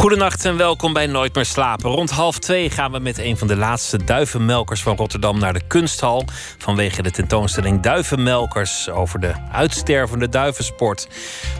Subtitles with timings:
[0.00, 1.90] Goedenacht en welkom bij Nooit meer slapen.
[1.90, 5.66] Rond half twee gaan we met een van de laatste duivenmelkers van Rotterdam naar de
[5.66, 6.24] kunsthal.
[6.58, 11.08] Vanwege de tentoonstelling Duivenmelkers over de uitstervende duivensport.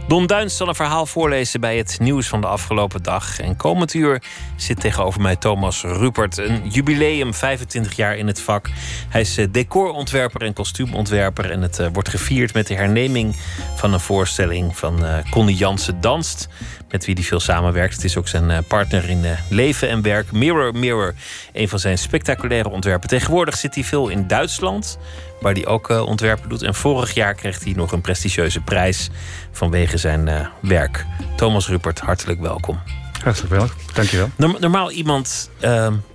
[0.08, 3.40] Don Duins zal een verhaal voorlezen bij het nieuws van de afgelopen dag.
[3.40, 4.22] En komend uur
[4.56, 6.38] zit tegenover mij Thomas Rupert.
[6.38, 8.70] Een jubileum, 25 jaar in het vak.
[9.08, 11.50] Hij is eh, decorontwerper en kostuumontwerper.
[11.50, 13.36] En het eh, wordt gevierd met de herneming
[13.76, 16.48] van een voorstelling van uh, Connie Jansen Danst
[16.90, 17.94] met wie hij veel samenwerkt.
[17.94, 20.32] Het is ook zijn eh, partner in eh, leven en werk.
[20.32, 21.14] Mirror Mirror,
[21.52, 23.08] een van zijn spectaculaire ontwerpen.
[23.08, 24.98] Tegenwoordig zit hij veel in Duitsland,
[25.40, 26.62] waar hij ook eh, ontwerpen doet.
[26.62, 29.10] En vorig jaar kreeg hij nog een prestigieuze prijs
[29.52, 31.06] vanwege zijn werk.
[31.36, 32.80] Thomas Rupert, hartelijk welkom.
[33.22, 34.30] Hartelijk welkom, dankjewel.
[34.36, 35.50] Normaal iemand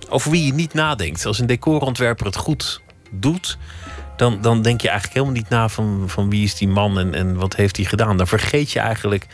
[0.08, 1.26] over wie je niet nadenkt.
[1.26, 3.58] Als een decorontwerper het goed doet,
[4.16, 7.14] dan, dan denk je eigenlijk helemaal niet na van, van wie is die man en,
[7.14, 8.16] en wat heeft hij gedaan.
[8.16, 9.26] Dan vergeet je eigenlijk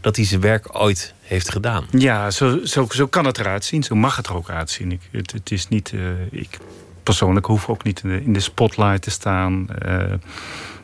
[0.00, 1.86] dat hij zijn werk ooit heeft gedaan.
[1.90, 3.82] Ja, zo, zo, zo kan het eruit zien.
[3.82, 4.92] Zo mag het er ook uitzien.
[4.92, 6.58] Ik, het, het is niet, uh, ik
[7.02, 9.68] persoonlijk hoef ook niet in de, in de spotlight te staan.
[9.86, 10.12] Uh,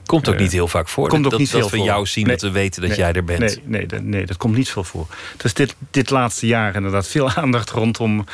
[0.06, 1.08] Komt ook eh, niet heel vaak voor.
[1.08, 3.40] Komt ook dat, niet dat we jou zien, dat we weten dat jij er bent.
[3.40, 5.06] Nee, nee, dat, nee, dat komt niet veel voor.
[5.36, 8.24] Dus dit, dit laatste jaar inderdaad veel aandacht rondom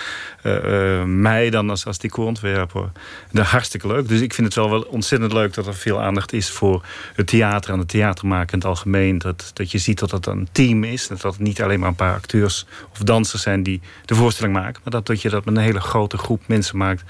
[0.42, 2.90] uh, uh, mij dan als, als decorontwerper.
[3.30, 4.08] Dat hartstikke leuk.
[4.08, 6.84] Dus ik vind het wel, wel ontzettend leuk dat er veel aandacht is voor
[7.14, 9.18] het theater en het theatermaken in het algemeen.
[9.18, 11.08] Dat, dat je ziet dat het een team is.
[11.08, 14.80] Dat het niet alleen maar een paar acteurs of dansers zijn die de voorstelling maken.
[14.84, 17.02] Maar dat, dat je dat met een hele grote groep mensen maakt.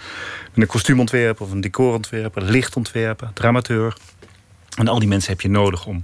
[0.43, 3.97] Met een kostuumontwerper of een decorontwerper, lichtontwerper, dramateur.
[4.77, 6.03] En al die mensen heb je nodig om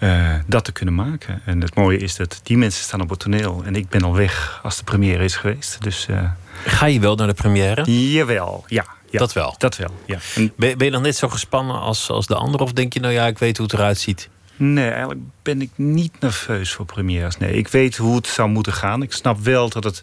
[0.00, 1.42] uh, dat te kunnen maken.
[1.44, 3.62] En het mooie is dat die mensen staan op het toneel.
[3.64, 5.82] En ik ben al weg als de première is geweest.
[5.82, 6.30] Dus, uh,
[6.64, 8.10] Ga je wel naar de première?
[8.12, 8.84] Jawel, ja.
[9.10, 9.54] ja dat wel?
[9.58, 10.18] Dat wel, ja.
[10.34, 10.52] En...
[10.56, 12.60] Ben, ben, je dan net zo gespannen als, als de ander?
[12.60, 14.28] Of denk je, nou ja, ik weet hoe het eruit ziet?
[14.56, 17.38] Nee, eigenlijk ben ik niet nerveus voor premières.
[17.38, 19.02] Nee, ik weet hoe het zou moeten gaan.
[19.02, 20.02] Ik snap wel dat het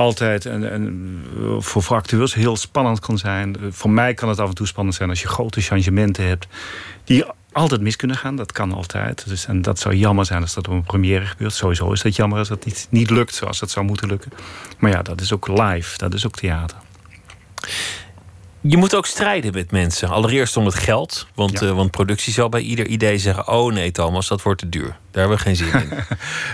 [0.00, 1.22] altijd en, en
[1.58, 3.56] voor, acteurs heel spannend kan zijn.
[3.70, 6.46] Voor mij kan het af en toe spannend zijn als je grote changementen hebt
[7.04, 8.36] die altijd mis kunnen gaan.
[8.36, 9.28] Dat kan altijd.
[9.28, 11.52] Dus, en dat zou jammer zijn als dat op een première gebeurt.
[11.52, 14.32] Sowieso is dat jammer als dat niet, niet lukt zoals het zou moeten lukken.
[14.78, 15.98] Maar ja, dat is ook live.
[15.98, 16.76] Dat is ook theater.
[18.62, 20.08] Je moet ook strijden met mensen.
[20.08, 21.26] Allereerst om het geld.
[21.34, 24.68] Want, uh, want productie zal bij ieder idee zeggen: Oh nee, Thomas, dat wordt te
[24.68, 24.96] duur.
[25.10, 25.88] Daar hebben we geen zin in.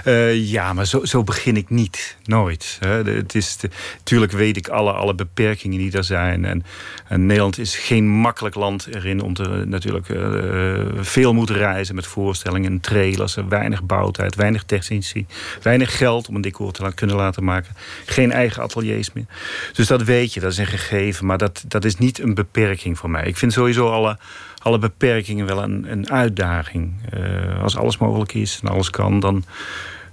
[0.05, 2.17] uh, ja, maar zo, zo begin ik niet.
[2.25, 2.77] Nooit.
[2.81, 3.03] Hè.
[3.03, 3.57] Het is
[4.03, 6.45] tuurlijk weet ik alle, alle beperkingen die er zijn.
[6.45, 6.65] En,
[7.09, 12.07] en Nederland is geen makkelijk land erin om te natuurlijk uh, veel moeten reizen met
[12.07, 15.27] voorstellingen, trailers, weinig bouwtijd, weinig technici,
[15.63, 17.75] weinig geld om een decor te kunnen laten maken.
[18.07, 19.27] Geen eigen ateliers meer.
[19.73, 21.27] Dus dat weet je, dat is een gegeven.
[21.27, 23.25] Maar dat, dat is niet een beperking voor mij.
[23.25, 24.19] Ik vind sowieso alle
[24.67, 26.95] alle beperkingen wel een, een uitdaging.
[27.15, 29.45] Uh, als alles mogelijk is en alles kan, dan,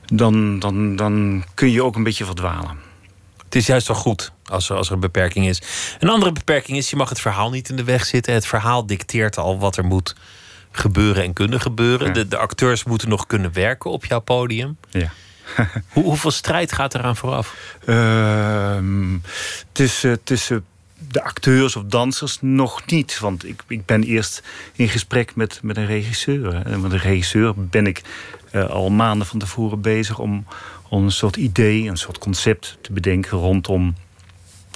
[0.05, 2.77] dan, dan, dan kun je ook een beetje verdwalen.
[3.43, 5.61] Het is juist wel goed als er, als er een beperking is.
[5.99, 8.33] Een andere beperking is, je mag het verhaal niet in de weg zitten.
[8.33, 10.15] Het verhaal dicteert al wat er moet
[10.71, 12.13] gebeuren en kunnen gebeuren.
[12.13, 14.77] De, de acteurs moeten nog kunnen werken op jouw podium.
[14.89, 15.11] Ja.
[15.93, 17.55] Hoe, hoeveel strijd gaat eraan vooraf?
[17.85, 18.77] Uh,
[19.71, 20.65] tussen, tussen
[21.13, 23.19] de acteurs of dansers nog niet.
[23.19, 24.43] Want ik, ik ben eerst
[24.73, 26.55] in gesprek met, met een regisseur.
[26.65, 28.01] En met een regisseur ben ik
[28.51, 30.45] uh, al maanden van tevoren bezig om,
[30.89, 33.95] om een soort idee, een soort concept te bedenken rondom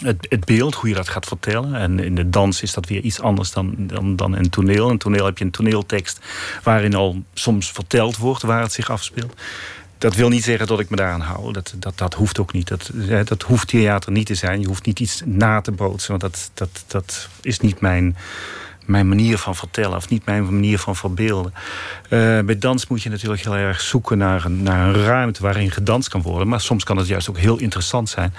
[0.04, 1.76] het, het, beeld, hoe je dat gaat vertellen.
[1.76, 4.90] En in de dans is dat weer iets anders dan, dan, dan in toneel.
[4.90, 6.20] In toneel heb je een toneeltekst
[6.64, 9.34] waarin al soms verteld wordt waar het zich afspeelt
[9.98, 11.54] dat wil niet zeggen dat ik me daaraan hou.
[11.54, 12.68] Dat, dat, dat hoeft ook niet.
[12.68, 12.92] Dat,
[13.24, 14.62] dat hoeft theater niet te zijn.
[14.62, 16.10] Je hoeft niet iets na te bootsen.
[16.10, 18.18] Want dat, dat, dat is niet mijn,
[18.86, 19.98] mijn manier van vertellen.
[19.98, 21.54] Of niet mijn manier van verbeelden.
[22.10, 25.72] Uh, bij dans moet je natuurlijk heel erg zoeken naar een, naar een ruimte waarin
[25.72, 26.48] gedanst kan worden.
[26.48, 28.34] Maar soms kan het juist ook heel interessant zijn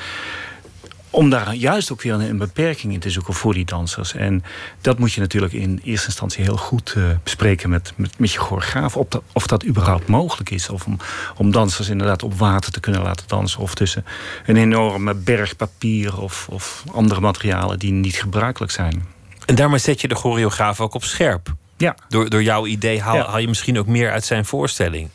[1.18, 4.14] om daar juist ook weer een, beperking in te zoeken voor die dansers.
[4.14, 4.44] En
[4.80, 8.38] dat moet je natuurlijk in eerste instantie heel goed uh, bespreken met, met, met je
[8.38, 8.96] choreograaf.
[8.96, 10.68] Of dat, of dat überhaupt mogelijk is.
[10.68, 10.96] Of om,
[11.36, 13.60] om dansers inderdaad op water te kunnen laten dansen.
[13.60, 14.04] Of tussen
[14.46, 19.06] een enorme berg papier of, of andere materialen die niet gebruikelijk zijn.
[19.46, 21.54] En daarmee zet je de choreograaf ook op scherp.
[21.76, 21.94] Ja.
[22.08, 25.08] Door, door jouw idee haal, haal je misschien ook meer uit zijn voorstelling.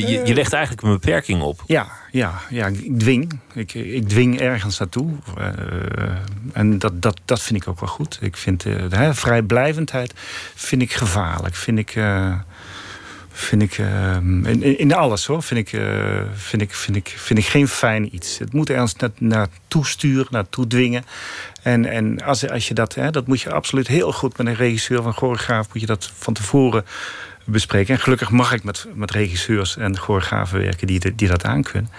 [0.00, 1.62] Je, je, je, legt eigenlijk een beperking op.
[1.66, 3.40] Ja, ja, ja ik dwing.
[3.52, 5.10] Ik, ik dwing ergens naartoe.
[5.38, 5.46] Uh,
[6.52, 8.18] en dat, dat, dat vind ik ook wel goed.
[8.20, 10.12] Ik vind uh, de vrijblijvendheid
[10.54, 11.54] vind ik gevaarlijk.
[11.54, 12.34] Vind ik, uh,
[13.32, 13.78] vind ik,
[14.44, 15.80] in, in alles hoor, vind ik,
[16.34, 18.38] vind, ik, vind, ik, vind ik geen fijn iets.
[18.38, 21.04] Het moet ergens naar, naartoe sturen, naartoe dwingen.
[21.62, 24.54] En, en als, als je dat, hè, dat moet je absoluut heel goed met een
[24.54, 26.84] regisseur van choreograaf, moet je dat van tevoren
[27.44, 27.94] bespreken.
[27.94, 31.90] En gelukkig mag ik met, met regisseurs en choreografen werken die, die dat aankunnen.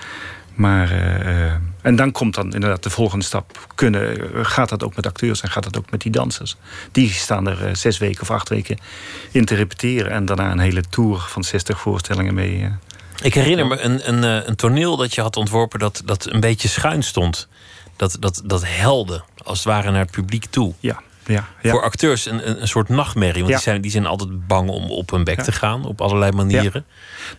[0.55, 1.51] Maar, uh,
[1.81, 3.67] en dan komt dan inderdaad de volgende stap.
[3.75, 6.55] Kunnen, gaat dat ook met acteurs en gaat dat ook met die dansers?
[6.91, 8.77] Die staan er uh, zes weken of acht weken
[9.31, 10.11] in te repeteren.
[10.11, 12.57] En daarna een hele tour van 60 voorstellingen mee.
[12.57, 12.67] Uh.
[13.21, 16.67] Ik herinner me een, een, een toneel dat je had ontworpen dat, dat een beetje
[16.67, 17.47] schuin stond.
[17.95, 20.73] Dat, dat, dat helde, als het ware naar het publiek toe.
[20.79, 21.01] Ja.
[21.25, 21.71] Ja, ja.
[21.71, 23.41] Voor acteurs een, een, een soort nachtmerrie.
[23.41, 25.85] Want die, zijn, die zijn altijd bang om op hun bek te gaan.
[25.85, 26.85] Op allerlei manieren.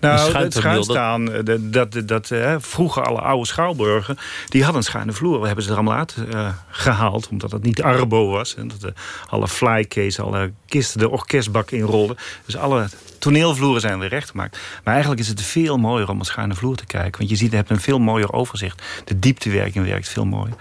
[0.00, 4.18] Nou, het schuinstaan, eh, dat, dat, dat, hè, vroeger alle oude schouwburgen...
[4.48, 5.40] die hadden een schuine vloer.
[5.40, 8.54] We hebben ze er allemaal uit uh, gehaald, omdat het niet arbo was.
[8.54, 8.92] En dat de,
[9.28, 12.16] alle flycase, alle kisten, de orkestbak inrolden.
[12.44, 14.58] Dus alle toneelvloeren zijn weer recht gemaakt.
[14.84, 17.18] Maar eigenlijk is het veel mooier om een schuine vloer te kijken.
[17.18, 18.82] Want je ziet, je hebt een veel mooier overzicht.
[19.04, 20.54] De dieptewerking werkt veel mooier.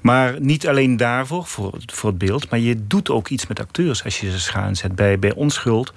[0.00, 2.50] Maar niet alleen daarvoor, voor, voor het beeld...
[2.50, 4.94] maar je doet ook iets met acteurs als je ze schuin zet.
[4.94, 5.92] Bij, bij Onschuld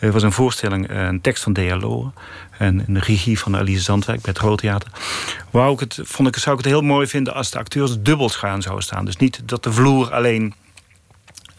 [0.00, 2.14] er was een voorstelling, een tekst van Dialogen...
[2.58, 4.90] en een regie van Elise Zandwijk bij het Groot Theater.
[5.50, 8.28] Wou ik het, vond ik, zou ik het heel mooi vinden als de acteurs dubbel
[8.28, 9.04] schuin zouden staan.
[9.04, 10.54] Dus niet dat de vloer alleen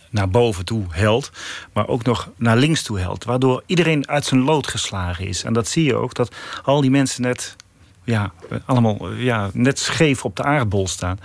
[0.09, 1.31] naar boven toe helt,
[1.73, 3.23] maar ook nog naar links toe helt.
[3.23, 5.43] Waardoor iedereen uit zijn lood geslagen is.
[5.43, 7.55] En dat zie je ook, dat al die mensen net,
[8.03, 8.31] ja,
[8.65, 11.19] allemaal ja, net scheef op de aardbol staan.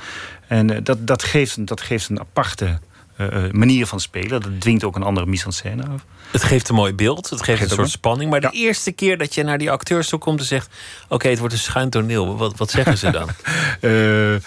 [0.48, 2.78] En eh, dat, dat, geeft, dat geeft een aparte
[3.18, 4.40] uh, manier van spelen.
[4.40, 6.04] Dat dwingt ook een andere mise en scène af.
[6.30, 8.30] Het geeft een mooi beeld, het geeft een soort spanning.
[8.30, 10.68] Maar de eerste keer dat je naar die acteurs toe komt en zegt...
[11.08, 13.28] oké, het wordt een schuin toneel, wat, wat zeggen ze dan?
[13.80, 14.36] uh,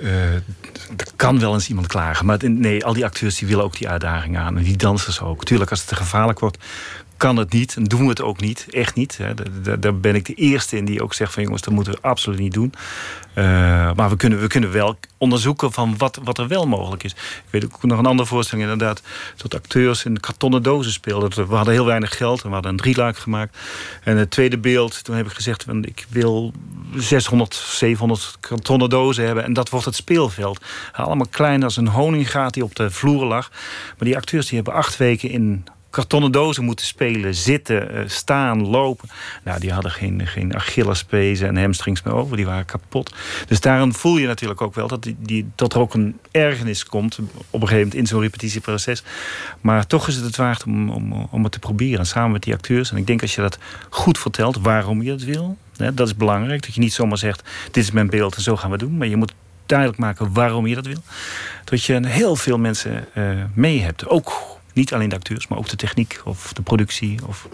[0.00, 0.34] Uh,
[0.96, 2.26] er kan wel eens iemand klagen.
[2.26, 4.56] Maar nee, al die acteurs die willen ook die uitdaging aan.
[4.56, 5.44] En die dansers ook.
[5.44, 6.58] Tuurlijk, als het te gevaarlijk wordt,
[7.18, 7.76] kan het niet.
[7.76, 8.66] En doen we het ook niet.
[8.70, 9.18] Echt niet.
[9.78, 12.38] Daar ben ik de eerste in die ook zegt van jongens, dat moeten we absoluut
[12.38, 12.72] niet doen.
[13.34, 13.44] Uh,
[13.94, 17.12] maar we kunnen, we kunnen wel onderzoeken van wat, wat er wel mogelijk is.
[17.12, 19.02] Ik weet ook nog een andere voorstelling inderdaad.
[19.36, 21.48] Dat acteurs in kartonnen dozen speelden.
[21.48, 23.58] We hadden heel weinig geld en we hadden een drieluik gemaakt.
[24.02, 25.66] En het tweede beeld, toen heb ik gezegd...
[25.82, 26.52] ik wil
[26.94, 29.44] 600, 700 kartonnen dozen hebben.
[29.44, 30.64] En dat wordt het speelveld.
[30.92, 33.50] Allemaal klein als een honingaat die op de vloer lag.
[33.88, 35.64] Maar die acteurs die hebben acht weken in
[35.98, 37.34] kartonnen dozen moeten spelen.
[37.34, 39.08] Zitten, eh, staan, lopen.
[39.44, 42.36] Nou, die hadden geen, geen Achillespezen en hamstrings meer over.
[42.36, 43.14] Die waren kapot.
[43.46, 47.18] Dus daarom voel je natuurlijk ook wel dat, die, dat er ook een ergernis komt...
[47.18, 49.02] op een gegeven moment in zo'n repetitieproces.
[49.60, 52.06] Maar toch is het het waard om, om, om het te proberen.
[52.06, 52.90] Samen met die acteurs.
[52.90, 53.58] En ik denk als je dat
[53.90, 55.56] goed vertelt waarom je het wil...
[55.76, 56.62] Hè, dat is belangrijk.
[56.62, 58.96] Dat je niet zomaar zegt, dit is mijn beeld en zo gaan we doen.
[58.96, 59.34] Maar je moet
[59.66, 61.02] duidelijk maken waarom je dat wil.
[61.64, 64.06] Dat je heel veel mensen uh, mee hebt.
[64.06, 67.18] Ook niet alleen de acteurs, maar ook de techniek of de productie.
[67.26, 67.48] Of...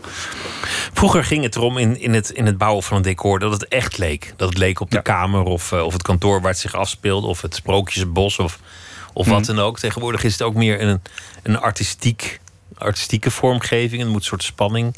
[0.93, 3.69] Vroeger ging het erom in, in, het, in het bouwen van een decor dat het
[3.69, 4.35] echt leek.
[4.37, 7.27] Dat het leek op de kamer of, uh, of het kantoor waar het zich afspeelde,
[7.27, 8.59] of het sprookjesbos of,
[9.13, 9.55] of wat mhm.
[9.55, 9.79] dan ook.
[9.79, 11.03] Tegenwoordig is het ook meer een,
[11.43, 12.41] een artistiek,
[12.75, 14.01] artistieke vormgeving.
[14.01, 14.97] Het moet een soort spanning.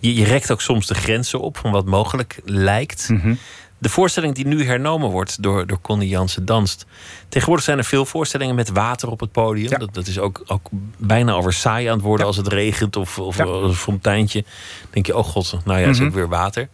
[0.00, 3.08] Je, je rekt ook soms de grenzen op van wat mogelijk lijkt.
[3.08, 3.38] Mm
[3.80, 6.86] de voorstelling die nu hernomen wordt door, door Connie Jansen Danst.
[7.28, 9.78] Tegenwoordig zijn er veel voorstellingen met water op het podium.
[9.78, 13.18] Dat, dat is ook, ook bijna over saai aan het worden als het regent of,
[13.18, 14.42] of een fonteintje.
[14.42, 16.16] Dan denk je, oh god, nou ja, is ook mhm.
[16.16, 16.68] weer water.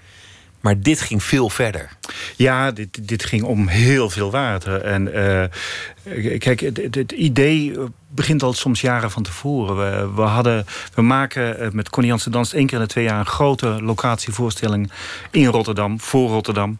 [0.66, 1.88] Maar dit ging veel verder.
[2.36, 4.82] Ja, dit, dit ging om heel veel water.
[4.82, 9.76] En uh, kijk, het, het, idee begint al soms jaren van tevoren.
[9.76, 13.18] We, we, hadden, we maken eh, met Connie Dans één keer in de twee jaar...
[13.18, 14.90] een grote locatievoorstelling
[15.30, 16.78] in Rotterdam, voor Rotterdam.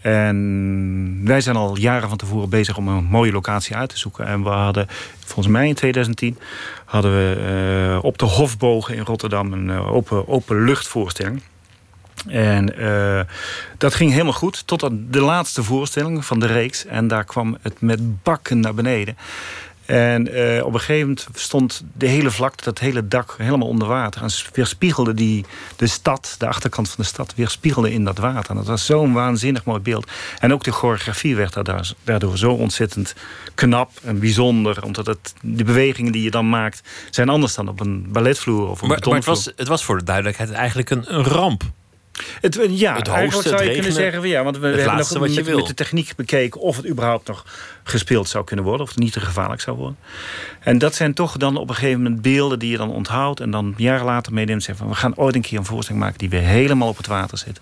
[0.00, 4.26] En wij zijn al jaren van tevoren bezig om een mooie locatie uit te zoeken.
[4.26, 4.86] En we hadden,
[5.24, 6.38] volgens mij in 2010...
[6.84, 7.36] hadden we
[7.90, 9.70] uh, op de Hofbogen in Rotterdam een
[10.26, 11.42] open luchtvoorstelling...
[12.28, 13.20] En uh,
[13.78, 14.66] dat ging helemaal goed.
[14.66, 16.86] Tot de laatste voorstelling van de reeks.
[16.86, 19.16] En daar kwam het met bakken naar beneden.
[19.86, 23.88] En uh, op een gegeven moment stond de hele vlakte, dat hele dak, helemaal onder
[23.88, 24.22] water.
[24.22, 25.44] En weerspiegelde die,
[25.76, 28.50] de stad, de achterkant van de stad, weerspiegelde in dat water.
[28.50, 30.10] En dat was zo'n waanzinnig mooi beeld.
[30.38, 31.58] En ook de choreografie werd
[32.04, 33.14] daardoor zo ontzettend
[33.54, 34.82] knap en bijzonder.
[34.82, 38.82] Omdat het, de bewegingen die je dan maakt, zijn anders dan op een balletvloer of
[38.82, 41.62] een maar, maar het was, het was voor de duidelijkheid eigenlijk een, een ramp
[42.40, 44.28] Het, eh, ja, Het eigenlijk zou je kunnen zeggen...
[44.28, 46.60] Ja, want we, hebben nog met, met de techniek bekeken...
[46.60, 47.44] of het überhaupt nog
[47.82, 48.82] gespeeld zou kunnen worden...
[48.82, 49.96] of het niet te gevaarlijk zou worden.
[50.60, 52.58] En dat zijn toch dan op een gegeven moment beelden...
[52.58, 54.58] die je dan onthoudt en dan jaren later meeneemt...
[54.58, 56.18] en zegt van we gaan ooit een keer een voorstelling maken...
[56.18, 57.60] die weer helemaal op het water zit.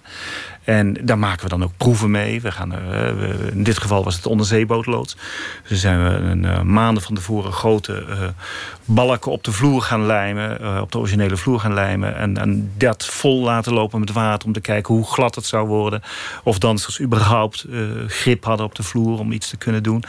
[0.65, 2.41] En daar maken we dan ook proeven mee.
[2.41, 3.09] We gaan, eh,
[3.53, 5.17] in dit geval was het de onderzeebootloods.
[5.69, 8.19] Dus zijn we een, eh, maanden van tevoren grote eh,
[8.85, 10.53] balken op de vloer gaan lijmen.
[10.81, 12.17] op de originele vloer gaan lijmen.
[12.17, 15.67] En, en dat vol laten lopen met water om te kijken hoe glad het zou
[15.67, 16.03] worden.
[16.43, 17.67] Of dansers überhaupt
[18.07, 20.05] grip hadden op de vloer om iets te kunnen doen.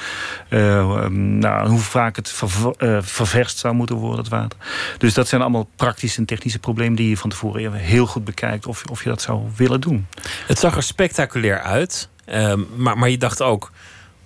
[0.49, 2.33] Eh, ehm, nou, hoe vaak het
[2.77, 4.59] eh, ververst zou moeten worden, het water.
[4.97, 8.65] Dus dat zijn allemaal praktische en technische problemen die je van tevoren heel goed bekijkt
[8.65, 10.07] of, of je dat zou willen doen.
[10.47, 12.09] Het zag er spectaculair uit.
[12.25, 13.71] ehm, maar, maar je dacht ook,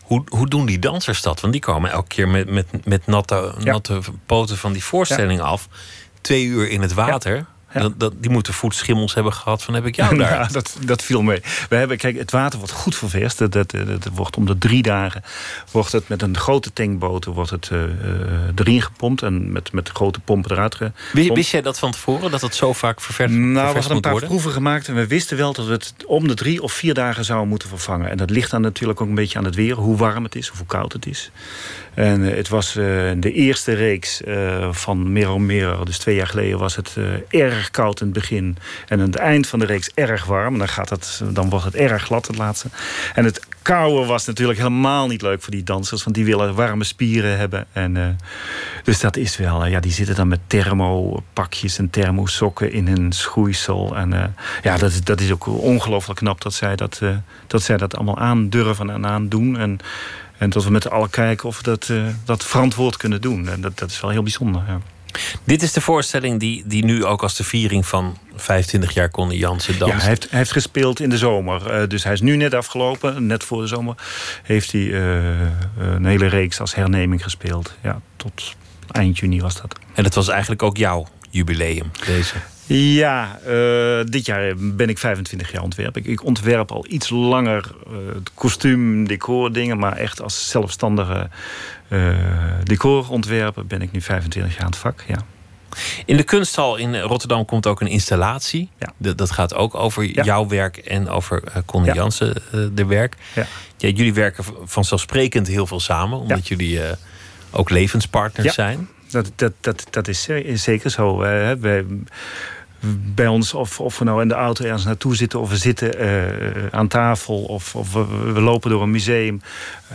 [0.03, 1.39] hoe, hoe doen die dansers dat?
[1.41, 3.71] Want die komen elke keer met, met, met natte, Ja.
[3.71, 5.67] natte poten van die voorstelling af.
[6.21, 7.35] Twee uur in het water.
[7.35, 7.47] Ja.
[7.73, 10.31] Dat, dat, die moeten voetschimmels hebben gehad van heb ik jou daar.
[10.31, 11.41] Ja, dat, dat viel mee.
[11.69, 13.37] We hebben, kijk, het water wordt goed ververst.
[13.37, 15.23] Dat, dat, dat, dat wordt om de drie dagen
[15.71, 17.89] wordt het met een grote tankboten wordt het, eh, eh,
[18.55, 19.21] erin gepompt.
[19.21, 21.33] En met, met grote pompen eruit gepompt.
[21.33, 24.01] Wist, jij dat van tevoren, dat het zo vaak verver, Nou, we ververst hadden een
[24.01, 24.29] paar worden?
[24.29, 27.25] proeven gemaakt en we wisten wel dat we het om de drie of vier dagen
[27.25, 28.09] zouden moeten vervangen.
[28.09, 30.51] En dat ligt dan natuurlijk ook een beetje aan het weer, hoe warm het is
[30.51, 31.31] of hoe koud het is.
[31.93, 32.83] En eh, het was eh,
[33.17, 37.03] de eerste reeks eh, van Mero, dus twee jaar geleden, was het eh,
[37.71, 38.57] koud in het begin.
[38.87, 40.57] En aan het eind van de reeks erg warm.
[40.57, 42.67] Dan, gaat het, dan wordt het erg glad, het laatste.
[43.15, 46.83] En het koude was natuurlijk helemaal niet leuk voor die dansers, want die willen warme
[46.83, 47.65] spieren hebben.
[47.71, 48.07] En, eh,
[48.83, 53.11] dus dat is wel, eh, ja, die zitten dan met thermopakjes en thermosokken in hun
[53.11, 53.95] schoeisel.
[53.95, 54.23] En eh,
[54.63, 57.01] ja, dat, is- dat is ook ongelooflijk knap dat zij dat,
[57.47, 59.57] dat zij dat allemaal aandurven en aandoen.
[59.57, 59.79] En,
[60.37, 61.91] en dat we met z'n allen kijken of we dat,
[62.25, 63.49] dat verantwoord kunnen doen.
[63.49, 64.61] En dat, dat is wel heel bijzonder.
[64.67, 64.79] Ja.
[65.43, 69.39] Dit is de voorstelling die, die nu ook als de viering van 25 jaar Connie
[69.39, 69.93] Jansen danst.
[69.93, 71.71] Ja, hij heeft, hij heeft gespeeld in de zomer.
[71.71, 73.25] Eh, dus hij is nu net afgelopen.
[73.25, 73.95] Net voor de zomer
[74.43, 75.39] heeft hij eh,
[75.77, 77.73] een hele reeks als herneming gespeeld.
[77.83, 78.55] Ja, tot
[78.91, 79.75] eind juni was dat.
[79.93, 82.35] En het was eigenlijk ook jouw jubileum, deze.
[82.77, 85.97] Ja, eh, dit jaar ben ik 25 jaar ontwerp.
[85.97, 87.71] Ik, ik ontwerp al iets langer
[88.15, 89.77] het kostuum, decor dingen.
[89.79, 91.29] Maar echt als zelfstandige
[91.87, 92.17] eh
[92.63, 95.03] decorontwerper ben ik nu 25 jaar aan het vak.
[95.07, 95.17] Ja.
[96.05, 98.69] In de kunsthal in Rotterdam komt ook een installatie.
[98.79, 99.13] Ja.
[99.15, 100.23] Dat, gaat ook over Ja.
[100.23, 101.95] jouw werk en over Connie Ja.
[101.95, 102.35] Jansen,
[102.75, 103.15] de werk.
[103.77, 106.79] Jullie werken vanzelfsprekend heel veel samen, omdat jullie
[107.51, 108.53] ook levenspartners Ja.
[108.53, 108.89] zijn.
[109.11, 111.21] Dat, dat, dat, dat is ze- is zeker zo.
[111.23, 111.57] Hè.
[111.57, 111.85] wij,
[113.15, 115.39] bij ons, of, of we nou in de auto ergens naartoe zitten...
[115.39, 119.41] of we zitten eh, aan tafel of, of we, lopen door een museum...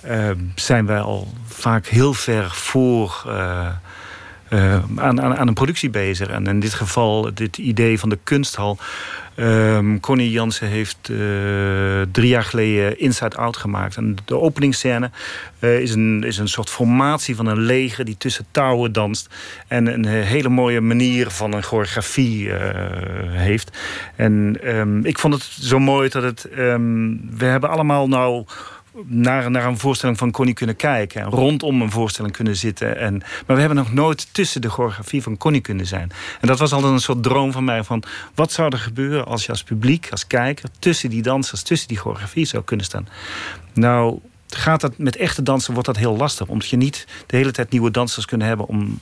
[0.02, 3.24] eh, zijn wij al vaak heel ver voor...
[3.26, 3.66] eh,
[4.54, 6.28] eh, aan, aan, aan een productie bezig.
[6.28, 8.78] En in dit geval, dit idee van de kunsthal.
[9.34, 11.16] Ehm Connie Jansen heeft eh,
[12.12, 13.96] drie jaar geleden Inside Out gemaakt.
[13.96, 15.10] En de openingsscène
[15.58, 19.34] eh, is, een, is een soort formatie van een leger die tussen touwen danst.
[19.68, 22.50] En een eh, hele mooie manier van een choreografie
[23.30, 23.78] heeft.
[24.16, 26.44] En ehm, ik vond het zo mooi dat het.
[26.44, 28.44] ehm, we hebben allemaal nou
[29.02, 31.20] naar, naar een voorstelling van Connie kunnen kijken.
[31.20, 32.96] En rondom een voorstelling kunnen zitten.
[32.98, 36.12] En, maar we hebben nog nooit tussen de choreografie van Connie kunnen zijn.
[36.40, 37.84] En dat was altijd een soort droom van mij.
[37.84, 38.02] Van
[38.34, 40.68] wat zou er gebeuren als je als publiek, als kijker...
[40.78, 43.08] tussen die dansers, tussen die choreografie zou kunnen staan.
[43.72, 46.48] Nou, gaat dat met echte dansen wordt dat heel lastig.
[46.48, 48.66] Omdat je niet de hele tijd nieuwe dansers kunnen hebben...
[48.66, 49.00] om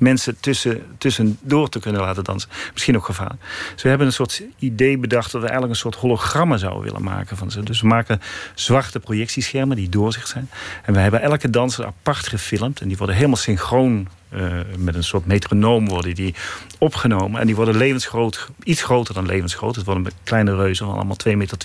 [0.00, 2.50] mensen tussen, tussendoor te kunnen laten dansen.
[2.72, 3.40] Misschien ook gevaarlijk.
[3.72, 5.32] Dus we hebben een soort idee bedacht...
[5.32, 7.62] dat we eigenlijk een soort hologrammen zouden willen maken van ze.
[7.62, 8.20] Dus we maken
[8.54, 10.50] zwarte projectieschermen die doorzicht zijn.
[10.84, 12.80] En we hebben elke danser apart gefilmd.
[12.80, 14.08] En die worden helemaal synchroon...
[14.30, 16.34] eh, met een soort metronoom worden die
[16.78, 17.40] opgenomen.
[17.40, 19.76] En die worden levensgroot, iets groter dan levensgroot.
[19.76, 21.58] Het worden kleine reuzen van allemaal 2,20 meter.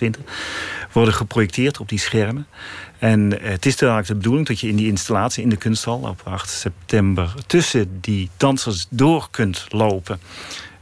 [0.91, 2.47] Worden geprojecteerd op die schermen.
[2.99, 5.99] En eh, het is eigenlijk de bedoeling dat je in die installatie in de kunsthal
[5.99, 10.19] op 8 september tussen die dansers door kunt lopen.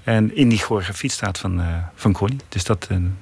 [0.03, 2.39] En in die choreografie staat van, eh, van Connie.
[2.49, 2.87] Dus dat.
[2.89, 3.17] Een,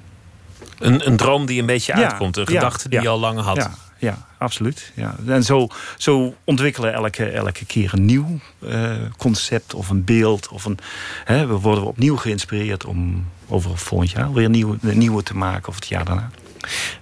[0.78, 2.36] een droom die een beetje Ja, uitkomt.
[2.36, 3.04] Een ja, gedachte die ja.
[3.04, 3.70] je al lang had.
[4.02, 4.92] Ja, absoluut.
[4.94, 5.14] Ja.
[5.26, 10.48] En zo, zo ontwikkelen we elke, elke keer een nieuw eh, concept of een beeld.
[10.48, 10.78] Of een,
[11.24, 15.74] hè, we worden opnieuw geïnspireerd om over volgend jaar weer nieuwe, nieuwe te maken of
[15.74, 16.30] het jaar daarna.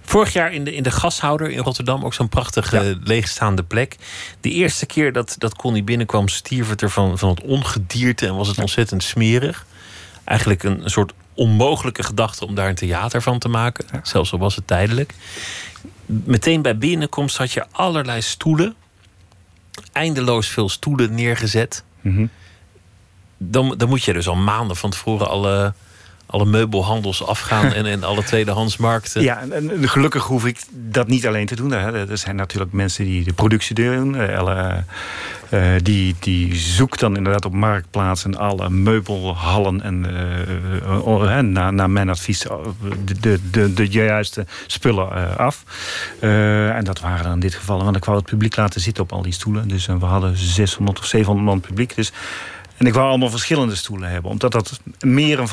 [0.01, 2.95] Vorig jaar in de, in de gashouder in Rotterdam ook zo'n prachtige Ja.
[3.03, 3.95] leegstaande plek.
[4.41, 8.35] De eerste keer dat, dat Connie binnenkwam, stierf het er van, van het ongedierte en
[8.35, 9.65] was het ontzettend smerig.
[10.23, 13.85] Eigenlijk een, een soort onmogelijke gedachte om daar een theater van te maken.
[14.03, 15.13] Zelfs al was het tijdelijk.
[16.11, 18.75] Meteen bij binnenkomst had je allerlei stoelen.
[19.91, 21.83] Eindeloos veel stoelen neergezet.
[22.01, 22.25] Mhm.
[23.37, 25.73] Dan, dan moet je dus al maanden van tevoren alle,
[26.31, 29.21] alle meubelhandels afgaan en, en alle tweedehandsmarkten.
[29.21, 31.73] Ja, en, en, gelukkig hoef ik dat niet alleen te doen.
[31.73, 34.15] Er zijn natuurlijk mensen die de productie doen.
[35.51, 40.05] Uh, die, die zoekt dan inderdaad op marktplaatsen alle meubelhallen en
[40.95, 42.39] uh, naar, naar mijn advies
[43.05, 45.63] de, de, de, de juiste spullen af.
[46.19, 49.11] en dat waren dan in dit geval, want ik wou het publiek laten zitten op
[49.11, 49.67] al die stoelen.
[49.67, 51.95] Dus we hadden 600 of 700 man publiek.
[51.95, 52.11] Dus
[52.81, 54.31] en ik wou allemaal verschillende stoelen hebben.
[54.31, 55.47] Omdat dat meer een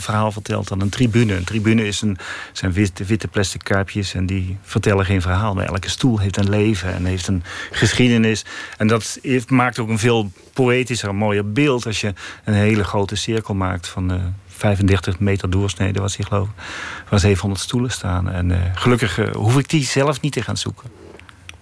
[0.00, 1.34] verhaal vertelt dan een tribune.
[1.34, 2.18] Een tribune is een,
[2.52, 5.54] zijn witte, plastic kuipjes en die vertellen geen verhaal.
[5.54, 8.44] Maar elke stoel heeft een leven en heeft een geschiedenis.
[8.76, 11.86] En dat heeft, maakt ook een veel poëtischer, mooier beeld...
[11.86, 12.12] als je
[12.44, 14.12] een hele grote cirkel maakt van...
[14.12, 16.64] Uh, 35 meter doorsnede was hij geloof ik.
[17.08, 18.30] Waar 700 stoelen staan.
[18.30, 20.90] En uh, gelukkig uh, hoef ik die zelf niet te gaan zoeken.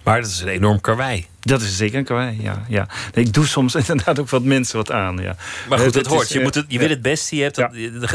[0.03, 1.27] Maar dat is een enorm karwei.
[1.45, 2.65] Dat is zeker een ja.
[2.67, 2.87] ja.
[3.13, 5.35] ik doe soms inderdaad ook wat mensen wat aan, ja.
[5.69, 6.29] Maar goed, dat, hoort.
[6.29, 7.55] je, moet het, je wil het beste, je hebt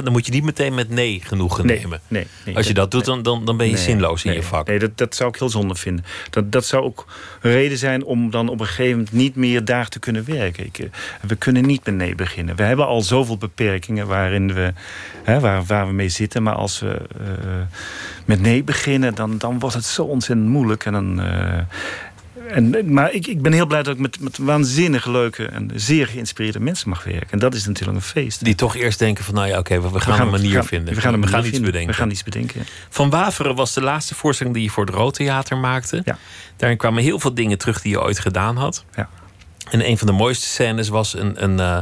[0.04, 2.00] dan moet je niet meteen met nee genoegen nemen.
[2.08, 4.66] Nee, nee, Als je dat, doet, dan, dan, dan ben je zinloos in je vak.
[4.66, 6.04] Nee, dat, dat zou ik heel zonde vinden.
[6.30, 7.06] Dat, dat zou ook
[7.40, 10.64] een reden zijn om dan op een gegeven moment niet meer daar te kunnen werken.
[10.64, 10.86] Ik, eh,
[11.20, 12.56] we kunnen niet met nee beginnen.
[12.56, 14.72] We hebben al zoveel beperkingen waarin we,
[15.22, 16.42] hè, waar, waar we mee zitten.
[16.42, 17.26] Maar als we uh,
[18.24, 20.84] met nee beginnen, dan, dan wordt het zo ontzettend moeilijk.
[20.84, 21.20] En dan...
[21.20, 21.58] Uh,
[22.50, 26.06] en, maar ik, ik ben heel blij dat ik met, met waanzinnige, leuke en zeer
[26.06, 27.30] geïnspireerde mensen mag werken.
[27.30, 28.44] En dat is natuurlijk een feest.
[28.44, 30.94] Die toch eerst denken van, nou ja, oké, we, gaan een manier vinden.
[30.94, 31.90] We gaan, een we gaan iets bedenken.
[31.90, 32.66] We gaan iets bedenken.
[32.88, 36.02] Van Waveren was de laatste voorstelling die je voor het Roodtheater maakte.
[36.04, 36.18] Ja.
[36.56, 38.84] Daarin kwamen heel veel dingen terug die je ooit gedaan had.
[38.94, 39.08] Ja.
[39.70, 41.78] En een van de mooiste scènes was een, een, uh,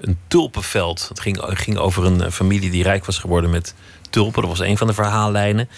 [0.00, 1.06] een tulpenveld.
[1.08, 3.74] Het ging, ging over een eh, familie die rijk was geworden met
[4.10, 4.40] tulpen.
[4.40, 5.68] Dat was een van de verhaallijnen.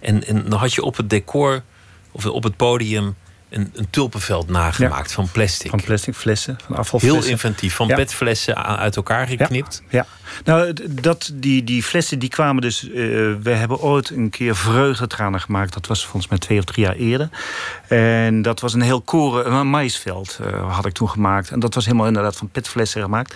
[0.00, 1.62] En, en dan had je op het decor,
[2.10, 3.16] of op het podium
[3.48, 5.70] een, een tulpenveld nagemaakt van plastic.
[5.70, 7.22] Van plastic flessen, van afvalflessen.
[7.22, 9.82] Heel inventief, van petflessen uit elkaar geknipt.
[9.88, 10.06] Ja,
[10.44, 12.84] nou, dat, die, die flessen die kwamen dus...
[12.84, 12.94] Uh,
[13.42, 15.72] we hebben ooit een keer vreugdetranen gemaakt.
[15.72, 17.28] Dat was volgens mij twee of drie jaar eerder.
[17.88, 21.50] En dat was een heel koren, een maïsveld uh, had ik toen gemaakt.
[21.50, 23.34] En dat was helemaal inderdaad van petflessen gemaakt.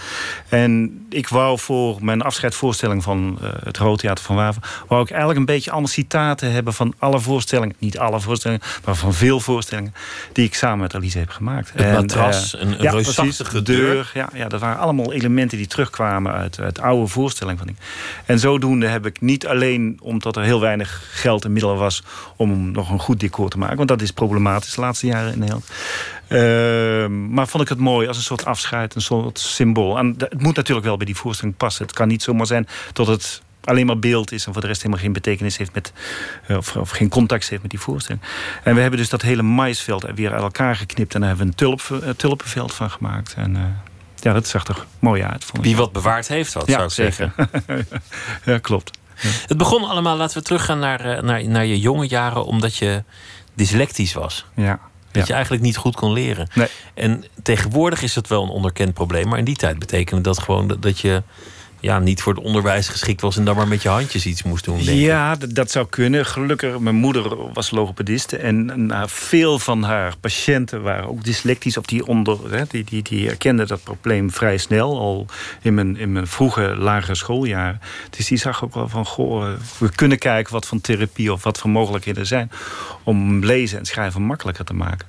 [0.48, 4.82] En ik wou voor mijn afscheidsvoorstelling van uh, het Theater van Waver...
[4.88, 7.76] wou ik eigenlijk een beetje allemaal citaten hebben van alle voorstellingen.
[7.78, 9.94] Niet alle voorstellingen, maar van veel voorstellingen...
[10.32, 11.72] die ik samen met Alice heb gemaakt.
[11.74, 14.10] Het matras, een, een ja, reusachtige deur.
[14.14, 17.76] Ja, ja, dat waren allemaal elementen die terugkwamen uit, uit oude voorstelling van ik.
[18.24, 22.02] En zodoende heb ik niet alleen omdat er heel weinig geld en middelen was
[22.36, 25.38] om nog een goed decor te maken, want dat is problematisch de laatste jaren in
[25.38, 25.70] Nederland.
[26.28, 29.98] Uh, maar vond ik het mooi als een soort afscheid, een soort symbool.
[29.98, 31.86] En het moet natuurlijk wel bij die voorstelling passen.
[31.86, 34.82] Het kan niet zomaar zijn dat het alleen maar beeld is en voor de rest
[34.82, 35.92] helemaal geen betekenis heeft met,
[36.48, 38.22] uh, of, of, geen contact heeft met die voorstelling.
[38.62, 41.52] En we hebben dus dat hele maisveld weer uit elkaar geknipt en daar hebben we
[41.52, 43.34] een tulp, uh, tulpenveld van gemaakt.
[43.36, 43.62] En, uh,
[44.16, 45.44] ja, dat zag er mooi uit.
[45.44, 47.32] Vond Wie wat bewaard heeft, wat ja, zou ik zeker.
[47.36, 47.88] zeggen.
[48.52, 48.98] ja, klopt.
[49.20, 49.28] Ja.
[49.46, 53.04] Het begon allemaal, laten we teruggaan naar, naar, naar je jonge jaren, omdat je
[53.54, 54.46] dyslectisch was.
[54.54, 54.80] Ja.
[55.10, 56.48] Dat je eigenlijk niet goed kon leren.
[56.54, 56.68] Nee.
[56.94, 59.28] En tegenwoordig is het wel een onderkend probleem.
[59.28, 61.22] Maar in die tijd betekende dat gewoon dat je
[61.82, 64.64] ja, niet voor het onderwijs geschikt was en dan maar met je handjes iets moest
[64.64, 64.82] doen.
[64.84, 66.26] Ja, dat zou kunnen.
[66.26, 71.84] Gelukkig, mijn moeder was logopediste en nou, veel van haar patiënten waren ook dyslectisch of
[71.84, 75.26] die onder, hè, die, die, die herkenden dat probleem vrij snel, al
[75.62, 77.78] in mijn, in mijn vroege lagere schooljaar.
[78.10, 81.58] Dus die zag ook wel van, goh, we kunnen kijken wat van therapie of wat
[81.58, 82.50] voor mogelijkheden er zijn
[83.02, 85.06] om lezen en schrijven makkelijker te maken.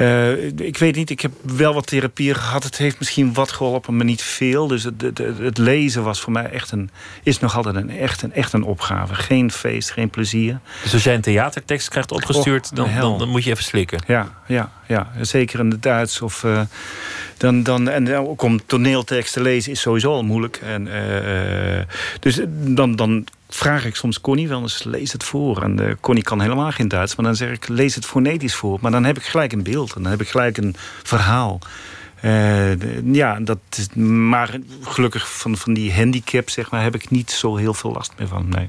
[0.00, 2.64] Uh, ik weet niet, ik heb wel wat therapie gehad.
[2.64, 4.66] Het heeft misschien wat geholpen, maar niet veel.
[4.66, 6.90] Dus het, het, het, lezen was voor mij echt een,
[7.22, 9.14] is nog altijd een, echt, een, echt een opgave.
[9.14, 10.60] Geen feest, geen plezier.
[10.82, 14.02] Dus als jij een theatertekst krijgt opgestuurd, dan, dan, dan, moet je even slikken.
[14.06, 15.10] Ja, ja, ja.
[15.20, 16.22] zeker in het Duits.
[16.22, 16.60] Of, uh,
[17.36, 20.56] dan, dan, en ook om toneeltekst te lezen is sowieso al moeilijk.
[20.56, 21.80] En, uh,
[22.20, 25.62] dus dan, dan vraag ik soms Connie wel eens, lees het voor.
[25.62, 28.78] En uh, Connie kan helemaal geen Duits, maar dan zeg ik, lees het fonetisch voor.
[28.80, 31.58] Maar dan heb ik gelijk een beeld en dan heb ik gelijk een verhaal.
[33.04, 33.58] Ja, dat
[33.96, 38.12] maar gelukkig van, van die handicap zeg maar, heb ik niet zo heel veel last
[38.18, 38.48] meer van.
[38.48, 38.68] Nee.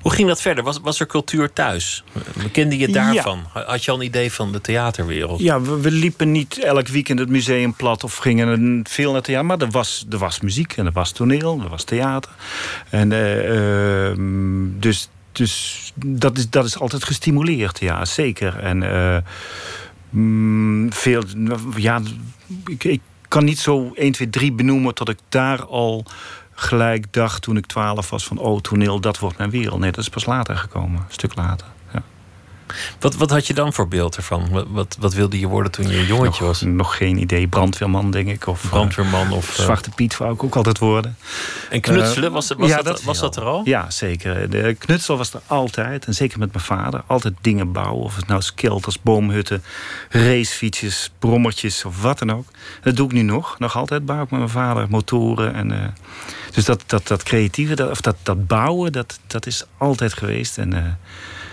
[0.00, 0.64] Hoe ging dat verder?
[0.64, 2.04] Was, was er cultuur thuis?
[2.52, 3.44] Kende je daarvan?
[3.54, 3.62] Ja.
[3.62, 5.40] Had je al een idee van de theaterwereld?
[5.40, 9.46] Ja, we, we, liepen niet elk weekend het museum plat of gingen veel naar theater.
[9.46, 12.30] Maar er was, er was muziek en er was toneel, er was theater.
[12.88, 14.16] En uh, uh,
[14.78, 18.58] dus, dus dat, is, dat is altijd gestimuleerd, ja, zeker.
[18.58, 19.16] En uh,
[20.90, 21.22] veel,
[21.76, 22.00] ja,
[22.66, 26.04] ik, ik kan niet zo 1, 2, 3 benoemen tot ik daar al
[26.54, 29.80] gelijk dacht toen ik 12 was van oh toneel dat wordt mijn wereld.
[29.80, 31.66] Nee, dat is pas later gekomen, een stuk later.
[31.92, 32.02] Ja.
[33.00, 34.48] Wat, wat had je dan voor beeld ervan?
[34.50, 36.60] Wat, wat, wat wilde je worden toen je een jongetje was?
[36.60, 37.46] Nog geen idee.
[37.46, 38.46] Brandweerman, denk ik.
[38.46, 39.58] Of, Brandweerman of...
[39.58, 41.16] Uh, Zwarte Piet wou ik ook altijd worden.
[41.70, 43.60] En knutselen, was, was, ja, dat, was dat er al?
[43.64, 44.50] Ja, zeker.
[44.50, 46.04] De knutsel was er altijd.
[46.06, 47.02] En zeker met mijn vader.
[47.06, 48.04] Altijd dingen bouwen.
[48.04, 49.62] Of het nou skelters, boomhutten,
[50.08, 52.46] racefietsjes, brommertjes of wat dan ook.
[52.82, 53.58] Dat doe ik nu nog.
[53.58, 55.54] Nog altijd bouw ik met mijn vader motoren.
[55.54, 55.78] En, uh,
[56.52, 60.58] dus dat, dat, dat creatieve, dat, of dat, dat bouwen, dat, dat is altijd geweest.
[60.58, 60.84] En, uh,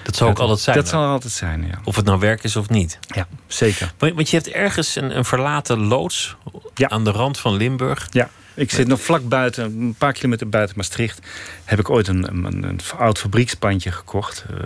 [0.04, 0.76] dat zal ook altijd zijn.
[0.76, 1.80] Dat zal altijd zijn, ja.
[1.84, 3.00] Of het nou werk is of niet.
[3.08, 3.94] Ja, zeker.
[3.98, 6.36] Want je hebt ergens een, een verlaten loods
[6.76, 6.90] ja.
[6.90, 8.08] aan de rand van Limburg.
[8.12, 8.30] Ja.
[8.54, 11.20] Ik zit nog vlak buiten, een paar kilometer buiten Maastricht.
[11.66, 14.46] Heb ik ooit een, een, een oud fabriekspandje gekocht.
[14.52, 14.58] Uh,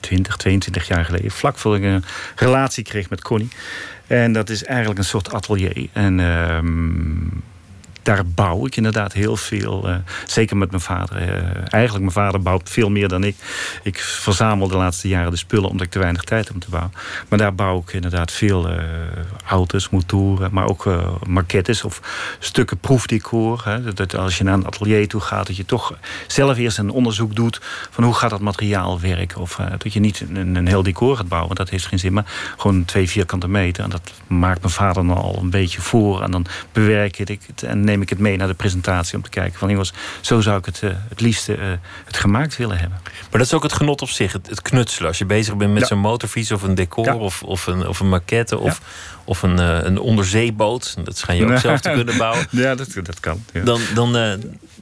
[0.00, 1.30] 20, 22 jaar geleden.
[1.30, 2.04] Vlak voor ik een
[2.36, 3.48] relatie kreeg met Connie.
[4.06, 5.88] En dat is eigenlijk een soort atelier.
[5.92, 6.58] En uh,
[8.06, 9.88] daar bouw ik inderdaad heel veel.
[9.88, 11.22] Uh, zeker met mijn vader.
[11.22, 11.28] Uh,
[11.70, 13.36] eigenlijk mijn vader bouwt veel meer dan ik.
[13.82, 16.70] Ik verzamel de laatste jaren de spullen omdat ik te weinig tijd heb om te
[16.70, 16.92] bouwen.
[17.28, 18.78] Maar daar bouw ik inderdaad veel uh,
[19.46, 20.88] auto's, motoren, maar ook
[21.26, 22.00] maquettes of
[22.38, 23.62] stukken proefdecor.
[23.64, 23.92] Hè.
[23.92, 27.34] Dat als je naar een atelier toe gaat, dat je toch zelf eerst een onderzoek
[27.34, 29.40] doet van hoe gaat dat materiaal werken.
[29.40, 32.12] Of dat je niet een, een, heel decor gaat bouwen, dat heeft geen zin.
[32.12, 33.84] Maar gewoon twee vierkante meter.
[33.84, 36.22] En dat maakt mijn vader dan al een beetje voor.
[36.22, 39.30] En dan bewerk ik het en neem ik het mee naar de presentatie om te
[39.30, 41.62] kijken van jongens, zo zou ik het uh, het liefste uh,
[42.04, 42.98] het gemaakt willen hebben.
[43.02, 45.08] Maar dat is ook het genot op zich, het, het knutselen.
[45.08, 45.86] Als je bezig bent met ja.
[45.88, 47.16] zo'n motorfiets of een decor ja.
[47.16, 48.86] of, of, een, of een maquette of, ja.
[49.24, 52.46] of een, uh, een onderzeeboot, dat schijn je ook zelf te kunnen bouwen.
[52.50, 53.44] Ja, dat, dat kan.
[53.64, 54.40] Dan, dan,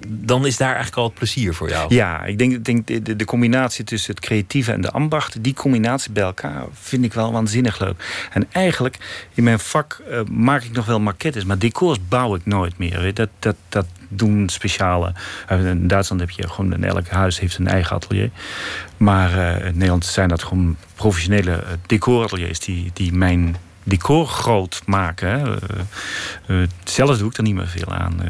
[0.08, 1.94] dan is daar eigenlijk al het plezier voor jou.
[1.94, 6.12] Ja, ik denk, denk de, de combinatie tussen het creatieve en de ambacht, die combinatie
[6.12, 8.26] bij elkaar vind ik wel waanzinnig leuk.
[8.32, 8.98] En eigenlijk
[9.34, 13.14] in mijn vak maak ik nog wel maquettes, maar decors bouw ik nooit meer.
[13.14, 15.12] Dat, dat, dat doen speciale.
[15.48, 18.30] In Duitsland heb je gewoon in elk huis heeft een eigen atelier.
[18.96, 25.58] Maar uh, in Nederland zijn dat gewoon professionele decorateliers die, die mijn decor groot maken.
[26.48, 28.20] Uh, uh, zelf doe ik er niet meer veel aan.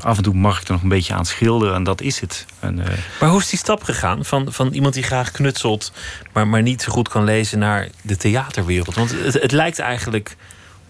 [0.00, 2.46] af en toe mag ik er nog een beetje aan schilderen en dat is het.
[2.60, 2.82] En,
[3.20, 5.92] maar hoe is die stap gegaan van, van iemand die graag knutselt,
[6.32, 8.94] maar, maar niet zo goed kan lezen naar de theaterwereld?
[8.94, 10.36] Want het, het lijkt eigenlijk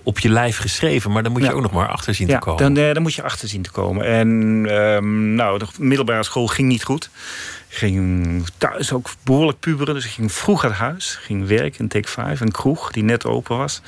[0.08, 1.12] op je lijf geschreven.
[1.12, 1.54] Maar dan moet je ja.
[1.54, 2.74] ook nog maar achter zien ja, te komen.
[2.74, 4.06] Dan, dan moet je achter zien te komen.
[4.06, 4.28] En
[4.70, 7.10] um, nou, de middelbare school ging niet goed.
[7.68, 9.94] Ik ging thuis ook behoorlijk puberen.
[9.94, 11.18] Dus ik ging vroeg uit huis.
[11.22, 13.82] Ging werken in Take 5, een kroeg die net open was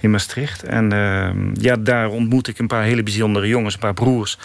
[0.00, 0.62] in Maastricht.
[0.62, 4.38] En uh, ja, daar ontmoette ik een paar hele bijzondere jongens, een paar broers.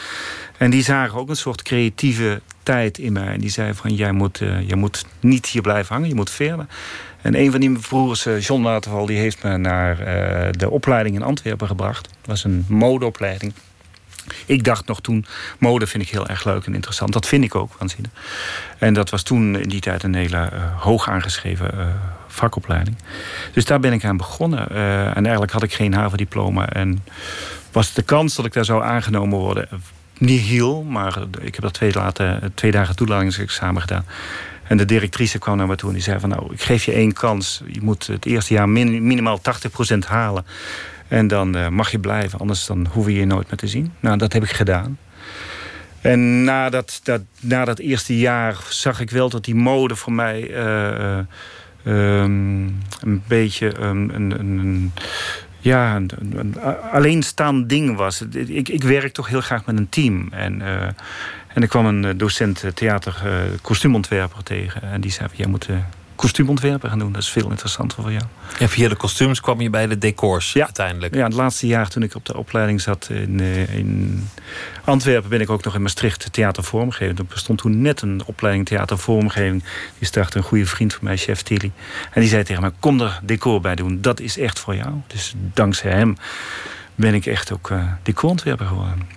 [0.58, 3.34] En die zagen ook een soort creatieve tijd in mij.
[3.34, 6.30] En die zeiden van, jij moet, uh, jij moet niet hier blijven hangen, je moet
[6.30, 6.66] verder.
[7.26, 11.22] En een van die broers, John Waterval, die heeft me naar uh, de opleiding in
[11.22, 12.04] Antwerpen gebracht.
[12.04, 13.54] Dat was een modeopleiding.
[14.46, 15.26] Ik dacht nog toen,
[15.60, 17.14] mode vind ik heel erg leuk en interessant.
[17.14, 18.12] Dat vind ik ook, waanzinnig.
[18.78, 22.98] En dat was toen in die tijd een hele uh, hoog aangeschreven vakopleiding.
[23.54, 24.70] Dus daar ben ik aan begonnen.
[25.16, 26.70] En eigenlijk had ik geen havendiploma.
[26.70, 27.04] En
[27.72, 29.68] was de kans dat ik daar zou aangenomen worden
[30.18, 30.84] niet heel.
[30.84, 31.74] Maar ik heb dat
[32.54, 34.06] twee dagen toelatingsexamen gedaan.
[34.68, 36.30] En de directrice kwam naar me toe en die zei van...
[36.30, 37.62] nou, ik geef je één kans.
[37.68, 39.42] Je moet het eerste jaar min, minimaal
[39.96, 40.46] 80% halen.
[41.08, 43.94] En dan uh, mag je blijven, anders dan hoeven je je nooit meer te zien.
[44.00, 44.98] Nou, dat heb ik gedaan.
[46.02, 47.02] En na dat,
[47.40, 50.50] na dat eerste jaar zag ik wel dat die mode voor mij...
[50.50, 51.18] Uh,
[51.88, 54.92] um, een beetje um, een, een,
[55.60, 56.56] ja, een, een,
[56.92, 58.22] alleenstaand ding was.
[58.22, 60.28] Ik, ik werk toch heel graag met een team.
[60.32, 60.62] En,
[61.56, 64.82] en er kwam een docent theater uh, kostuumontwerper tegen.
[64.82, 65.68] En die zei, jij moet
[66.16, 67.12] kostuumontwerpen gaan doen.
[67.12, 68.24] Dat is veel interessanter voor jou.
[68.60, 70.64] En via de kostuums kwam je bij de decors ja.
[70.64, 71.16] uiteindelijk?
[71.16, 73.40] Ja, het laatste jaar toen ik op de opleiding zat in,
[73.70, 74.28] in
[74.84, 75.30] Antwerpen...
[75.30, 77.18] ben ik ook nog in Maastricht theatervormgeving.
[77.18, 79.64] Er bestond toen net een opleiding theatervormgeving.
[79.98, 81.72] Die startte een goede vriend van mij, chef Tilly.
[82.12, 84.02] En die zei tegen mij, kom er decor bij doen.
[84.02, 84.94] Dat is echt voor jou.
[85.08, 86.18] Dus dankzij hem
[86.96, 89.08] ben ik echt ook uh, decorontwerper geworden.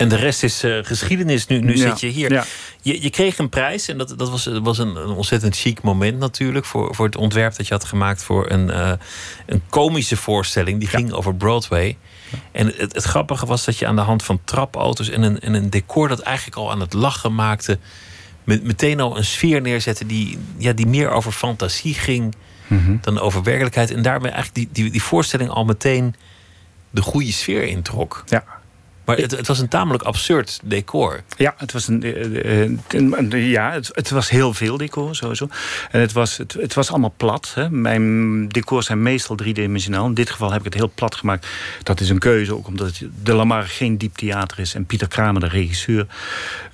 [0.00, 1.46] En de rest is uh, geschiedenis.
[1.46, 1.88] Nu, nu ja.
[1.88, 2.32] zit je hier.
[2.32, 2.44] Ja.
[2.82, 3.88] Je, je, kreeg een prijs.
[3.88, 6.64] En dat, dat was, was een, een, ontzettend chic moment natuurlijk.
[6.64, 8.92] Voor, voor het ontwerp dat je had gemaakt voor een, uh,
[9.46, 10.78] een komische voorstelling.
[10.78, 11.96] Die ging over Broadway.
[12.52, 15.54] En het, het, grappige was dat je aan de hand van trapauto's en een, en
[15.54, 17.78] een decor dat eigenlijk al aan het lachen maakte.
[18.44, 22.34] Met, meteen al een sfeer neerzette die, ja, die meer over fantasie ging
[22.70, 22.80] Mhm.
[22.80, 22.98] mm -hmm.
[23.00, 23.90] dan over werkelijkheid.
[23.90, 26.14] En daarmee eigenlijk die, die, die voorstelling al meteen
[26.90, 28.24] de goede sfeer introk.
[28.26, 28.44] Ja.
[29.10, 31.20] Maar het, het was een tamelijk absurd decor.
[31.36, 32.04] Ja, het was, een,
[33.32, 35.48] uh, ja, het, het, was heel veel decor sowieso.
[35.90, 37.52] En het was, het, het was allemaal plat.
[37.54, 37.70] Hè.
[37.70, 40.06] Mijn decors zijn meestal driedimensionaal.
[40.06, 41.46] In dit geval heb ik het heel plat gemaakt.
[41.82, 44.74] Dat is een keuze, ook omdat de Lamar geen diep theater is.
[44.74, 46.06] En Pieter Kramer, de regisseur,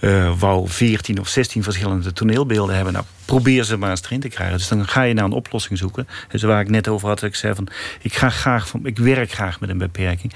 [0.00, 2.92] uh, wou 14 of 16 verschillende toneelbeelden hebben.
[2.92, 4.56] Nou, probeer ze maar eens erin te krijgen.
[4.56, 6.08] Dus dan ga je naar een oplossing zoeken.
[6.28, 7.68] Dus waar ik net over had, ik zei van...
[8.00, 10.32] ik, ga graag van, ik werk graag met een beperking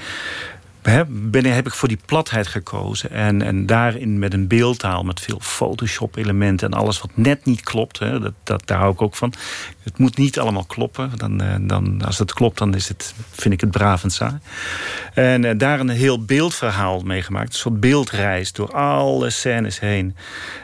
[0.82, 3.10] ben, heb ik voor die platheid gekozen.
[3.10, 7.98] En, en daarin met een beeldtaal, met veel Photoshop-elementen en alles wat net niet klopt.
[7.98, 9.32] Dat, dat, daar hou ik ook van.
[9.82, 11.10] Het moet niet allemaal kloppen.
[11.16, 14.38] Dan, eh, dan, als het klopt, dan is het, vind ik het braaf en saai.
[15.14, 17.48] En uh, daar een heel beeldverhaal mee gemaakt.
[17.48, 20.16] Een soort beeldreis door alle scènes heen.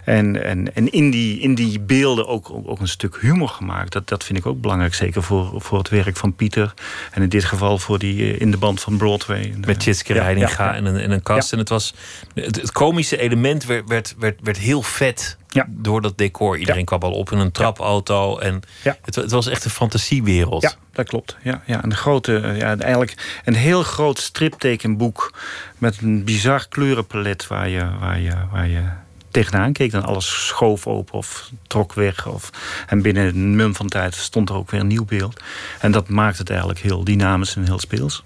[0.04, 3.92] En, en, en in, die, in die beelden ook, ook een stuk humor gemaakt.
[3.92, 4.94] Dat, dat vind ik ook belangrijk.
[4.94, 6.74] Zeker voor, voor het werk van Pieter.
[7.10, 9.54] En in dit geval voor die eh, in de band van Broadway.
[9.66, 9.82] Met
[10.16, 11.52] Ja, ja, en, een, en een kast.
[11.52, 11.94] En het, was,
[12.34, 15.36] het, het komische element werd, werd, werd, werd heel vet
[15.68, 16.58] door dat decor.
[16.58, 18.38] Iedereen kwam al op in een trapauto.
[18.38, 18.62] En
[19.02, 20.62] het, het, was echt een fantasiewereld.
[20.62, 21.36] Ja, dat klopt.
[21.42, 21.84] Ja, ja.
[21.84, 25.34] een grote, eh, ja, eigenlijk een heel groot striptekenboek
[25.78, 28.82] met een bizar kleurenpalet waar je, waar je, waar je
[29.30, 29.90] tegenaan keek.
[29.90, 32.26] Dan alles schoof open of trok weg.
[32.26, 32.50] Of,
[32.86, 35.42] en binnen een mum van tijd stond er ook weer een nieuw beeld.
[35.80, 38.22] En dat maakt het eigenlijk heel dynamisch en heel speels.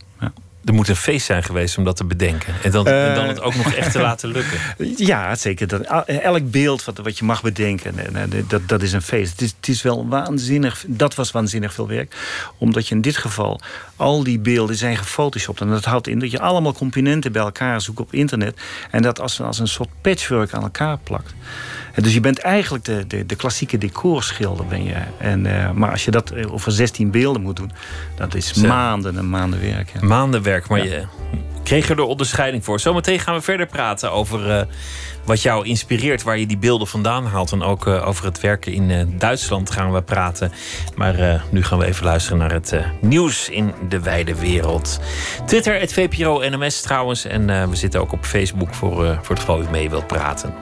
[0.65, 2.55] Er moet een feest zijn geweest om dat te bedenken.
[2.63, 4.59] En dan, en dan het ook nog echt te laten lukken.
[4.97, 5.67] Ja, zeker.
[5.67, 7.95] Dat, elk beeld wat, wat je mag bedenken,
[8.49, 9.31] dat, dat is een feest.
[9.31, 10.85] Het is, het is wel waanzinnig.
[10.87, 12.17] Dat was waanzinnig veel werk.
[12.59, 13.61] Omdat je in dit geval
[13.97, 15.61] al die beelden zijn gefotoshopt.
[15.61, 18.61] En dat houdt in dat je allemaal componenten bij elkaar zoekt op internet.
[18.91, 21.35] En dat als, als een soort patchwork aan elkaar plakt.
[21.95, 24.67] Dus je bent eigenlijk de, de, de klassieke decorschilder.
[24.67, 24.95] Ben je.
[25.19, 27.73] En, uh, maar als je dat over 16 beelden moet doen,
[28.17, 29.91] dat is maanden en maanden werk.
[29.93, 30.07] Ja.
[30.07, 31.05] Maanden werk, maar je
[31.63, 32.81] kreeg er de onderscheiding voor.
[32.81, 34.63] Zometeen gaan we verder praten over uh,
[35.25, 37.53] wat jou inspireert, waar je die beelden vandaan haalt.
[37.53, 40.53] En ook uh, over het werken in Duitsland gaan we praten.
[40.97, 45.01] Maar nu gaan we even luisteren naar het nieuws in de wijde wereld.
[45.47, 47.25] Twitter, het VPRO NMS trouwens.
[47.25, 50.55] En we zitten ook op Facebook voor, voor het geval u mee wilt praten.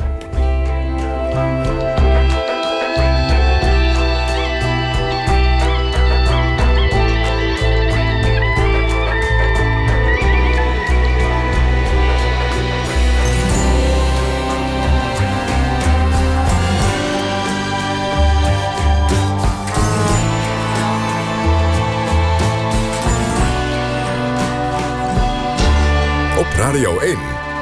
[26.69, 27.17] Radio 1,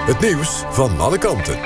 [0.06, 1.58] het nieuws van alle kanten.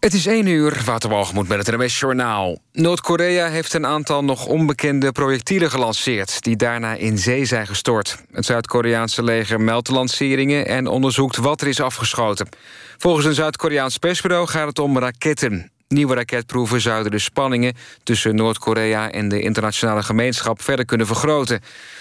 [0.00, 2.58] Het is 1 uur, Waterwalgemoed met het NWS Journaal.
[2.72, 6.42] Noord-Korea heeft een aantal nog onbekende projectielen gelanceerd...
[6.42, 8.16] die daarna in zee zijn gestort.
[8.32, 10.66] Het Zuid-Koreaanse leger meldt lanceringen...
[10.66, 12.48] en onderzoekt wat er is afgeschoten.
[12.96, 15.70] Volgens een Zuid-Koreaans persbureau gaat het om raketten.
[15.88, 21.60] Nieuwe raketproeven zouden de spanningen tussen Noord-Korea en de internationale gemeenschap verder kunnen vergroten.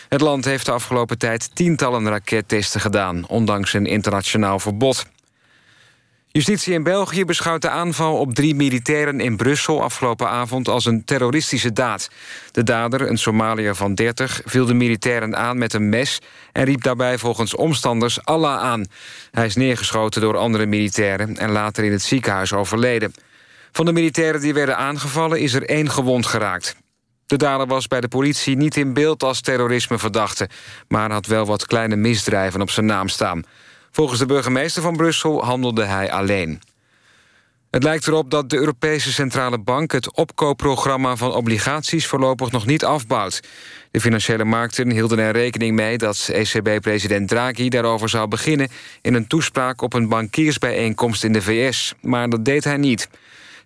[0.10, 5.06] Het land heeft de afgelopen tijd tientallen rakettesten gedaan, ondanks een internationaal verbod.
[6.28, 11.04] Justitie in België beschouwt de aanval op drie militairen in Brussel afgelopen avond als een
[11.04, 12.10] terroristische daad.
[12.52, 16.20] De dader, een Somaliër van 30, viel de militairen aan met een mes
[16.52, 18.86] en riep daarbij volgens omstanders Allah aan.
[19.32, 23.14] Hij is neergeschoten door andere militairen en later in het ziekenhuis overleden.
[23.76, 26.76] Van de militairen die werden aangevallen is er één gewond geraakt.
[27.26, 30.50] De dader was bij de politie niet in beeld als terrorismeverdachte...
[30.88, 33.44] maar had wel wat kleine misdrijven op zijn naam staan.
[33.92, 36.62] Volgens de burgemeester van Brussel handelde hij alleen.
[37.72, 39.92] Het lijkt erop dat de Europese Centrale Bank...
[39.92, 43.40] het opkoopprogramma van obligaties voorlopig nog niet afbouwt.
[43.92, 45.98] De financiële markten hielden er rekening mee...
[45.98, 48.70] dat ECB-president Draghi daarover zou beginnen...
[49.02, 51.94] in een toespraak op een bankiersbijeenkomst in de VS.
[52.02, 53.10] Maar dat deed hij niet...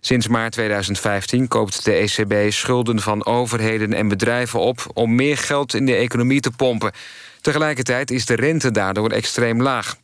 [0.00, 4.86] Sinds maart 2015 koopt de ECB schulden van overheden en bedrijven op...
[4.94, 6.92] om meer geld in de economie te pompen.
[7.40, 9.96] Tegelijkertijd is de rente daardoor extreem laag.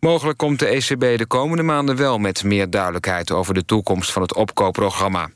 [0.00, 3.30] Mogelijk komt de ECB de komende maanden wel met meer duidelijkheid...
[3.30, 5.30] over de toekomst van het opkoopprogramma.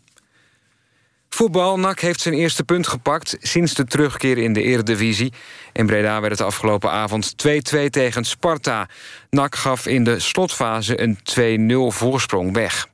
[1.29, 5.33] Voetbal, NAC heeft zijn eerste punt gepakt sinds de terugkeer in de eredivisie.
[5.73, 8.89] In Breda werd het afgelopen avond 2-2 tegen Sparta.
[9.31, 11.19] NAC gaf in de slotfase een
[11.93, 12.89] 2-0 voorsprong weg.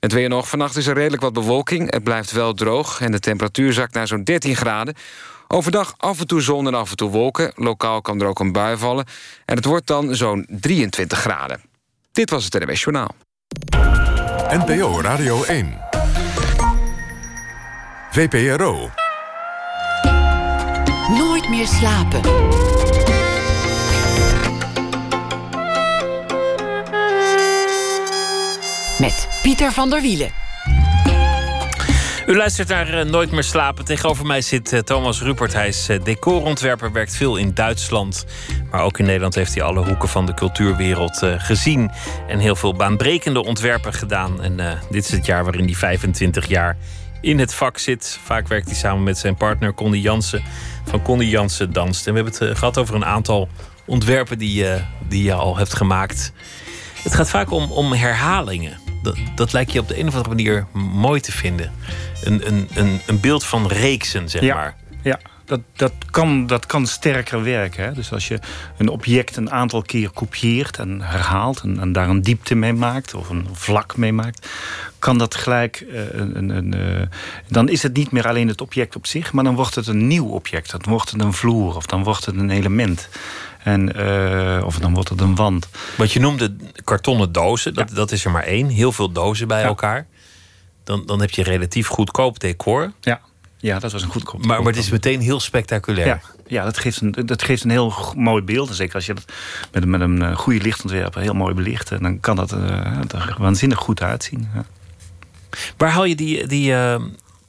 [0.00, 0.48] Het weer nog.
[0.48, 1.92] Vannacht is er redelijk wat bewolking.
[1.92, 4.94] Het blijft wel droog en de temperatuur zakt naar zo'n 13 graden.
[5.48, 7.52] Overdag af en toe zon en af en toe wolken.
[7.54, 9.04] Lokaal kan er ook een bui vallen.
[9.44, 11.60] En het wordt dan zo'n 23 graden.
[12.12, 13.14] Dit was het NWS Journaal.
[14.48, 15.78] NPO Radio 1.
[18.10, 18.90] VPRO.
[21.08, 22.20] Nooit meer slapen.
[28.98, 30.30] Met Pieter van der Wielen.
[32.26, 33.84] U luistert naar uh, Nooit meer slapen.
[33.84, 35.52] Tegenover mij zit uh, Thomas Rupert.
[35.52, 38.26] Hij is uh, decorontwerper, werkt veel in Duitsland.
[38.70, 41.90] Maar ook in Nederland heeft hij alle hoeken van de cultuurwereld gezien.
[42.28, 44.42] En heel veel baanbrekende ontwerpen gedaan.
[44.42, 46.76] En dit is het jaar waarin hij 25 jaar
[47.20, 48.18] in het vak zit.
[48.24, 50.42] Vaak werkt hij samen met zijn partner Connie Jansen
[50.84, 52.06] van Connie Jansen Danst.
[52.06, 53.48] En we hebben het gehad over een aantal
[53.86, 54.64] ontwerpen die,
[55.08, 56.32] die je al hebt gemaakt.
[57.02, 58.87] Het gaat vaak om, om herhalingen.
[59.02, 61.72] Dat, dat lijkt je op de een of andere manier mooi te vinden
[62.22, 64.76] een, een, een, een beeld van reeksen, zeg maar.
[65.48, 67.84] Dat, dat, kan, dat kan sterker werken.
[67.84, 67.92] Hè?
[67.92, 68.38] Dus als je
[68.76, 71.60] een object een aantal keer kopieert en herhaalt...
[71.60, 74.48] en, en daar een diepte mee maakt of een vlak mee maakt...
[74.98, 75.84] kan dat gelijk...
[75.88, 77.02] Uh, een, een, uh,
[77.48, 79.32] dan is het niet meer alleen het object op zich...
[79.32, 80.70] maar dan wordt het een nieuw object.
[80.70, 83.08] Dan wordt het een vloer of dan wordt het een element...
[83.58, 85.68] En, uh, of dan wordt het een wand.
[85.96, 88.68] Wat je noemde kartonnen dozen, dat, dat is er maar één.
[88.68, 90.06] Heel veel dozen bij elkaar
[90.88, 92.92] dan, dan heb je relatief goedkoop decor.
[93.00, 93.20] Ja,
[93.58, 96.06] ja dat was een goedkoop Maar, maar het is meteen heel spectaculair.
[96.06, 98.74] Ja, ja dat, geeft een, dat geeft een heel mooi beeld.
[98.74, 99.24] Zeker als je dat
[99.72, 101.88] met, met een eh, goede lichtontwerper heel mooi belicht...
[102.00, 102.60] dan kan dat uh,
[103.14, 104.48] er waanzinnig goed uitzien.
[104.54, 104.64] Ja.
[105.76, 107.00] Waar haal je die, die uh,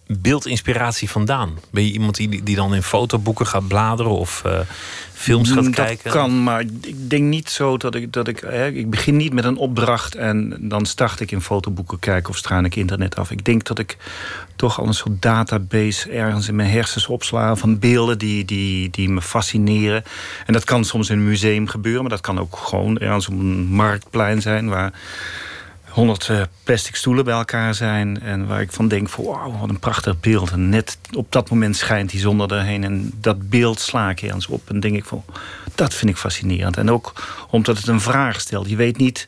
[0.08, 1.60] beeldinspiratie vandaan?
[1.72, 4.60] Ben je iemand die, die dan in fotoboeken gaat bladeren of uh,
[5.20, 6.04] films gaat dat kijken?
[6.04, 8.14] Dat kan, maar ik denk niet zo dat ik...
[8.14, 12.00] Dat ik, hè, ik begin niet met een opdracht en dan start ik in fotoboeken
[12.00, 12.30] kijken...
[12.30, 13.32] of straal ik internet af.
[13.32, 13.98] Ik denk dat ik
[14.56, 17.56] toch al een soort database ergens in mijn hersens opsla...
[17.56, 20.04] van beelden die, die, die me fascineren.
[20.46, 22.02] En dat kan soms in een museum gebeuren...
[22.02, 24.70] maar dat kan ook gewoon ergens op een marktplein zijn...
[24.70, 24.94] waar
[25.90, 28.22] honderd uh, plastic stoelen bij elkaar zijn.
[28.22, 30.52] En waar ik van denk, van, wauw, wat een prachtig beeld.
[30.52, 32.84] En net op dat moment schijnt die zon erheen.
[32.84, 34.70] En dat beeld sla ik eens op.
[34.70, 35.24] En denk ik van,
[35.76, 36.78] dat vind ik fascinerend.
[36.78, 37.14] En ook
[37.50, 38.70] omdat het een vraag stelt.
[38.70, 39.28] Je weet niet,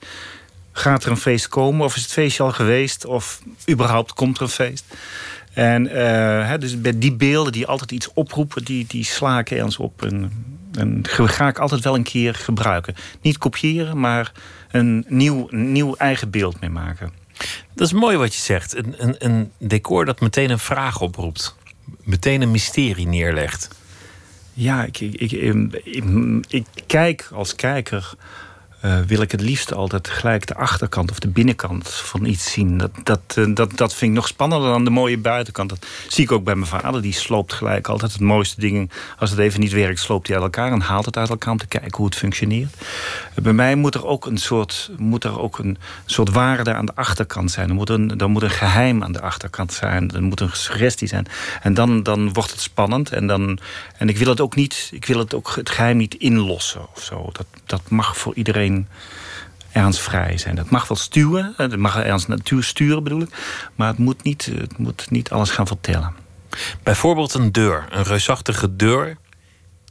[0.72, 1.86] gaat er een feest komen?
[1.86, 3.06] Of is het feestje al geweest?
[3.06, 4.86] Of überhaupt komt er een feest?
[5.54, 9.78] En uh, dus bij die beelden die altijd iets oproepen, die, die sla ik eens
[9.78, 10.04] op.
[10.04, 12.96] En ga ik altijd wel een keer gebruiken.
[13.22, 14.32] Niet kopiëren, maar
[14.72, 17.12] een nieuw, nieuw eigen beeld mee maken.
[17.74, 18.76] Dat is mooi wat je zegt.
[18.76, 21.56] Een, een, een decor dat meteen een vraag oproept.
[22.04, 23.68] Meteen een mysterie neerlegt.
[24.54, 26.04] Ja, ik, ik, ik,
[26.48, 28.14] ik kijk als kijker
[28.86, 32.78] uh, wil ik het liefst altijd gelijk de achterkant of de binnenkant van iets zien.
[32.78, 35.70] Dat, dat, uh, dat, dat vind ik nog spannender dan de mooie buitenkant.
[35.70, 37.02] Dat zie ik ook bij mijn vader.
[37.02, 38.90] Die sloopt gelijk altijd het mooiste dingen.
[39.20, 41.58] Als het even niet werkt, sloopt hij uit elkaar en haalt het uit elkaar om
[41.58, 42.74] te kijken hoe het functioneert.
[43.36, 46.86] Uh, bij mij moet er ook een soort, moet er ook een soort waarde aan
[46.86, 47.70] de achterkant zijn.
[47.70, 50.12] Er moet een, er moet een geheim aan de achterkant zijn.
[50.12, 51.28] Er moet een suggestie zijn.
[51.62, 53.12] En dan, dan wordt het spannend.
[53.12, 53.60] En, dan,
[53.98, 57.04] en ik wil het ook niet, ik wil het ook het geheim niet inlossen of
[57.04, 57.30] zo.
[57.32, 58.71] Dat, dat mag voor iedereen
[59.72, 60.56] ergens vrij zijn.
[60.56, 63.30] Dat mag wel stuwen, het mag ergens natuur sturen bedoel ik.
[63.76, 66.14] Maar het moet niet, het moet niet alles gaan vertellen.
[66.84, 69.18] Bijvoorbeeld een deur, een reusachtige deur.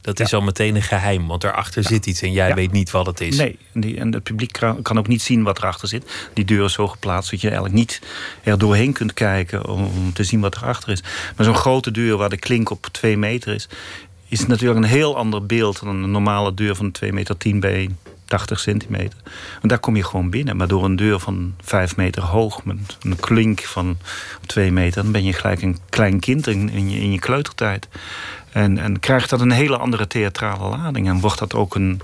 [0.01, 1.87] Dat is al meteen een geheim, want daarachter ja.
[1.87, 2.55] zit iets en jij ja.
[2.55, 3.37] weet niet wat het is.
[3.37, 6.29] Nee, en, die, en het publiek kan ook niet zien wat erachter zit.
[6.33, 8.01] Die deur is zo geplaatst dat je eigenlijk niet
[8.43, 11.03] er doorheen kunt kijken om te zien wat erachter is.
[11.35, 13.69] Maar zo'n grote deur waar de klink op twee meter is,
[14.27, 17.89] is natuurlijk een heel ander beeld dan een normale deur van 2 meter 10 bij
[18.31, 19.19] 80 centimeter.
[19.61, 20.57] En daar kom je gewoon binnen.
[20.57, 23.97] Maar door een deur van 5 meter hoog, met een klink van
[24.45, 27.87] 2 meter, dan ben je gelijk een klein kind in, in, je, kleutertijd.
[28.51, 31.07] En, en krijgt dat een hele andere theatrale lading.
[31.07, 32.01] En wordt dat ook een,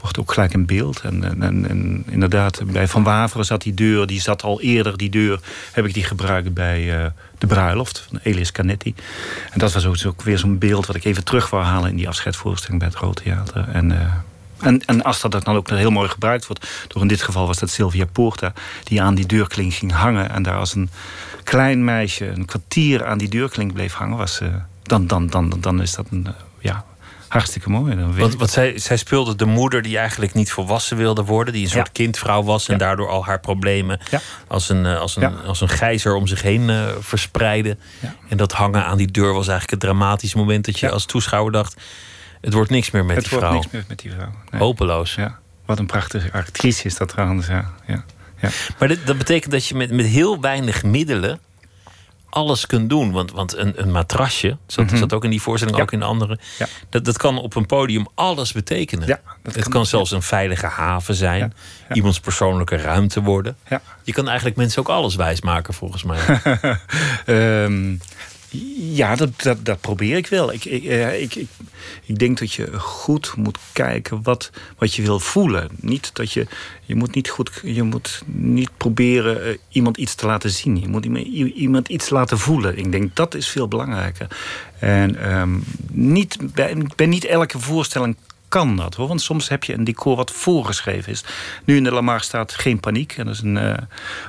[0.00, 1.00] wordt ook gelijk een beeld.
[1.00, 5.10] En, en, en, inderdaad, bij Van Waveren zat die deur, die zat al eerder, die
[5.10, 5.40] deur
[5.72, 7.06] heb ik die gebruikt bij uh,
[7.38, 8.94] de bruiloft van Elias Canetti.
[9.50, 11.96] En dat was ook, ook weer zo'n beeld wat ik even terug wou halen in
[11.96, 13.68] die afscheidsvoorstelling bij het Grote Theater.
[13.72, 14.14] En, uh,
[14.60, 17.58] en, en als dat dan ook heel mooi gebruikt wordt, door in dit geval was
[17.58, 20.90] dat Sylvia Porta, die aan die deurklink ging hangen en daar als een
[21.44, 24.48] klein meisje een kwartier aan die deurklink bleef hangen, was, uh,
[24.82, 26.84] dan, dan, dan, dan is dat een, uh, ja,
[27.28, 27.96] hartstikke mooi.
[27.96, 31.62] Dan want, want zij, zij speelde de moeder die eigenlijk niet volwassen wilde worden, die
[31.62, 31.92] een soort ja.
[31.92, 32.78] kindvrouw was en ja.
[32.78, 34.20] daardoor al haar problemen ja.
[34.46, 37.76] als, een, als, een, als een gijzer om zich heen uh, verspreidde.
[38.28, 41.52] En dat hangen aan die deur was eigenlijk het dramatische moment dat je als toeschouwer
[41.52, 41.76] dacht
[42.40, 43.52] het wordt niks meer met het die vrouw.
[43.52, 44.32] Het wordt niks meer met die vrouw.
[44.50, 44.60] Nee.
[44.60, 45.14] Hopeloos.
[45.14, 45.38] Ja.
[45.66, 47.46] Wat een prachtige actrice is dat trouwens.
[47.46, 47.70] Ja.
[47.86, 48.04] Ja.
[48.40, 48.48] Ja.
[48.78, 51.40] Maar dit, dat betekent dat je met, met heel weinig middelen
[52.30, 53.12] alles kunt doen.
[53.12, 54.98] Want, want een, een matrasje, zat, mm -hmm.
[54.98, 55.82] zat ook in die voorstelling, ja.
[55.82, 56.38] ook in de andere.
[56.58, 56.66] Ja.
[56.88, 59.06] Dat, dat kan op een podium alles betekenen.
[59.06, 61.54] Ja, dat het kan, kan zelfs een veilige haven zijn.
[61.92, 63.56] Iemands persoonlijke ruimte worden.
[64.02, 66.18] Je kan eigenlijk mensen ook alles wijsmaken, volgens mij.
[67.64, 68.00] um,
[68.78, 70.52] ja, dat, dat, dat probeer ik wel.
[70.52, 71.48] Ik, ik, uh, ik, ik
[72.04, 75.68] Ik denk dat je goed moet kijken wat, wat je wil voelen.
[75.80, 76.46] Niet dat je,
[76.84, 80.80] je moet niet goed, je moet niet proberen uh, iemand iets te laten zien.
[80.80, 81.04] Je moet
[81.54, 82.78] iemand iets laten voelen.
[82.78, 84.26] Ik denk dat is veel belangrijker.
[84.78, 86.36] En um, niet,
[86.96, 88.16] bij, niet elke voorstelling
[88.48, 89.08] kan dat hoor.
[89.08, 91.24] Want soms heb je een decor wat voorgeschreven is.
[91.64, 93.12] Nu in de Lamar staat Geen Paniek.
[93.16, 93.74] En dat is een, uh,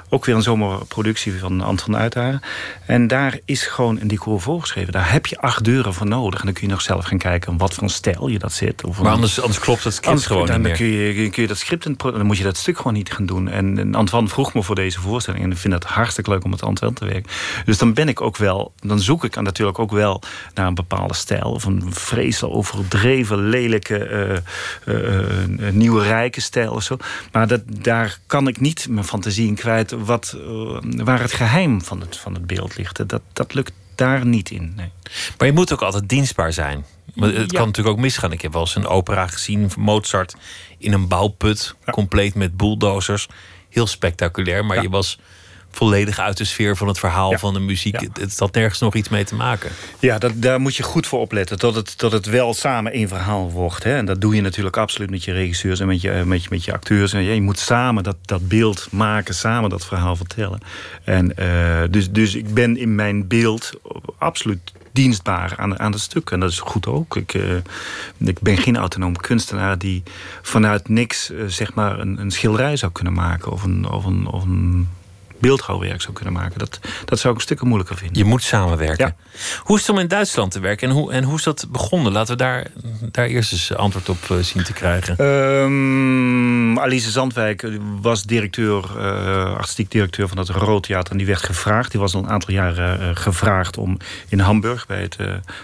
[0.10, 2.42] ook weer een zomerproductie van Anton Uithaar.
[2.86, 4.94] En daar is gewoon een decor voorgeschreven.
[4.94, 6.40] Daar heb je acht deuren voor nodig.
[6.40, 8.84] En dan kun je nog zelf gaan kijken wat voor een stijl je dat zit.
[8.84, 10.78] Of maar anders, anders klopt het script gewoon dan, niet meer.
[10.78, 13.26] Dan kun je, kun je dat script, dan moet je dat stuk gewoon niet gaan
[13.26, 13.48] doen.
[13.48, 15.44] En, en Antoine vroeg me voor deze voorstelling.
[15.44, 17.32] En ik vind het hartstikke leuk om met Antoine te werken.
[17.66, 20.22] Dus dan ben ik ook wel, dan zoek ik natuurlijk ook wel
[20.54, 21.52] naar een bepaalde stijl.
[21.52, 24.42] Of een vreselijk overdreven, lelijke
[24.86, 26.98] uh, uh, nieuwe rijke stijl of zo.
[27.32, 30.38] Maar dat, daar kan ik niet mijn fantasie in kwijt wat,
[30.84, 33.10] waar het geheim van het, van het beeld ligt.
[33.10, 34.74] Dat, dat lukt daar niet in.
[34.76, 34.92] Nee.
[35.38, 36.86] Maar je moet ook altijd dienstbaar zijn.
[37.16, 38.32] het kan natuurlijk ook misgaan.
[38.32, 40.36] Ik heb wel eens een opera gezien, Mozart
[40.78, 43.28] in een bouwput, compleet met bulldozers.
[43.70, 45.20] Heel spectaculair, maar je was
[45.80, 48.00] volledig uit de sfeer van het verhaal van de muziek.
[48.00, 49.72] Het, had nergens nog iets mee te maken.
[50.00, 51.58] Ja, dat, daar moet je goed voor opletten.
[51.58, 53.84] Dat het, dat het wel samen één verhaal wordt.
[53.84, 53.96] Hè.
[53.96, 56.64] En dat doe je natuurlijk absoluut met je regisseurs en met je, met je, met
[56.64, 57.14] je acteurs.
[57.14, 60.60] En, je moet samen dat, dat beeld maken, samen dat verhaal vertellen.
[61.04, 63.72] En, uh, dus, dus ik ben in mijn beeld
[64.18, 66.32] absoluut dienstbaar aan, aan het stuk.
[66.32, 67.16] En dat is goed ook.
[67.16, 67.56] Ik, uh,
[68.18, 70.04] ik ben geen autonoom kunstenaar die
[70.42, 73.52] vanuit niks uh, zeg maar een, een schilderij zou kunnen maken.
[73.52, 74.88] Of een, of een, of een
[75.40, 76.60] beeldhouwwerk zou kunnen maken.
[76.60, 78.18] Dat, dat zou ik een stuk moeilijker vinden.
[78.18, 79.16] Je moet samenwerken.
[79.64, 82.12] Hoe is het om in Duitsland te werken en hoe, en hoe is dat begonnen?
[82.12, 82.68] Laten we daar,
[83.12, 85.26] daar eerst eens antwoord op uh, zien te krijgen.
[85.26, 87.68] Um, Alice Zandwijk
[88.02, 91.12] was directeur, uh, artistiek directeur van het Rood Theater.
[91.12, 93.98] En die werd gevraagd, die was al een aantal jaren uh, gevraagd om
[94.30, 95.18] in Hamburg bij het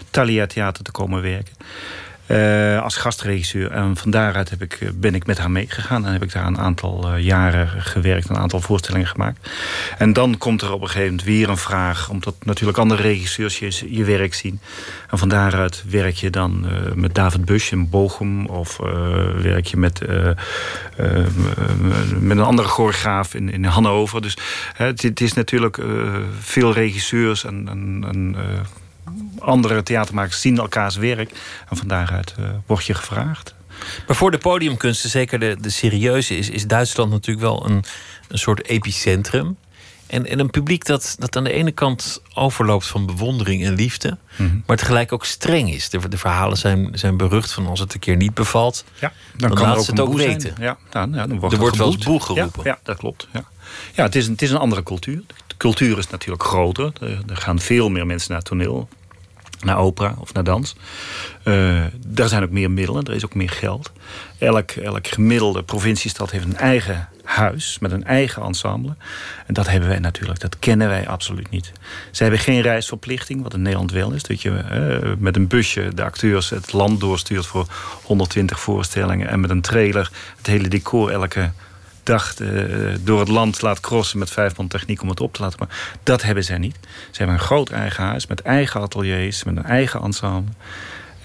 [0.10, 1.54] Thalia Theater te komen werken.
[2.28, 3.72] Uh, als gastregisseur.
[3.72, 6.06] En van daaruit heb ik, eh, ben ik met haar meegegaan.
[6.06, 8.30] En heb ik daar een aantal uh, jaren gewerkt.
[8.30, 9.50] Een aantal voorstellingen gemaakt.
[9.98, 12.10] En dan komt er op een gegeven moment weer een vraag.
[12.10, 14.60] Omdat natuurlijk andere regisseurs je, je werk zien.
[15.10, 16.66] En van daaruit werk je dan
[16.96, 18.46] met David Busch in Bochum.
[18.46, 18.78] Of
[19.42, 20.00] werk je met,
[22.20, 24.22] met een andere choreograaf in, in Hannover.
[24.22, 24.38] Dus
[24.74, 25.82] het, is natuurlijk
[26.40, 27.68] veel regisseurs en,
[28.12, 28.36] en
[29.40, 31.32] andere theatermakers zien elkaars werk.
[31.70, 33.56] En van daaruit uh, word je gevraagd.
[34.08, 37.84] Maar voor de podiumkunsten, zeker de, de serieuze, is, is Duitsland natuurlijk wel een,
[38.28, 39.58] een soort epicentrum.
[40.08, 44.18] En, en een publiek dat, dat aan de ene kant overloopt van bewondering en liefde,
[44.36, 45.90] mm maar tegelijk ook streng is.
[45.90, 49.50] De, de verhalen zijn, zijn berucht van als het een keer niet bevalt, ja, dan,
[49.50, 50.56] dan kan laat ze het ook weten.
[50.60, 52.64] Ja, dan, ja, dan wordt er wordt wel eens boel geroepen.
[52.64, 53.28] Ja, ja, dat klopt.
[53.34, 53.44] Ja,
[53.94, 55.24] ja het, is een, het is een andere cultuur.
[55.48, 56.92] De cultuur is natuurlijk groter.
[57.02, 58.90] Er, er gaan veel meer mensen naar toneel
[59.66, 60.76] naar opera of naar dans.
[61.44, 63.92] Uh, daar zijn ook meer middelen, er is ook meer geld.
[64.38, 68.96] Elk, elk gemiddelde provinciestad heeft een eigen huis met een eigen ensemble.
[69.46, 71.72] En dat hebben wij natuurlijk, dat kennen wij absoluut niet.
[72.12, 74.24] Ze hebben geen reisverplichting, wat in Nederland wel is.
[74.24, 77.68] Dat je uh, met een busje de acteurs het land doorstuurt voor
[78.04, 79.28] 120 voorstellingen.
[79.28, 81.52] En met een trailer het hele decor elke
[82.06, 85.42] dag uh, door het land laat crossen met vijf man techniek om het op te
[85.42, 85.76] laten maken.
[86.04, 86.78] Dat hebben zij niet.
[87.12, 90.54] Ze hebben een groot eigen huis met eigen ateliers, met een eigen ensemble.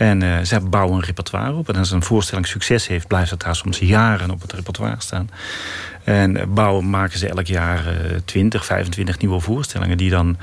[0.00, 1.68] En uh, ze bouwen een repertoire op.
[1.68, 5.30] En als een voorstelling succes heeft, blijft het daar soms jaren op het repertoire staan.
[6.04, 10.36] En uh, bouwen maken ze elk jaar uh, 20, 25 nieuwe voorstellingen die dan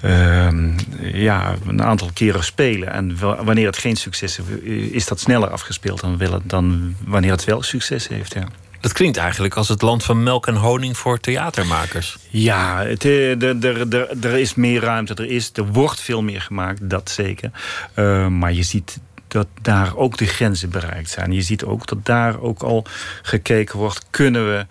[0.00, 2.92] ehm, ja, een aantal keren spelen.
[2.92, 7.62] En wanneer het geen succes heeft, is dat sneller afgespeeld dan, dan wanneer het wel
[7.62, 8.34] succes heeft.
[8.34, 8.46] Ja.
[8.80, 12.16] Dat klinkt eigenlijk als het land van melk en honing voor theatermakers.
[12.28, 15.14] Ja, het, er, is meer ruimte.
[15.14, 17.50] Er, is, er wordt veel meer gemaakt, dat zeker.
[17.94, 21.32] Uh, maar je ziet dat daar ook de grenzen bereikt zijn.
[21.32, 22.84] Je ziet ook dat daar ook al
[23.22, 24.06] gekeken wordt...
[24.10, 24.66] kunnen we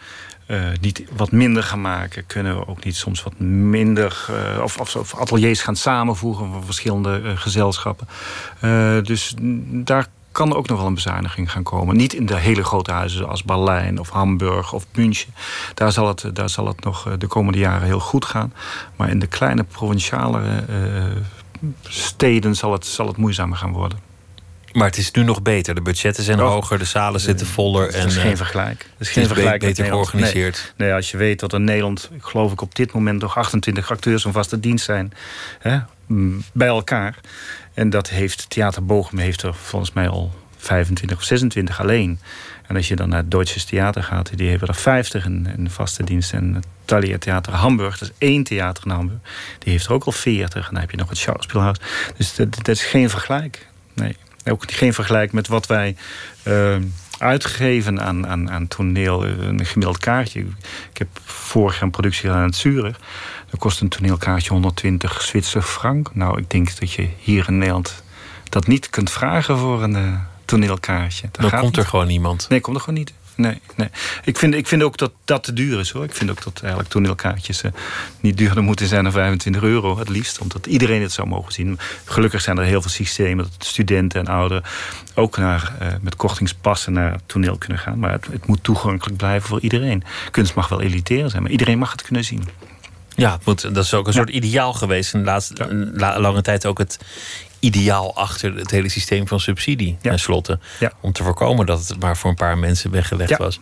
[0.47, 2.25] uh, niet wat minder gaan maken?
[2.25, 4.25] Kunnen we ook niet soms wat minder...
[4.63, 8.07] Of, of, ateliers gaan samenvoegen van verschillende gezelschappen?
[9.03, 9.33] dus
[9.63, 11.97] daar kan er ook nog wel een bezuiniging gaan komen.
[11.97, 15.33] Niet in de hele grote huizen als Berlijn of Hamburg of München.
[15.73, 18.53] Daar zal het, daar zal het nog eh, de komende jaren heel goed gaan.
[18.95, 21.03] Maar in de kleine provinciale uh,
[21.83, 24.09] steden zal het, zal het moeizamer gaan worden.
[24.71, 25.75] Maar het is nu nog beter.
[25.75, 27.91] De budgetten zijn hoger, de zalen zitten voller.
[27.91, 28.79] Dat is geen vergelijk.
[28.97, 30.73] Dat is geen vergelijk beter georganiseerd.
[30.77, 30.87] Nee.
[30.87, 30.95] nee.
[30.95, 34.31] als je weet dat in Nederland, geloof ik op dit moment nog 28 acteurs van
[34.31, 35.13] vaste dienst zijn.
[35.59, 35.79] Hè,
[36.53, 37.19] bij elkaar.
[37.79, 42.19] En dat heeft Theater Bochum heeft er volgens mij al 25 of 26 alleen.
[42.67, 45.69] En als je dan naar het Deutsches Theater gaat, die hebben er 50 in, in
[45.69, 46.33] vaste dienst.
[46.33, 49.19] En het Thalia Theater Hamburg, dat is één theater in Hamburg,
[49.59, 50.67] die heeft er ook al 40.
[50.67, 51.77] En dan heb je nog het Schauspielhaus.
[52.17, 53.67] Dus dat, is geen vergelijk.
[53.93, 54.15] Nee.
[54.45, 55.95] Ook geen vergelijk met wat wij
[57.19, 59.25] uitgegeven aan, aan, aan toneel.
[59.25, 60.39] Een gemiddeld kaartje.
[60.89, 62.99] Ik heb vorig jaar een productie gedaan aan het Zurich.
[63.49, 66.15] Dan kost een toneelkaartje 120 Zwitser frank.
[66.15, 68.03] Nou, ik denk dat je hier in Nederland
[68.49, 70.13] dat niet kunt vragen voor een uh,
[70.45, 71.29] toneelkaartje.
[71.31, 72.49] Dat dan komt er gewoon niemand.
[72.49, 73.13] Nee, komt er gewoon niet.
[73.35, 73.89] Nee, nee.
[74.23, 76.03] Ik, vind, ik vind ook dat dat te duur is hoor.
[76.03, 77.71] Ik vind ook dat eigenlijk toneelkaartjes uh,
[78.19, 80.39] niet duurder moeten zijn dan 25 euro, het liefst.
[80.39, 81.79] Omdat iedereen het zou mogen zien.
[82.05, 84.63] Gelukkig zijn er heel veel systemen dat studenten en ouderen
[85.13, 87.99] ook naar, uh, met kortingspassen naar toneel kunnen gaan.
[87.99, 90.03] Maar het, het moet toegankelijk blijven voor iedereen.
[90.31, 92.43] Kunst mag wel elitair zijn, maar iedereen mag het kunnen zien.
[93.19, 95.13] Ja, moet, dat is ook een soort ideaal geweest.
[95.13, 95.67] In de laatste
[95.97, 96.99] lange tijd ook het
[97.59, 99.97] ideaal achter het hele systeem van subsidie.
[100.01, 100.17] Ja.
[100.17, 100.59] slotte.
[100.99, 103.59] Om te voorkomen dat het maar voor een paar mensen weggelegd was.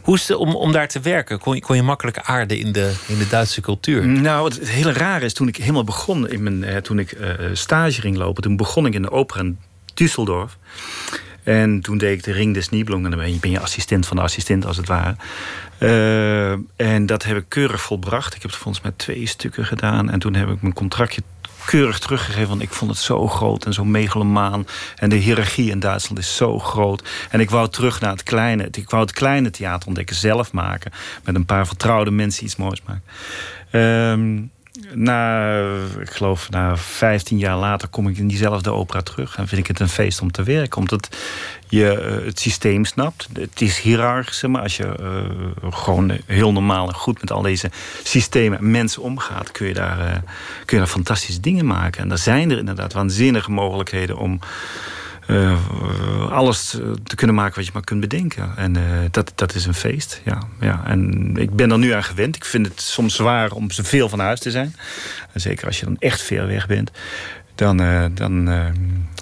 [0.00, 1.38] Hoe is het om, om daar te werken?
[1.38, 4.06] Kon je, kon je makkelijk aarden in de, in de Duitse cultuur?
[4.06, 7.30] Nou, het, hele rare is toen ik helemaal begon, in mijn, eh, toen ik uh,
[7.52, 9.58] stage ging lopen, toen begon ik in de opera in
[9.94, 10.58] Düsseldorf.
[11.42, 13.12] En toen deed ik de Ring des Nibelungen.
[13.12, 15.16] En dan ben je assistent van de assistent, als het ware.
[15.80, 18.34] Uh, en dat heb ik keurig volbracht.
[18.34, 20.10] Ik heb het volgens mij twee stukken gedaan.
[20.10, 21.22] En toen heb ik mijn contractje
[21.64, 22.48] keurig teruggegeven.
[22.48, 24.66] Want ik vond het zo groot en zo megalomaan.
[24.96, 27.08] En de hiërarchie in Duitsland is zo groot.
[27.30, 28.68] En ik wou terug naar het kleine.
[28.70, 30.92] Ik wou het kleine theater ontdekken, zelf maken.
[31.24, 33.02] Met een paar vertrouwde mensen iets moois maken.
[33.72, 34.50] Um,
[34.94, 35.50] na,
[36.00, 39.36] ik geloof, na 15 jaar later kom ik in diezelfde opera terug.
[39.36, 40.78] En vind ik het een feest om te werken.
[40.78, 41.16] Omdat
[41.68, 43.28] je uh, het systeem snapt.
[43.32, 47.70] Het is hiërarchisch, maar als je uh, gewoon heel normaal en goed met al deze
[48.02, 50.12] systemen en mensen omgaat, kun je, daar, uh,
[50.64, 52.02] kun je daar fantastische dingen maken.
[52.02, 54.40] En er zijn er inderdaad waanzinnige mogelijkheden om
[55.30, 56.70] uh, alles
[57.04, 58.56] te kunnen maken wat je maar kunt bedenken.
[58.56, 60.20] En uh, dat, dat is een feest.
[60.24, 60.82] Ja, ja.
[60.84, 62.36] En ik ben er nu aan gewend.
[62.36, 64.76] Ik vind het soms zwaar om zoveel van huis te zijn.
[65.34, 66.90] Zeker als je dan echt ver weg bent.
[67.54, 67.76] Dan,
[68.14, 68.44] dan,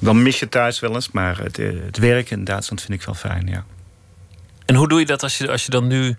[0.01, 1.11] dan mis je thuis wel eens.
[1.11, 3.65] Maar het, het werken in Duitsland vind ik wel fijn, ja.
[4.67, 6.17] En hoe doe je dat als je, als je dan nu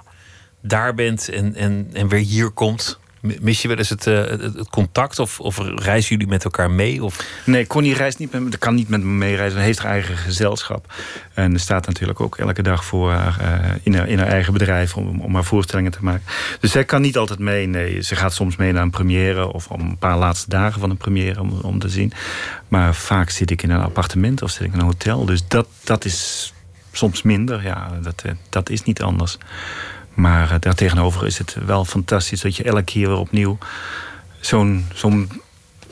[0.62, 3.00] daar bent en, en, en weer hier komt?
[3.42, 7.04] Mis je wel eens het, uh, het, contact of, of reizen jullie met elkaar mee?
[7.04, 7.42] Of?
[7.46, 9.60] Nee, Connie reist niet met, kan niet met me meereizen.
[9.60, 10.94] Ze heeft haar eigen gezelschap.
[11.34, 14.96] En staat natuurlijk ook elke dag voor haar, uh, in, haar in haar eigen bedrijf
[14.96, 16.24] om, om haar voorstellingen te maken.
[16.60, 17.68] Dus zij kan niet altijd mee.
[17.68, 20.90] Nee, ze gaat soms mee naar een première of om een paar laatste dagen van
[20.90, 22.14] een première om, om te zien.
[22.68, 25.26] Maar vaak zit ik in een appartement of zit ik in een hotel.
[25.26, 26.54] Dus dat, dat is
[26.92, 27.64] soms minder.
[27.64, 29.38] Ja, dat, eh, dat is niet anders.
[30.18, 33.58] Maar uh, daartegenover is het wel fantastisch dat je elke keer weer opnieuw
[34.40, 35.32] zo'n zo'n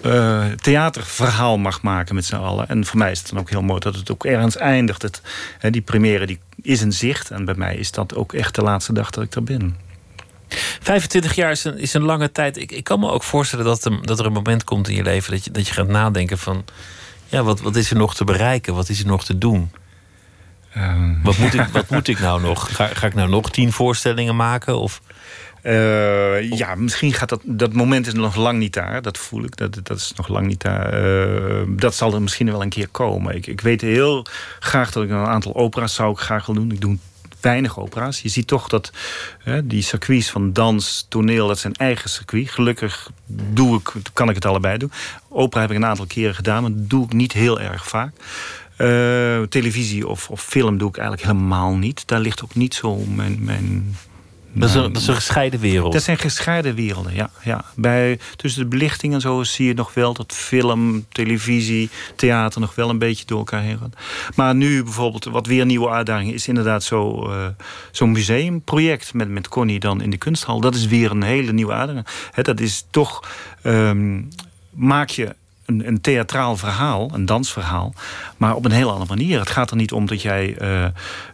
[0.05, 2.67] uh, theaterverhaal mag maken met z'n allen.
[2.67, 5.01] En voor mij is het dan ook heel mooi dat het ook ergens eindigt.
[5.01, 5.21] Het,
[5.57, 7.31] hè, die première die is in zicht.
[7.31, 9.77] En bij mij is dat ook echt de laatste dag dat ik er ben.
[10.79, 12.57] 25 jaar is een, is een lange tijd.
[12.57, 15.03] Ik, ik kan me ook voorstellen dat, er, dat er een moment komt in je
[15.03, 16.65] leven dat je, dat je gaat nadenken van...
[17.27, 18.75] Ja, wat, wat is er nog te bereiken?
[18.75, 19.71] Wat is er nog te doen?
[20.77, 22.75] Um, wat, moet ik, wat moet ik nou nog?
[22.75, 24.79] Ga, ga ik nou nog tien voorstellingen maken?
[24.79, 25.01] Of...
[25.63, 27.41] Uh, ja, misschien gaat dat.
[27.43, 29.01] Dat moment is nog lang niet daar.
[29.01, 29.57] Dat voel ik.
[29.57, 31.05] Dat, dat is nog lang niet daar.
[31.05, 33.35] Uh, dat zal er misschien wel een keer komen.
[33.35, 34.25] Ik, ik weet heel
[34.59, 36.71] graag dat ik een aantal opera's zou ik graag wil doen.
[36.71, 36.97] Ik doe
[37.41, 38.21] weinig opera's.
[38.21, 38.91] Je ziet toch dat
[39.43, 42.49] hè, die circuits van dans, toneel, dat zijn eigen circuit.
[42.49, 44.91] Gelukkig doe ik, kan ik het allebei doen.
[45.29, 48.13] Opera heb ik een aantal keren gedaan, maar dat doe ik niet heel erg vaak.
[48.77, 52.07] Uh, televisie of, of film doe ik eigenlijk helemaal niet.
[52.07, 53.37] Daar ligt ook niet zo mijn.
[53.43, 53.95] mijn
[54.55, 55.93] dat is, een, dat is een gescheiden wereld.
[55.93, 57.29] Dat zijn gescheiden werelden, ja.
[57.43, 57.65] ja.
[57.75, 62.75] Bij, tussen de belichting en zo zie je nog wel dat film, televisie, theater nog
[62.75, 63.93] wel een beetje door elkaar heen gaan.
[64.35, 67.47] Maar nu bijvoorbeeld, wat weer een nieuwe uitdaging is, inderdaad zo'n uh,
[67.91, 70.59] zo museumproject met, met Connie dan in de kunsthal.
[70.59, 72.07] Dat is weer een hele nieuwe uitdaging.
[72.31, 73.23] He, dat is toch,
[73.63, 74.29] um,
[74.69, 75.35] maak je
[75.65, 77.93] een, een, theatraal verhaal, een dansverhaal,
[78.37, 79.39] maar op een heel andere manier.
[79.39, 80.85] Het gaat er niet om dat jij uh,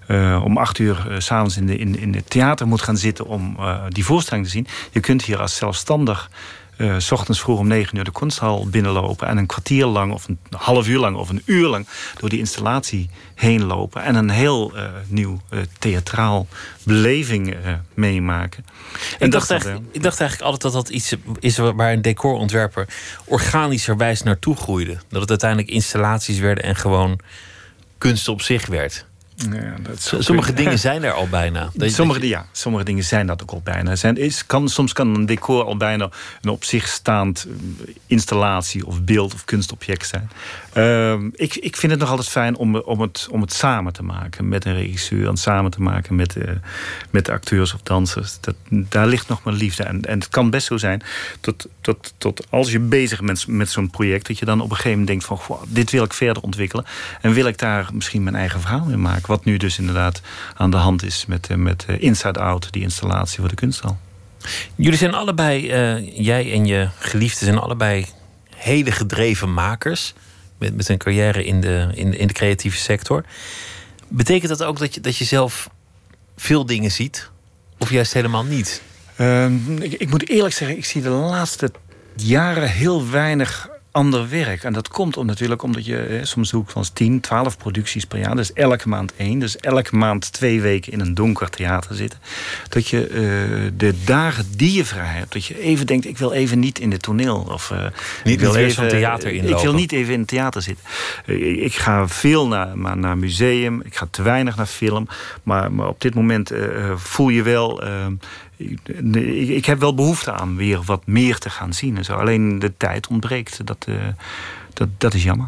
[0.08, 3.58] uh, om acht uur uh, s'avonds in, in, in het theater moet gaan zitten om
[3.90, 4.68] die voorstelling te zien.
[4.92, 6.30] Je kunt hier als zelfstandig
[6.82, 9.28] uh, s ochtends vroeg om negen uur de kunsthal binnenlopen...
[9.28, 11.88] en een kwartier lang of een half uur lang of een uur lang...
[12.20, 14.04] door die installatie heen lopen...
[14.04, 16.48] en een heel uh, nieuw uh, theatraal
[16.84, 17.56] beleving
[17.94, 18.66] meemaken.
[19.20, 21.58] En ik, dacht eigenlijk, ik dacht eigenlijk altijd dat dat iets is...
[21.58, 22.88] waar een decorontwerper
[23.26, 24.98] organischerwijs naartoe groeide.
[25.10, 27.20] Dat het uiteindelijk installaties werden en gewoon
[27.98, 29.06] kunst op zich werd.
[29.36, 31.70] Ja, dat zou Sommige dingen zijn er al bijna.
[31.74, 33.96] Dat sommige, dat je- ja, sommige dingen zijn dat ook al bijna.
[33.96, 36.10] Zijn, is, kan, soms kan een decor al bijna
[36.42, 40.30] een op zich staand eh, installatie of beeld of kunstobject zijn.
[40.74, 44.04] Ehm, ik, ik vind het nog altijd fijn om, om, het, om het samen te
[44.04, 46.52] maken met een regisseur en samen te maken met, eh,
[47.10, 48.38] met de acteurs of dansers.
[48.40, 49.84] Dat, daar ligt nog mijn liefde.
[49.84, 51.02] En, en het kan best zo zijn
[51.42, 54.76] dat, dat, dat als je bezig bent met zo'n project, dat je dan op een
[54.76, 56.86] gegeven moment denkt van "Goh, dit wil ik verder ontwikkelen.
[57.22, 59.28] En wil ik daar misschien mijn eigen verhaal in maken.
[59.32, 60.22] Wat nu dus inderdaad
[60.56, 63.98] aan de hand is met, eh, met eh, Inside Out, die installatie voor de kunsthal.
[64.76, 68.06] Jullie zijn allebei, eh, jij en je geliefde zijn allebei
[68.56, 70.14] hele gedreven makers.
[70.58, 73.26] Met, met een carrière in de, in, in de creatieve sector.
[74.08, 75.70] Betekent dat ook dat je, dat je zelf
[76.38, 77.30] veel dingen ziet?
[77.78, 78.82] Of juist helemaal niet?
[79.16, 81.72] Ehm, ik, ik moet eerlijk zeggen, ik zie de laatste
[82.16, 84.64] jaren heel weinig ander werk.
[84.64, 88.06] En dat komt om, natuurlijk omdat je eh, soms doe ik van 10, 12 producties
[88.06, 88.36] per jaar.
[88.36, 89.40] Dus elke maand één.
[89.40, 92.20] Dus elke maand twee weken in een donker theater zitten.
[92.70, 96.32] Dat je eh, de dagen die je vrij hebt, dat je even denkt: ik wil
[96.32, 97.48] even niet in het toneel.
[97.50, 97.86] Of, eh,
[98.24, 99.64] ik wil niet even zo'n theater Ik inlopen.
[99.64, 100.86] wil niet even in het theater zitten.
[101.26, 103.82] Eh, ik ga veel naar, maar naar museum.
[103.82, 105.08] Ik ga te weinig naar film.
[105.44, 107.84] Maar, maar op dit moment eh, eh, voel je wel.
[108.62, 108.80] Ik,
[109.16, 111.98] ik, ik heb wel behoefte aan weer wat meer te gaan zien.
[111.98, 112.14] En zo.
[112.14, 113.66] Alleen de tijd ontbreekt.
[113.66, 113.96] Dat, eh,
[114.74, 115.48] dat, dat is jammer.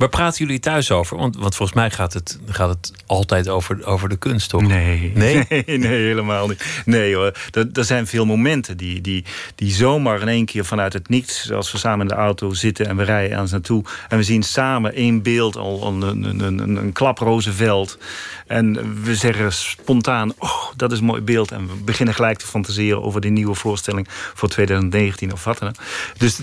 [0.00, 1.16] Waar praten jullie thuis over?
[1.16, 4.62] Want, want volgens mij gaat het, gaat het altijd over, over de kunst, toch?
[4.62, 5.12] Nee.
[5.14, 5.44] Nee?
[5.48, 6.82] nee, nee, helemaal niet.
[6.84, 9.24] Nee hoor, er, er zijn veel momenten die, die,
[9.54, 11.52] die zomaar in één keer vanuit het niets...
[11.52, 13.84] als we samen in de auto zitten en we rijden ergens naartoe...
[14.08, 17.98] en we zien samen één beeld, al, een, een, een, een klaproze veld...
[18.46, 21.52] en we zeggen spontaan, oh, dat is een mooi beeld...
[21.52, 24.06] en we beginnen gelijk te fantaseren over die nieuwe voorstelling...
[24.10, 25.74] voor 2019 of wat dan ook.
[26.16, 26.38] Dus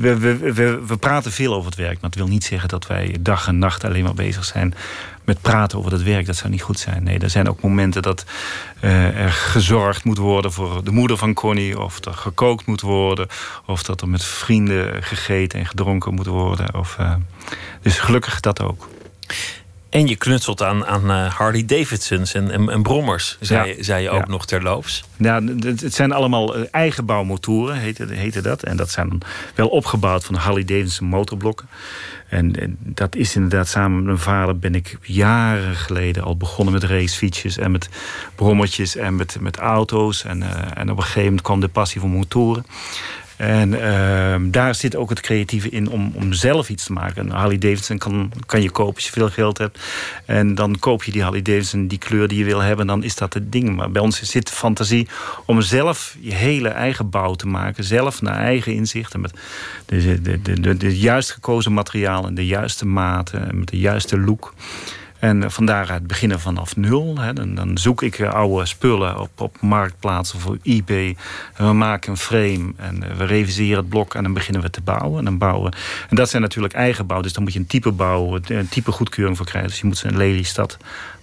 [0.00, 2.00] we, we, we, we praten veel over het werk...
[2.00, 4.74] maar dat wil niet zeggen dat wij dag en nacht alleen maar bezig zijn
[5.24, 7.02] met praten over het werk, dat zou niet goed zijn.
[7.02, 8.24] Nee, er zijn ook momenten dat
[8.80, 13.28] eh, er gezorgd moet worden voor de moeder van Connie, of er gekookt moet worden,
[13.66, 16.74] of dat er met vrienden gegeten en gedronken moet worden.
[16.74, 17.14] Of, eh,
[17.82, 18.88] dus gelukkig dat ook.
[19.90, 23.82] En je knutselt aan, aan eh, Harley Davidsons en, en, en brommers, zei, Ja.
[23.82, 24.30] zei je ook Ja.
[24.30, 25.04] nog terloops.
[25.16, 28.62] Ja, het zijn allemaal eh, eigenbouwmotoren, heette, heette dat.
[28.62, 29.18] En dat zijn
[29.54, 31.68] wel opgebouwd van Harley Davidson motorblokken.
[32.28, 36.74] En, en dat is inderdaad samen met mijn vader ben ik jaren geleden al begonnen
[36.74, 37.88] met racefietsjes en met
[38.34, 40.24] brommetjes en met, met auto's.
[40.24, 42.66] En, eh, en op een gegeven moment kwam de passie voor motoren.
[43.40, 47.24] En ehm, daar zit ook het creatieve in om, om zelf iets te maken.
[47.24, 49.78] Een Harley Davidson kan, kan je kopen als je veel geld hebt.
[50.24, 52.86] En dan koop je die Harley Davidson, die kleur die je wil hebben.
[52.86, 53.76] Dan is dat het ding.
[53.76, 55.08] Maar bij ons zit de fantasie
[55.46, 57.84] om zelf je hele eigen bouw te maken.
[57.84, 59.20] Zelf naar eigen inzichten.
[59.20, 59.32] Met
[59.86, 63.48] de, de, de, de, de juist gekozen materialen, de juiste maten.
[63.48, 64.54] En met de juiste look.
[65.20, 67.18] En eh, van daaruit beginnen vanaf nul.
[67.18, 67.32] Hè.
[67.32, 71.16] Dan, dan zoek ik eh, oude spullen op, op marktplaatsen voor eBay.
[71.54, 74.70] En we maken een frame en eh, we reviseren het blok en dan beginnen we
[74.70, 75.18] te bouwen.
[75.18, 75.72] En, dan bouwen.
[76.08, 77.20] en dat zijn natuurlijk eigen bouw.
[77.20, 79.70] Dus dan moet je een type bouwen, een type goedkeuring voor krijgen.
[79.70, 80.76] Dus je moet ze in Lelystad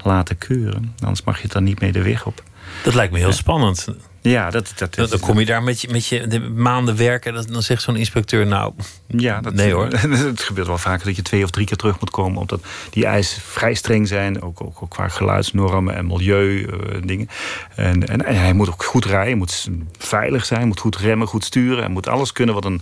[0.03, 0.95] laten keuren.
[0.99, 2.43] Anders mag je het dan niet mee de weg op.
[2.83, 3.87] Dat lijkt me heel spannend.
[4.29, 7.33] Ja, dat, dat, Dan, dan kom je daar met je, met je de maanden werken.
[7.33, 8.73] Dan, dan zegt zo'n inspecteur, nou,
[9.07, 9.87] Ja, dat, Nee, hoor.
[10.27, 12.39] Het gebeurt wel vaker dat je twee of drie keer terug moet komen.
[12.39, 14.41] Omdat die eisen vrij streng zijn.
[14.41, 17.29] Ook, ook, ook qua geluidsnormen en milieu eh, dingen.
[17.75, 19.37] En, en, en hij moet ook goed rijden.
[19.37, 20.67] moet veilig zijn.
[20.67, 21.83] Moet goed remmen, goed sturen.
[21.83, 22.81] En moet alles kunnen wat een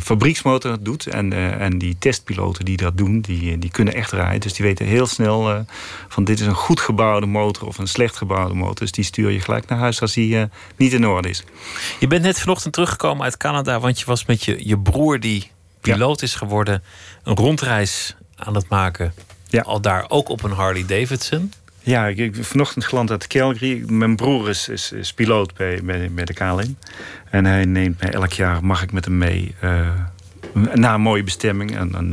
[0.00, 1.06] fabrieksmotor doet.
[1.06, 4.40] En, eh, en die testpiloten die dat doen, die, die kunnen echt rijden.
[4.40, 5.58] Dus die weten heel snel eh,
[6.08, 8.74] van dit is een goed gebouwde motor of een slecht gebouwde motor.
[8.74, 10.44] Dus die stuur je gelijk naar huis als die eh,
[10.76, 11.44] niet in orde is.
[11.98, 13.80] je bent net vanochtend teruggekomen uit Canada...
[13.80, 16.82] want je was met je, je broer, die piloot is geworden...
[17.22, 19.14] een rondreis aan het maken.
[19.48, 19.62] Ja.
[19.62, 21.52] Al daar ook op een Harley Davidson.
[21.86, 23.82] Ja, ik, ik vanochtend geland uit Calgary.
[23.86, 25.80] Mijn broer is, is, piloot bij,
[26.14, 26.76] bij, de KLM.
[27.30, 29.54] En hij neemt mij elk jaar, mag ik met hem mee...
[29.60, 29.88] eh,
[30.74, 32.12] naar een mooie bestemming, een, een,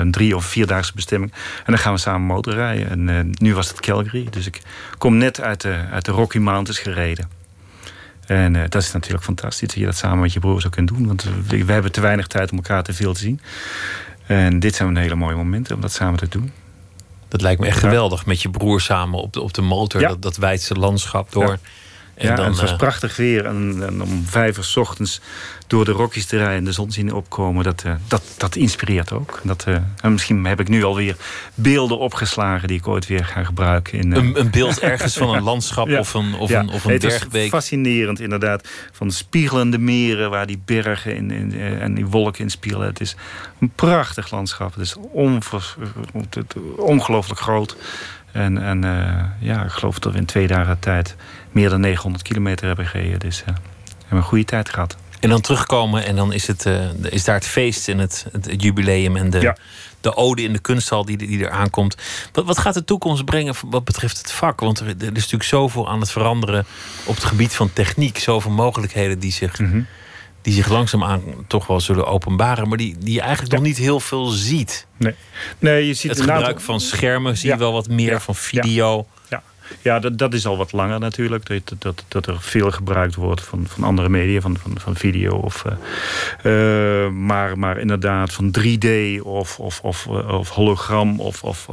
[0.00, 1.32] een, drie- of vierdaagse bestemming.
[1.32, 2.90] En dan gaan we samen motorrijden.
[2.90, 4.26] En eh, nu was het Calgary.
[4.30, 4.60] Dus ik
[4.98, 7.28] kom net uit de, uit de Rocky Mountains gereden.
[8.26, 10.94] En eh, dat is natuurlijk fantastisch dat je dat samen met je broer zou kunnen
[10.94, 11.06] doen.
[11.06, 13.40] Want we, we hebben te weinig tijd om elkaar te veel te zien.
[14.26, 16.52] En dit zijn hele mooie momenten om dat samen te doen.
[17.32, 18.26] Dat lijkt me echt geweldig.
[18.26, 20.00] Met je broer samen op de, op de motor.
[20.00, 20.08] Ja.
[20.08, 21.48] Dat, dat wijdse landschap door.
[21.48, 21.58] Ja.
[22.22, 23.46] En ja, dan, en het was eh, prachtig weer.
[23.46, 25.20] En, en om vijf uur 's ochtends
[25.66, 29.12] door de Rockies te rijden en de zon zien opkomen, dat, eh, dat, dat inspireert
[29.12, 29.40] ook.
[29.42, 31.16] Dat, eh, en misschien heb ik nu alweer
[31.54, 33.98] beelden opgeslagen die ik ooit weer ga gebruiken.
[33.98, 35.98] In, een, een beeld ergens van een landschap Ja.
[35.98, 37.50] of een, of een, of een bergbeek.
[37.50, 38.68] fascinerend inderdaad.
[38.92, 42.86] Van de spiegelende meren waar die bergen in, in, en die wolken in spiegelen.
[42.86, 43.16] Het is
[43.60, 44.74] een prachtig landschap.
[44.74, 44.96] Het is
[46.76, 47.76] ongelooflijk groot.
[48.32, 48.80] En, en
[49.38, 51.16] ja, ik geloof dat we in twee dagen tijd
[51.52, 53.18] meer dan 900 kilometer hebben gereden.
[53.18, 53.52] Dus we
[53.98, 54.96] hebben een goede tijd gehad.
[55.20, 56.66] En dan terugkomen en dan is, het,
[57.02, 59.54] is daar het feest en het, het jubileum en de,
[60.00, 61.96] de ode in de kunsthal die, die er aankomt.
[62.32, 64.60] Wat, wat gaat de toekomst brengen wat betreft het vak?
[64.60, 66.66] Want er, is natuurlijk zoveel aan het veranderen
[67.04, 68.18] op het gebied van techniek.
[68.18, 69.86] Zoveel mogelijkheden die zich, mm
[70.42, 72.68] die zich langzaamaan toch wel zullen openbaren.
[72.68, 74.86] Maar die, die je eigenlijk nog niet heel veel ziet.
[74.96, 75.14] Nee,
[75.58, 79.06] nee je ziet het gebruik van schermen zie je wel wat meer, van video.
[79.82, 81.46] Ja, dat, dat is al wat langer natuurlijk.
[81.46, 85.30] Dat, dat, dat er veel gebruikt wordt van, van andere media, van, van, van video.
[85.36, 85.64] Of,
[86.42, 88.88] uh, maar, maar inderdaad van 3D
[89.22, 91.20] of, of, of, of hologram.
[91.20, 91.68] Of, of,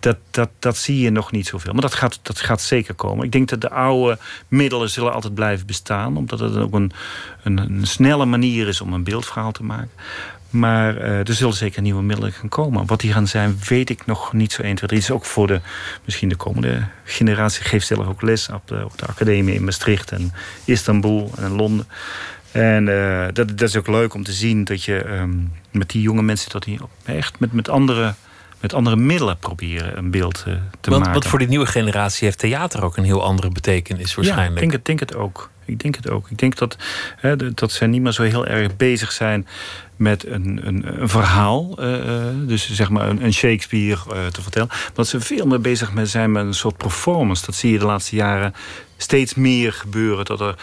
[0.00, 1.72] dat, dat, dat zie je nog niet zoveel.
[1.72, 3.24] Maar dat gaat, dat gaat zeker komen.
[3.24, 4.18] Ik denk dat de oude
[4.48, 6.16] middelen zullen altijd blijven bestaan.
[6.16, 6.92] Omdat het ook een,
[7.42, 9.90] een, een snelle manier is om een beeldverhaal te maken.
[10.50, 12.86] Maar uh, er zullen zeker nieuwe middelen gaan komen.
[12.86, 15.00] Wat die gaan zijn, weet ik nog niet zo 1, 2, 3.
[15.00, 15.60] is ook voor de,
[16.04, 17.60] misschien de komende generatie.
[17.60, 20.32] Ik geef zelf ook les op de, op de academie in Maastricht en
[20.64, 21.86] Istanbul en Londen.
[22.52, 26.02] En uh, dat, dat is ook leuk om te zien dat je um, met die
[26.02, 26.50] jonge mensen...
[26.50, 28.14] dat die echt met, met, andere,
[28.60, 31.12] met andere middelen proberen een beeld uh, te want, maken.
[31.12, 34.48] Want voor die nieuwe generatie heeft theater ook een heel andere betekenis waarschijnlijk.
[34.48, 35.50] Ja, ik denk het, denk het ook.
[35.64, 36.30] Ik denk het ook.
[36.30, 36.76] Ik denk dat,
[37.16, 39.46] hè, dat zij niet meer zo heel erg bezig zijn
[39.98, 41.84] met een, een, een verhaal.
[41.84, 44.68] Uh, dus zeg maar een, een Shakespeare uh, te vertellen.
[44.68, 47.46] Maar dat ze veel meer bezig met zijn met een soort performance.
[47.46, 48.54] Dat zie je de laatste jaren
[48.96, 50.24] steeds meer gebeuren.
[50.24, 50.56] Dat er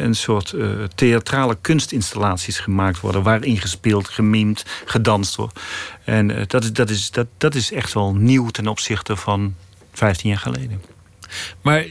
[0.00, 0.54] een soort
[0.94, 3.22] theatrale kunstinstallaties gemaakt worden.
[3.22, 5.60] Waarin gespeeld, gemimd, gedanst wordt.
[6.04, 9.54] En dat, is, dat, is, dat, dat is echt wel nieuw ten opzichte van
[9.92, 10.82] 15 jaar geleden.
[11.62, 11.86] Maar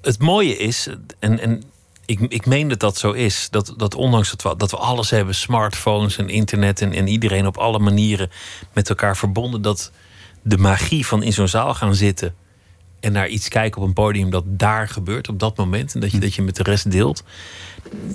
[0.00, 0.88] het mooie is,
[1.18, 1.62] en
[2.10, 3.48] ik, ik meen dat dat zo is.
[3.50, 7.46] Dat, dat ondanks dat we, dat we alles hebben, smartphones en internet en, en iedereen
[7.46, 8.30] op alle manieren
[8.72, 9.92] met elkaar verbonden, dat
[10.42, 12.34] de magie van in zo'n zaal gaan zitten
[13.00, 16.10] en naar iets kijken op een podium dat daar gebeurt op dat moment en dat
[16.10, 16.22] je, hm.
[16.22, 17.22] dat je met de rest deelt,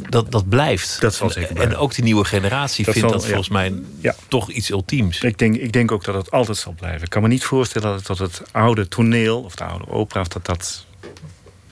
[0.10, 1.02] dat, dat blijft.
[1.02, 4.16] Dat zal zeker En ook die nieuwe generatie vindt dat volgens mij ja.
[4.28, 5.22] toch iets ultiems.
[5.22, 7.04] Ik denk, ik denk ook dat het altijd zal blijven.
[7.04, 10.86] Ik kan me niet voorstellen dat het oude toneel of de oude opera, dat dat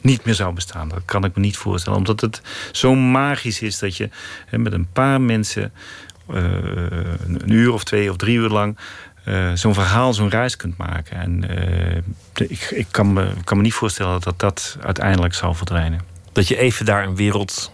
[0.03, 0.87] niet meer zou bestaan.
[0.89, 1.97] Dat kan ik me niet voorstellen.
[1.97, 2.41] Omdat het
[2.71, 4.09] zo magisch is dat je
[4.45, 5.73] hè, met een paar mensen
[6.29, 6.43] uh,
[7.25, 8.77] een uur of twee of drie uur lang
[9.27, 11.17] uh, zo'n verhaal, zo'n reis kunt maken.
[11.17, 16.01] En uh, ik, ik kan, me, kan me niet voorstellen dat dat uiteindelijk zal verdwijnen.
[16.31, 17.71] Dat je even daar een wereld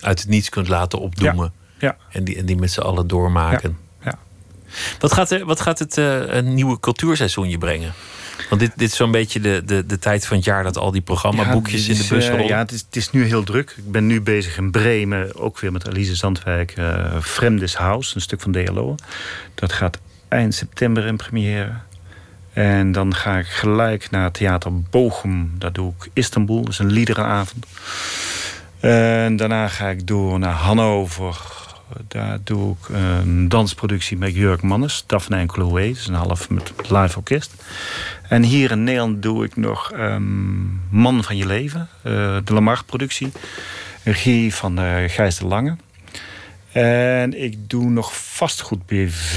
[0.00, 1.52] uit het niets kunt laten opdoemen.
[1.78, 1.88] Ja.
[1.88, 1.96] ja.
[2.10, 3.78] En, die, en die met z'n allen doormaken.
[4.04, 4.18] Ja.
[4.98, 7.92] Wat gaat, er, wat gaat het een nieuwe cultuurseizoen je brengen?
[8.48, 10.90] Want dit, dit is zo'n beetje de, de, de tijd van het jaar dat al
[10.90, 12.42] die programmaboekjes in de bus rollen.
[12.42, 13.74] Uh, ja, het is, het is nu heel druk.
[13.76, 16.76] Ik ben nu bezig in Bremen, ook weer met Elise Zandwijk.
[16.78, 18.94] Uh, Fremdes House, een stuk van DLO.
[19.54, 21.72] Dat gaat eind september in première.
[22.52, 25.52] En dan ga ik gelijk naar Theater Bochum.
[25.58, 27.66] Daar doe ik Istanbul, dat is een liederenavond.
[28.80, 31.64] En daarna ga ik door naar Hannover.
[32.08, 35.88] Daar doe ik een dansproductie met Jurk Mannes, Daphne en Chloe.
[35.88, 37.54] Dat is een half met live orkest.
[38.28, 43.32] En hier in Nederland doe ik nog um, Man van je leven, uh, de Lamar-productie.
[44.04, 45.76] Regie van uh, Gijs de Lange.
[46.72, 49.36] En ik doe nog vastgoed BV,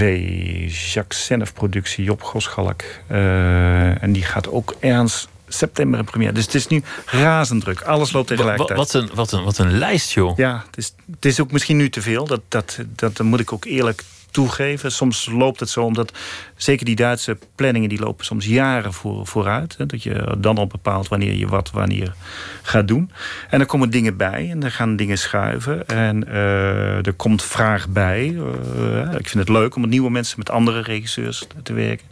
[0.67, 2.83] Jacques Senef productie, Job Goschalk.
[3.11, 6.31] Uh, en die gaat ook ergens september in première.
[6.31, 7.81] Dus het is nu razend druk.
[7.81, 8.77] Alles loopt tegelijkertijd.
[8.77, 10.37] Wat, wat, een, wat, een, wat een lijst, joh.
[10.37, 12.25] Ja, het is, het is ook misschien nu te veel.
[12.25, 14.91] Dat, dat, dat moet ik ook eerlijk toegeven.
[14.91, 16.13] Soms loopt het zo omdat
[16.55, 19.75] zeker die Duitse planningen die lopen soms jaren voor, vooruit.
[19.77, 22.13] Hè, dat je dan al bepaalt wanneer je wat wanneer
[22.61, 23.11] gaat doen.
[23.49, 25.87] En dan komen dingen bij en dan gaan dingen schuiven.
[25.87, 28.29] En uh, er komt vraag bij.
[28.77, 32.07] Uh, ik vind het leuk om met nieuwe mensen met andere regisseurs te werken.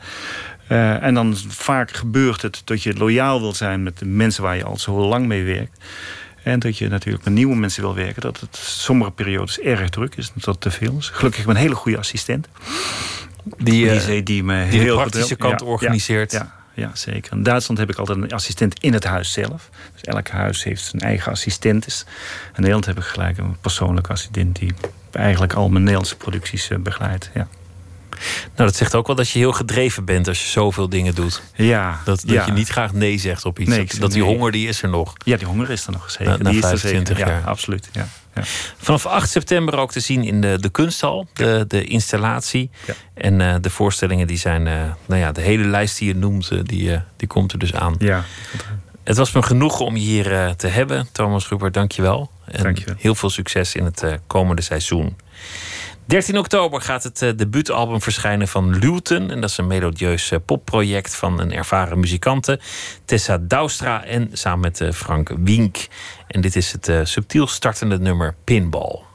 [0.70, 4.55] Uh, en dan vaak gebeurt het dat je loyaal wil zijn met de mensen waar
[4.55, 5.84] je al zo lang mee werkt.
[6.43, 8.22] En dat je natuurlijk met nieuwe mensen wil werken.
[8.22, 10.32] Dat het sommige periodes erg druk is.
[10.34, 11.09] Dat dat te veel is.
[11.09, 12.47] Gelukkig heb ik een hele goede assistent.
[13.57, 16.32] Die, die, die, die me die heel de praktische kant organiseert.
[16.32, 17.34] Ja, ja, zeker.
[17.34, 19.70] In Duitsland heb ik altijd een assistent in het huis zelf.
[19.93, 22.05] Dus elk huis heeft zijn eigen assistentes.
[22.45, 24.55] In Nederland heb ik gelijk een persoonlijke assistent...
[24.55, 24.74] die
[25.11, 27.30] eigenlijk al mijn Nederlandse producties uh, begeleidt.
[27.34, 27.47] Ja.
[28.55, 31.41] Nou, dat zegt ook wel dat je heel gedreven bent als je zoveel dingen doet.
[31.55, 32.01] Ja.
[32.05, 33.70] Dat, dat je niet graag nee zegt op iets.
[33.70, 35.13] Nee, dat, die honger, die is er nog.
[35.26, 36.43] Ja, die honger is er nog zeker.
[36.43, 37.30] Na, na 25 jaar.
[37.30, 37.89] Ja, absoluut.
[37.91, 38.07] Ja.
[38.36, 38.43] Ja.
[38.78, 42.70] Vanaf 8 september ook te zien in de, de kunsthal, de, de installatie.
[43.13, 44.74] En uh, de voorstellingen die zijn, uh,
[45.05, 47.95] nou ja, de hele lijst die je noemt, uh, die, die komt er dus aan.
[47.97, 48.24] Ja.
[49.03, 51.07] Het was me genoeg om je hier te hebben.
[51.11, 52.32] Thomas Rupert, dank je wel.
[52.45, 52.95] En dank je wel.
[52.97, 55.15] heel veel succes in het komende seizoen.
[56.08, 59.32] 13 oktober gaat het uh, debuutalbum verschijnen van Luton.
[59.32, 62.60] En dat is een melodieus uh, popproject van een ervaren muzikante.
[63.05, 65.88] Tessa Douwstra en samen met uh, Frank Wink.
[66.28, 69.07] En dit is het subtiel startende nummer Pinball.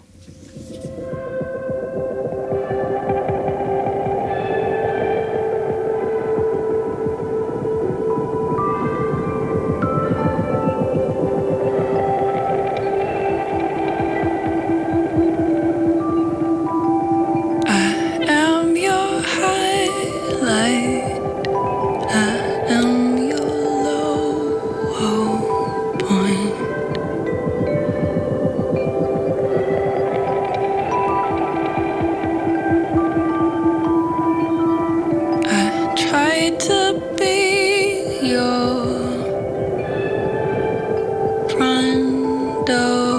[41.63, 43.12] front door.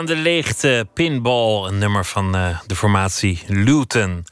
[0.00, 4.24] Aan de leegte, pinball, een nummer van uh, de formatie Luton.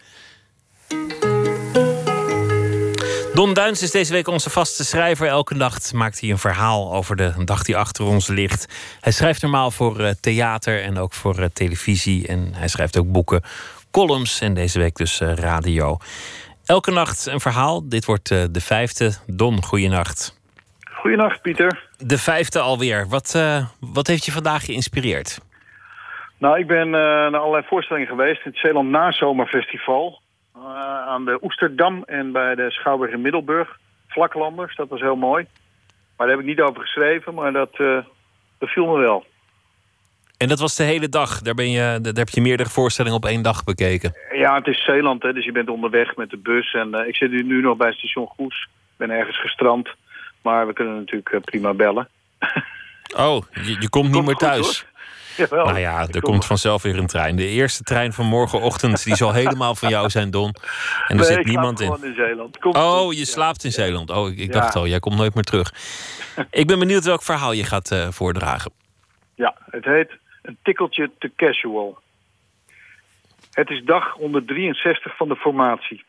[3.34, 5.26] Don Duins is deze week onze vaste schrijver.
[5.26, 8.66] Elke nacht maakt hij een verhaal over de dag die achter ons ligt.
[9.00, 12.26] Hij schrijft normaal voor uh, theater en ook voor uh, televisie.
[12.26, 13.42] En hij schrijft ook boeken,
[13.90, 15.98] columns en deze week dus radio.
[16.64, 17.88] Elke nacht een verhaal.
[17.88, 19.14] Dit wordt de vijfde.
[19.26, 20.36] Don, goeienacht.
[20.90, 21.88] Goedenacht, Pieter.
[21.98, 23.08] De vijfde alweer.
[23.08, 25.38] Wat, uh, wat heeft je vandaag geïnspireerd?
[26.39, 28.45] Nou, ik ben uh, naar allerlei voorstellingen geweest.
[28.45, 30.20] In het Zeeland Nazomerfestival.
[30.57, 30.62] Uh,
[31.07, 33.78] aan de Oesterdam en bij de Schouwburg in Middelburg.
[34.09, 35.47] Vlaklanders, dat was heel mooi.
[36.16, 37.76] Maar daar heb ik niet over geschreven, maar dat
[38.59, 39.24] beviel me wel.
[40.36, 41.43] En dat was de hele dag?
[41.43, 44.12] Daar, ben je, daar heb je meerdere voorstellingen op één dag bekeken?
[44.32, 46.72] Ja, het is Zeeland, hè, dus je bent onderweg met de bus.
[46.72, 48.68] En ik zit nu nog bij station Goes.
[48.72, 49.89] Ik ben ergens gestrand.
[50.43, 52.09] Maar we kunnen natuurlijk eh, prima bellen.
[53.16, 54.86] Oh, je, je komt niet meer thuis.
[55.39, 57.36] Jawel, nou ja, er komt vanzelf weer een trein.
[57.36, 60.55] De eerste trein van morgenochtend die zal helemaal van jou zijn, Don.
[61.07, 61.99] En er zit niemand in.
[62.03, 62.64] in Zeeland.
[62.64, 64.11] oh, je slaapt in Zeeland.
[64.11, 65.72] Oh, ik, dacht al, jij komt nooit meer terug.
[66.51, 68.72] ik ben benieuwd welk verhaal je gaat uh, voordragen.
[69.34, 70.11] Ja, het heet
[70.43, 71.99] Een tikkeltje te casual.
[73.53, 76.05] Het is dag 163 van de formatie.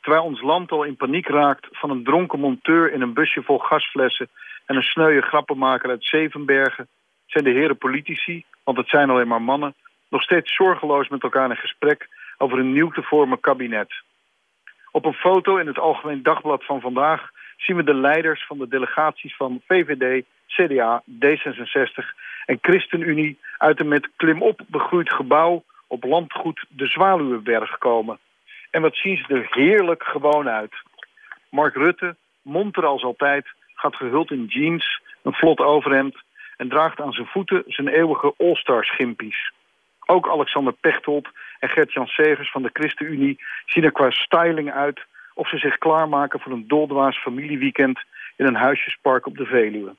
[0.00, 3.58] Terwijl ons land al in paniek raakt van een dronken monteur in een busje vol
[3.58, 4.28] gasflessen
[4.66, 6.88] en een sneuwe grappenmaker uit Zevenbergen,
[7.26, 9.74] zijn de heren politici, want het zijn alleen maar mannen,
[10.08, 12.08] nog steeds zorgeloos met elkaar in gesprek
[12.38, 13.92] over een nieuw te vormen kabinet.
[14.90, 18.68] Op een foto in het Algemeen Dagblad van vandaag zien we de leiders van de
[18.68, 22.04] delegaties van VVD, CDA, D66
[22.46, 28.18] en ChristenUnie uit een met klimop begroeid gebouw op landgoed de Zwaluwenberg komen.
[28.70, 30.74] En wat zien ze er heerlijk gewoon uit.
[31.48, 36.16] Mark Rutte, monter als altijd, gaat gehuld in jeans, een vlot overhemd...
[36.56, 39.52] en draagt aan zijn voeten zijn eeuwige All-Star schimpies.
[40.06, 41.28] Ook Alexander Pechtold
[41.58, 45.00] en Gert-Jan Segers van de ChristenUnie zien er qua styling uit...
[45.34, 48.00] of ze zich klaarmaken voor een doldwaas familieweekend
[48.36, 49.94] in een huisjespark op de Veluwe.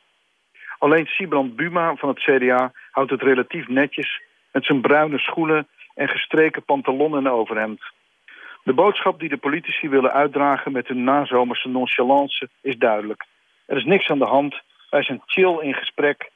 [0.79, 4.21] Alleen Sibrand Buma van het CDA houdt het relatief netjes...
[4.51, 7.81] met zijn bruine schoenen en gestreken pantalon en overhemd.
[8.63, 13.25] De boodschap die de politici willen uitdragen met hun nazomerse nonchalance is duidelijk.
[13.65, 14.61] Er is niks aan de hand.
[14.89, 16.31] Wij zijn chill in gesprek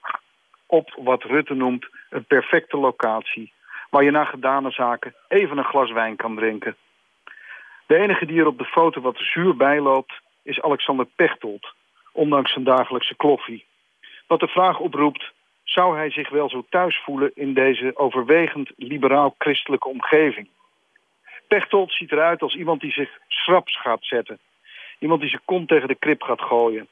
[0.66, 3.54] op wat Rutte noemt een perfecte locatie.
[3.90, 6.76] Waar je na gedane zaken even een glas wijn kan drinken.
[7.88, 11.74] De enige die er op de foto wat zuur bijloopt is Alexander Pechtold.
[12.12, 13.66] Ondanks zijn dagelijkse kloffie.
[14.28, 15.32] Wat de vraag oproept,
[15.64, 20.48] zou hij zich wel zo thuis voelen in deze overwegend liberaal-christelijke omgeving?
[21.48, 24.40] Pechtold ziet eruit als iemand die zich schraps gaat zetten.
[25.00, 26.88] Iemand die zijn kont tegen de krip gaat gooien.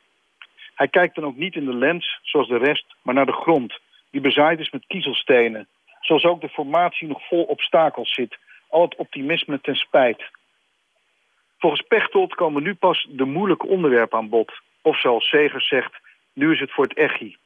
[0.77, 3.79] Hij kijkt dan ook niet in de lens, zoals de rest, maar naar de grond,
[4.11, 5.67] die bezaaid is met kiezelstenen.
[5.99, 8.37] Zoals ook de formatie nog vol obstakels zit.
[8.69, 10.23] Al het optimisme ten spijt.
[11.57, 14.51] Volgens Pechtold komen nu pas de moeilijke onderwerpen aan bod.
[14.81, 15.93] Of zoals Segers zegt,
[16.33, 17.37] nu is het voor het echi.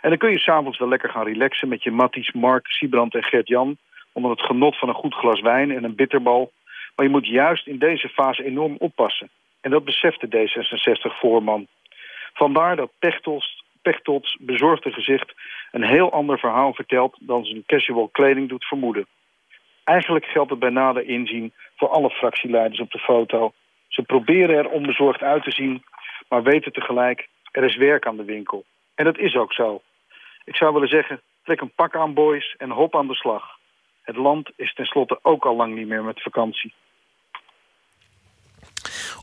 [0.00, 3.24] En dan kun je s'avonds wel lekker gaan relaxen met je Matties, Mark, Siebrand en
[3.24, 3.78] Gert-Jan
[4.12, 6.52] onder het genot van een goed glas wijn en een bitterbal.
[6.96, 9.30] Maar je moet juist in deze fase enorm oppassen.
[9.60, 11.66] En dat besefte D66-voorman.
[12.32, 15.32] Vandaar dat Pechtols, Pechtols bezorgde gezicht
[15.70, 17.16] een heel ander verhaal vertelt...
[17.20, 19.06] dan zijn casual kleding doet vermoeden.
[19.84, 23.52] Eigenlijk geldt het bij nader inzien voor alle fractieleiders op de foto.
[23.88, 25.82] Ze proberen er onbezorgd uit te zien,
[26.28, 27.28] maar weten tegelijk...
[27.50, 28.64] er is werk aan de winkel.
[28.94, 29.82] En dat is ook zo.
[30.44, 33.58] Ik zou willen zeggen, trek een pak aan boys en hop aan de slag.
[34.02, 36.72] Het land is tenslotte ook al lang niet meer met vakantie.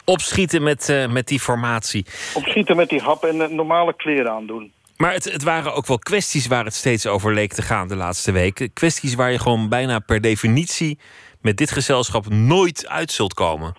[0.10, 2.06] Opschieten met, uh, met die formatie.
[2.34, 4.72] Opschieten met die hap en normale kleren aandoen.
[4.98, 7.96] Maar het, het, waren ook wel kwesties waar het steeds over leek te gaan de
[7.96, 8.74] laatste weken.
[8.74, 11.00] Kwesties waar je gewoon bijna per definitie
[11.42, 13.76] met dit gezelschap nooit uit zult komen.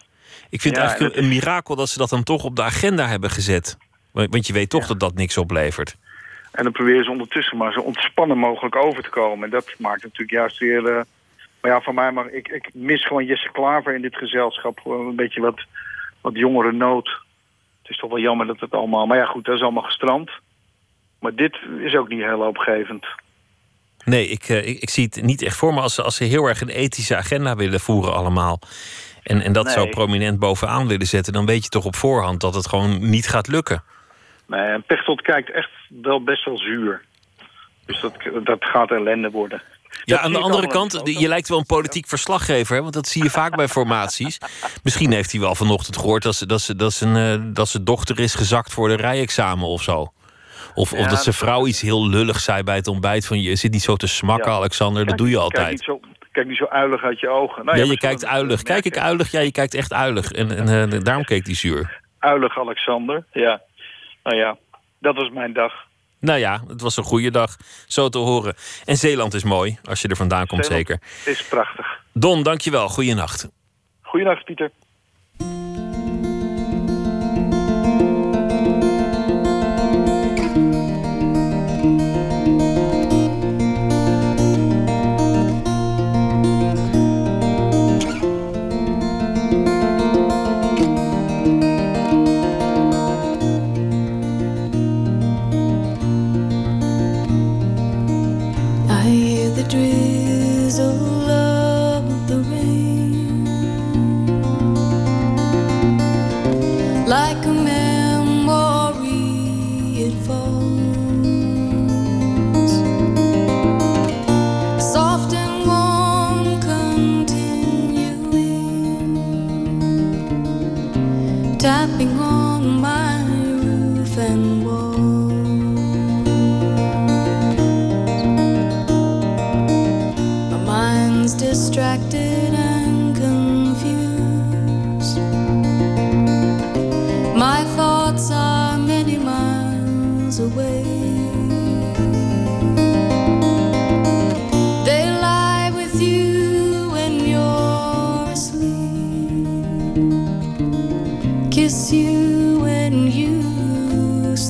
[0.50, 3.06] Ik vind het eigenlijk een, een, mirakel dat ze dat dan toch op de agenda
[3.06, 3.76] hebben gezet.
[4.12, 5.96] Want je weet toch dat dat niks oplevert.
[6.52, 9.44] En dan proberen ze ondertussen maar zo ontspannen mogelijk over te komen.
[9.44, 10.82] En dat maakt natuurlijk juist weer...
[10.82, 11.00] Uh,
[11.60, 14.80] maar ja, van mij mag ik, ik mis gewoon Jesse Klaver in dit gezelschap.
[14.80, 15.64] Gewoon een beetje wat,
[16.20, 17.06] wat jongere nood.
[17.82, 19.06] Het is toch wel jammer dat het allemaal...
[19.06, 20.30] Maar ja, goed, dat is allemaal gestrand.
[21.20, 23.06] Maar dit is ook niet heel opgevend.
[24.04, 26.24] Nee, ik, uh, ik, ik, zie het niet echt voor me als ze, als ze
[26.24, 28.58] heel erg een ethische agenda willen voeren allemaal.
[29.22, 29.74] En, en dat nee.
[29.74, 31.32] zo prominent bovenaan willen zetten...
[31.32, 33.82] dan weet je toch op voorhand dat het gewoon niet gaat lukken.
[34.46, 37.02] Nee, en Pechtold kijkt echt wel best wel zuur.
[37.86, 38.14] Dus dat,
[38.44, 39.62] dat gaat ellende worden.
[40.04, 42.82] Ja, aan de andere kant, je lijkt wel een politiek verslaggever, hè?
[42.82, 44.38] want dat zie je vaak bij formaties.
[44.82, 47.84] Misschien heeft hij wel vanochtend gehoord dat, ze, dat, ze, dat, zijn, uh, dat zijn
[47.84, 50.12] dochter is gezakt voor de rijexamen of zo.
[50.74, 53.26] Of, of Ja, dat zijn vrouw iets heel lullig zei bij het ontbijt.
[53.26, 54.56] Van je zit niet zo te smakken, Ja.
[54.56, 55.06] Alexander.
[55.06, 55.70] Dat Kijk- doe je Kijk altijd.
[55.70, 56.00] niet, zo,
[56.32, 57.64] kijk niet zo uilig uit je ogen.
[57.64, 58.62] Nou ja, je kijkt uilig.
[58.62, 59.30] Kijk ik uilig?
[59.30, 60.32] Ja, je kijkt echt uilig.
[60.32, 62.00] En, en eh, daarom keek hij zuur.
[62.18, 63.60] Uilig Alexander, ja.
[64.22, 64.56] Nou ja,
[64.98, 65.72] dat was mijn dag.
[66.20, 67.56] Nou ja, het was een goede dag.
[67.86, 68.54] Zo te horen.
[68.84, 71.08] En Zeeland is mooi, als je er vandaan komt Zeeland zeker.
[71.24, 71.86] is prachtig.
[72.12, 72.88] Don, dankjewel.
[72.88, 73.48] Goeienacht.
[74.02, 74.70] Goeienacht, Pieter.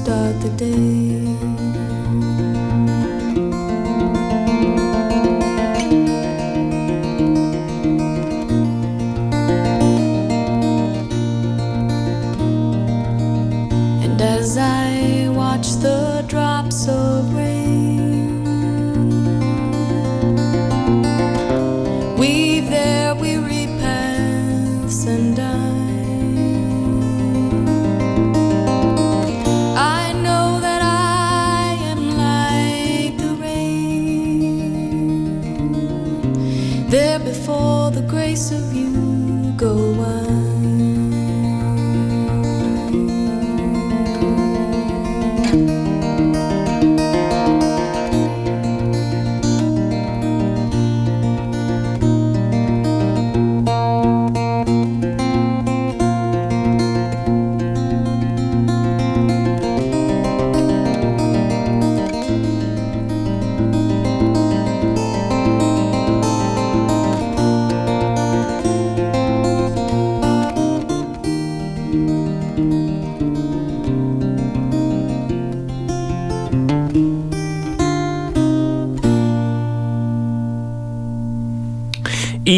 [0.01, 1.30] Start the day.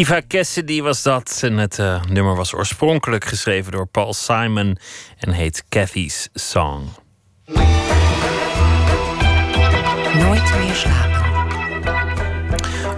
[0.03, 1.39] Eva Cassidy was dat.
[1.43, 4.77] En het eh, nummer was oorspronkelijk geschreven door Paul Simon
[5.17, 6.89] en heet Cathy's Song.
[10.13, 11.12] Nooit meer slapen.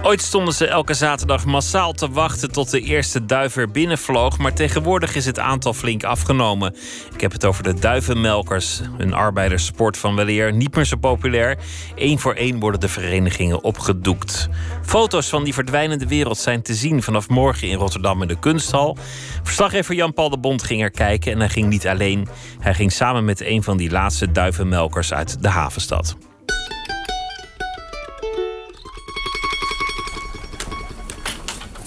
[0.06, 4.38] Ooit stonden ze elke zaterdag massaal te wachten tot de eerste duif er binnenvloog.
[4.38, 6.74] Maar tegenwoordig is het aantal flink afgenomen.
[7.14, 8.80] Ik heb het over de duivenmelkers.
[8.98, 11.58] Een arbeiderssport van weleer niet meer zo populair.
[11.94, 14.48] Eén voor één worden de verenigingen opgedoekt.
[14.82, 18.96] Foto's van die verdwijnende wereld zijn te zien vanaf morgen in Rotterdam in de Kunsthal.
[19.42, 22.28] Verslaggever Jan-Paul de Bond ging er kijken en hij ging niet alleen.
[22.60, 26.16] Hij ging samen met een van die laatste duivenmelkers uit de havenstad.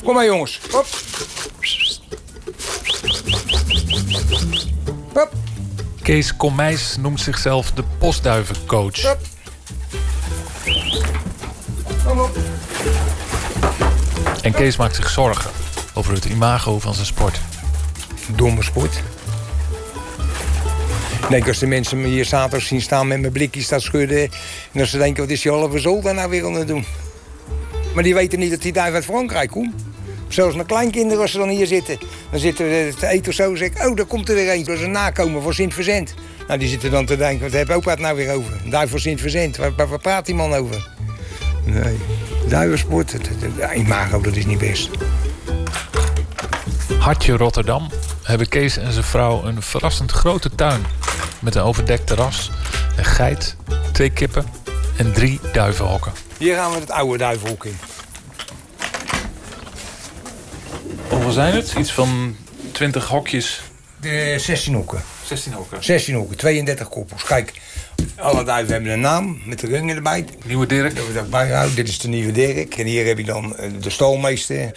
[0.10, 0.60] Kom maar jongens.
[0.72, 0.88] Hop.
[5.14, 5.34] Hop.
[6.01, 9.01] Kees Komijs noemt zichzelf de postduivencoach.
[9.01, 9.20] Hop.
[12.05, 12.38] Kom op.
[14.41, 15.51] En Kees maakt zich zorgen
[15.93, 17.39] over het imago van zijn sport.
[18.36, 19.01] Domme sport.
[21.30, 24.32] Denk als de mensen me hier zaterdag zien staan met mijn blikjes staan schudden...
[24.72, 26.86] en als ze denken, wat is die halve zool daar nou weer aan het doen?
[27.93, 29.88] Maar die weten niet dat die duif uit Frankrijk komt.
[30.30, 31.97] Zelfs mijn kleinkinderen, als ze dan hier zitten...
[32.32, 33.88] dan zitten we te eten of zo, zeg ik...
[33.88, 34.63] oh, daar komt er weer een.
[34.63, 36.13] Dat is een nakomen voor Sint-Verzent.
[36.47, 38.53] Nou, die zitten dan te denken, wat heb opa het nou weer over?
[38.63, 40.88] Een duif voor Sint-Verzent, waar, waar, waar praat die man over?
[41.63, 41.97] Nee,
[42.47, 44.89] duivensport, het, het, het imago, dat is niet best.
[46.99, 47.89] Hartje Rotterdam
[48.23, 50.86] hebben Kees en zijn vrouw een verrassend grote tuin.
[51.39, 52.51] Met een overdekt terras,
[52.97, 53.55] een geit,
[53.91, 54.45] twee kippen
[54.97, 56.11] en drie duivenhokken.
[56.38, 57.77] Hier gaan we het oude duivenhok in.
[61.10, 61.74] Hoeveel zijn het?
[61.78, 62.36] Iets van
[62.72, 63.62] 20 hokjes
[64.01, 65.01] De 16 hoeken.
[65.24, 65.84] 16 hoeken.
[65.84, 67.23] 16 hoeken, 32 koppels.
[67.23, 67.53] Kijk,
[68.15, 70.26] alle duiven hebben een naam met de ringen erbij.
[70.45, 70.95] Nieuwe Dirk.
[70.95, 71.76] Dat we dat bijhouden.
[71.76, 72.77] Dit is de nieuwe Dirk.
[72.77, 74.72] En hier heb je dan eh, de stalmeester.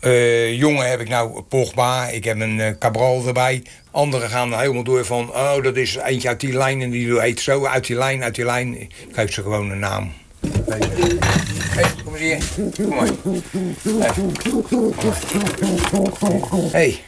[0.00, 2.08] Eh, jongen heb ik nou Pogba.
[2.08, 3.62] Ik heb een eh, Cabral erbij.
[3.90, 5.30] Anderen gaan helemaal door van...
[5.30, 7.66] oh, dat is eentje uit die lijn en die heet zo.
[7.66, 8.80] Uit die lijn, uit die lijn.
[8.80, 10.12] Ik geef ze gewoon een naam.
[10.40, 12.72] Hey, kom eens hier.
[12.76, 13.08] Kom maar.
[16.70, 17.02] Hey.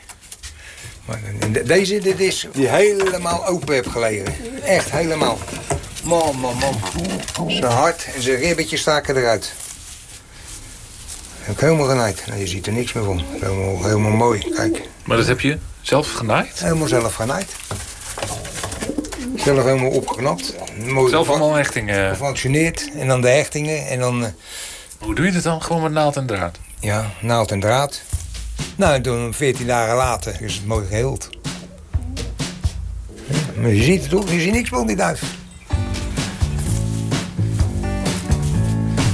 [1.65, 4.35] Deze, dit is die helemaal open heb gelegen.
[4.65, 5.39] Echt helemaal.
[6.05, 7.51] Man, man, man.
[7.51, 9.53] Zijn hart en zijn ribbetjes staken eruit.
[11.41, 12.23] Heb ik helemaal genaaid.
[12.27, 13.23] Nou, je ziet er niks meer van.
[13.41, 14.51] Helemaal, helemaal mooi.
[14.55, 16.59] Kijk, Maar dat heb je zelf genaaid?
[16.63, 17.51] helemaal zelf genaaid.
[19.45, 20.55] Zelf helemaal opgeknapt.
[20.87, 22.11] Mooi Zelf allemaal hechtingen.
[22.11, 22.91] gefunctioneerd.
[22.99, 23.87] En dan de hechtingen.
[23.87, 24.31] En dan, eh,
[24.99, 25.63] Hoe doe je dat dan?
[25.63, 26.59] Gewoon met naald en draad?
[26.81, 28.03] ja, naald en draad.
[28.77, 31.29] Nou, en toen 14 dagen later is het mooi geheeld.
[33.57, 34.31] Maar je ziet het toch?
[34.31, 35.23] Je ziet niks van die duif.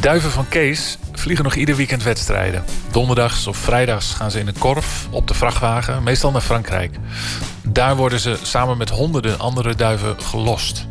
[0.01, 0.99] Duiven van Kees
[1.29, 2.65] vliegen nog ieder weekend wedstrijden.
[2.91, 6.97] Donderdags of vrijdags gaan ze in een korf op de vrachtwagen, meestal naar Frankrijk.
[7.63, 10.87] Daar worden ze samen met honderden andere duiven gelost.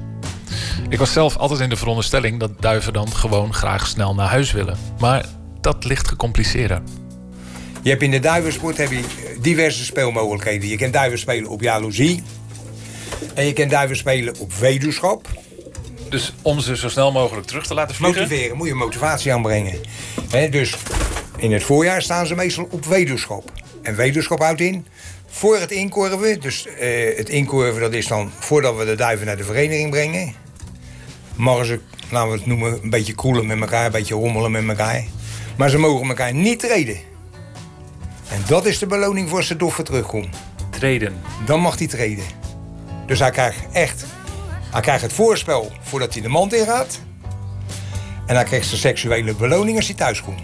[0.89, 4.51] Ik was zelf altijd in de veronderstelling dat duiven dan gewoon graag snel naar huis
[4.51, 4.77] willen.
[4.99, 5.25] Maar
[5.61, 6.81] dat ligt gecompliceerder.
[7.81, 9.03] Je hebt in de duivensport heb je
[9.41, 10.69] diverse speelmogelijkheden.
[10.69, 12.23] Je kan duiven spelen op jaloezie.
[13.33, 15.27] En je kan duiven spelen op weduwschap.
[16.09, 18.21] Dus om ze zo snel mogelijk terug te laten vliegen.
[18.21, 19.79] Motiveren, moet je motivatie aanbrengen.
[20.29, 20.75] Hè, dus
[21.37, 23.51] in het voorjaar staan ze meestal op weduwschap.
[23.81, 24.85] En weduwschap houdt in,
[25.27, 26.39] voor het inkorven...
[26.39, 30.33] dus eh, het inkorven dat is dan voordat we de duiven naar de vereniging brengen...
[31.35, 31.79] mogen ze,
[32.09, 33.85] laten we het noemen, een beetje kroelen met elkaar...
[33.85, 35.03] een beetje rommelen met elkaar.
[35.57, 36.97] Maar ze mogen elkaar niet treden.
[38.29, 40.37] En dat is de beloning voor als de doffer terugkomt.
[40.69, 41.21] Treden.
[41.45, 42.25] Dan mag hij treden.
[43.05, 44.05] Dus hij krijgt echt...
[44.71, 46.99] Hij krijgt het voorspel voordat hij de mand ingaat.
[48.25, 50.41] En hij krijgt zijn seksuele beloning als hij thuis komt.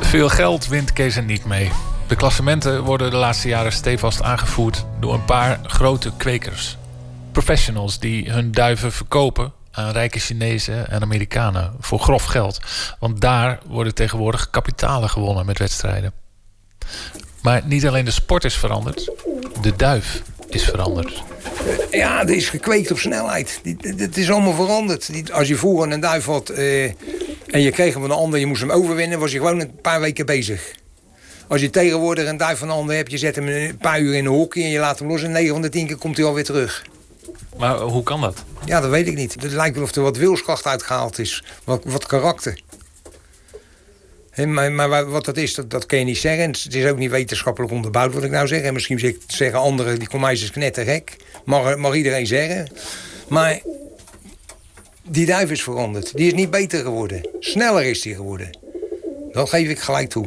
[0.00, 1.70] Veel geld wint Kees niet mee.
[2.06, 6.76] De klassementen worden de laatste jaren stevast aangevoerd door een paar grote kwekers.
[7.32, 12.60] Professionals die hun duiven verkopen aan rijke Chinezen en Amerikanen voor grof geld.
[12.98, 16.12] Want daar worden tegenwoordig kapitalen gewonnen met wedstrijden.
[17.42, 19.10] Maar niet alleen de sport is veranderd,
[19.60, 20.22] de duif
[20.54, 21.22] is veranderd.
[21.90, 23.60] Ja, er is gekweekt op snelheid.
[23.80, 25.10] Het is allemaal veranderd.
[25.32, 28.40] Als je vroeger een duif had eh, en je kreeg hem van een ander...
[28.40, 30.74] je moest hem overwinnen, was je gewoon een paar weken bezig.
[31.48, 33.10] Als je tegenwoordig een duif van een ander hebt...
[33.10, 35.22] je zet hem een paar uur in een hokje en je laat hem los...
[35.22, 36.84] en 9 van de 10 keer komt hij alweer terug.
[37.58, 38.44] Maar hoe kan dat?
[38.64, 39.34] Ja, dat weet ik niet.
[39.42, 41.44] Het lijkt wel of er wat wilskracht uitgehaald is.
[41.64, 42.60] Wat, wat karakter.
[44.36, 46.48] Maar, maar wa- wat dat is, dat, dat kan je niet zeggen.
[46.50, 48.62] Het is ook niet wetenschappelijk onderbouwd wat ik nou zeg.
[48.62, 51.16] En misschien zeg- zeggen anderen, die komen is knettergek.
[51.44, 52.68] Mag, mag iedereen zeggen.
[53.28, 53.60] Maar
[55.02, 56.16] die duif is veranderd.
[56.16, 57.28] Die is niet beter geworden.
[57.40, 58.58] Sneller is die geworden.
[59.32, 60.26] Dat geef ik gelijk toe.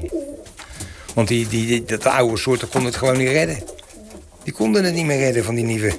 [1.13, 3.63] Want die, die, die, dat oude soort kon het gewoon niet redden.
[4.43, 5.91] Die konden het niet meer redden van die nieuwe.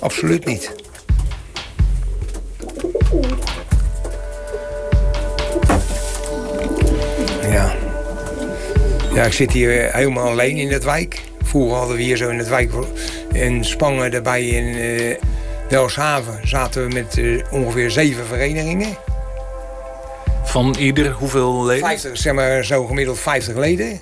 [0.00, 0.70] Absoluut niet.
[9.16, 11.20] Ja, ik zit hier eh, helemaal alleen in het wijk.
[11.42, 12.72] Vroeger hadden we hier zo in het wijk
[13.32, 15.16] in Spangen, daarbij in eh
[15.68, 16.48] Delfshaven...
[16.48, 18.96] zaten we met eh, ongeveer zeven verenigingen.
[20.44, 21.86] Van ieder hoeveel leden?
[21.86, 24.00] 50, zeg maar zo gemiddeld 50 leden.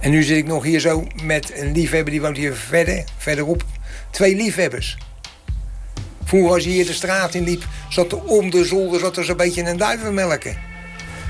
[0.00, 3.64] En nu zit ik nog hier zo met een liefhebber, die woont hier verder, verderop.
[4.10, 4.98] Twee liefhebbers.
[6.24, 9.24] Vroeger als je hier de straat in liep, zat er om de zolder zat er
[9.24, 10.56] zo'n beetje een duivenmelken.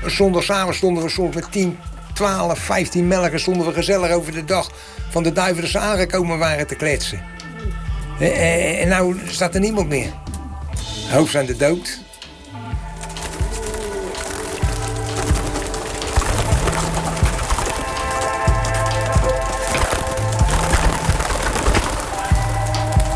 [0.05, 1.77] Zondagavond stonden we soms met 10,
[2.17, 3.39] 12, 15 melken...
[3.39, 4.71] stonden we gezellig over de dag
[5.09, 7.23] van de ze aangekomen waren te kletsen.
[8.19, 10.13] En, en, en nou staat er niemand meer.
[11.11, 11.99] Hoofd aan de dood.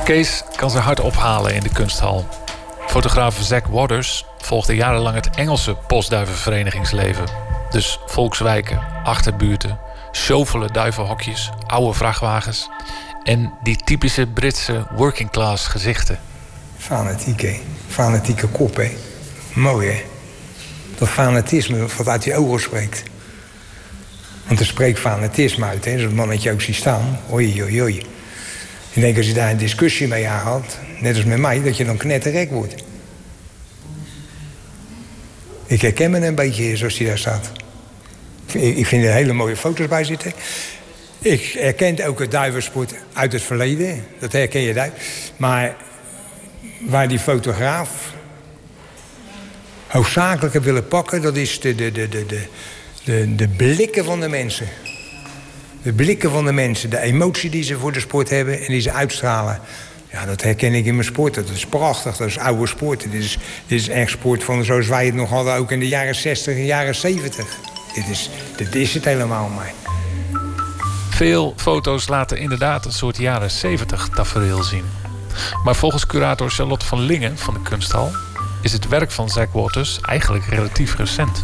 [0.03, 2.26] Kees kan zijn hart ophalen in de kunsthal.
[2.88, 7.51] Fotograaf Zack Waters volgde jarenlang het Engelse postduivenverenigingsleven.
[7.72, 9.80] Dus volkswijken, achterbuurten,
[10.11, 12.69] sjovele duivenhokjes, oude vrachtwagens...
[13.23, 16.19] en die typische Britse working class gezichten.
[16.77, 17.60] Fanatiek?
[17.88, 18.91] Fanatieke kop, hè?
[19.53, 20.03] Mooi, hè?
[20.98, 23.03] Dat fanatisme wat uit die ogen spreekt.
[24.48, 25.99] Want er spreekt fanatisme uit, hè?
[25.99, 27.19] Zo'n mannetje ook ziet staan.
[27.31, 27.98] Oei, oei, oei.
[28.93, 31.85] Ik denk als je daar een discussie mee aangaat, net als met mij, dat je
[31.85, 32.76] dan knetterrek wordt.
[35.65, 37.52] Ik herken me een beetje zoals hij daar staat.
[38.53, 40.34] Ik vind er hele mooie foto's bij zitten.
[41.19, 44.06] Ik herken ook het duivensport uit het verleden.
[44.19, 44.91] Dat herken je daar.
[45.38, 45.76] Maar
[46.80, 48.14] waar die fotograaf
[49.88, 51.22] hoofdzakelijk willen pakken...
[51.22, 52.48] dat is de, de, de, de, de,
[53.03, 54.68] de, de blikken van de mensen.
[55.82, 58.60] De blikken van de mensen, de emotie die ze voor de sport hebben...
[58.60, 59.60] en die ze uitstralen.
[60.11, 61.34] Ja, dat herken ik in mijn sport.
[61.34, 63.02] Dat is prachtig, dat is oude sport.
[63.02, 63.38] Dit is,
[63.68, 65.53] dit is echt sport van zoals wij het nog hadden...
[65.53, 67.57] ook in de jaren 60 en jaren 70.
[67.93, 69.73] Dit is, dit is het helemaal maar.
[71.09, 74.85] Veel foto's laten inderdaad een soort jaren 70 tafereel zien.
[75.63, 78.11] Maar volgens curator Charlotte van Lingen van de Kunsthal...
[78.61, 81.43] is het werk van Zack Waters eigenlijk relatief recent.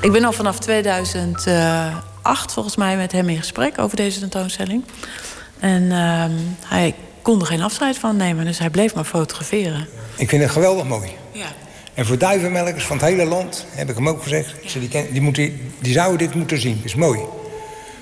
[0.00, 4.84] Ik ben al vanaf 2008 volgens mij met hem in gesprek over deze tentoonstelling.
[5.58, 6.24] En uh,
[6.64, 9.88] hij kon er geen afscheid van nemen, dus hij bleef maar fotograferen.
[10.16, 11.10] Ik vind het geweldig mooi.
[11.32, 11.46] Ja.
[11.94, 14.54] En voor duivenmelkers van het hele land, heb ik hem ook gezegd...
[14.72, 17.20] Die, die, moeten, die zouden dit moeten zien, dat is mooi.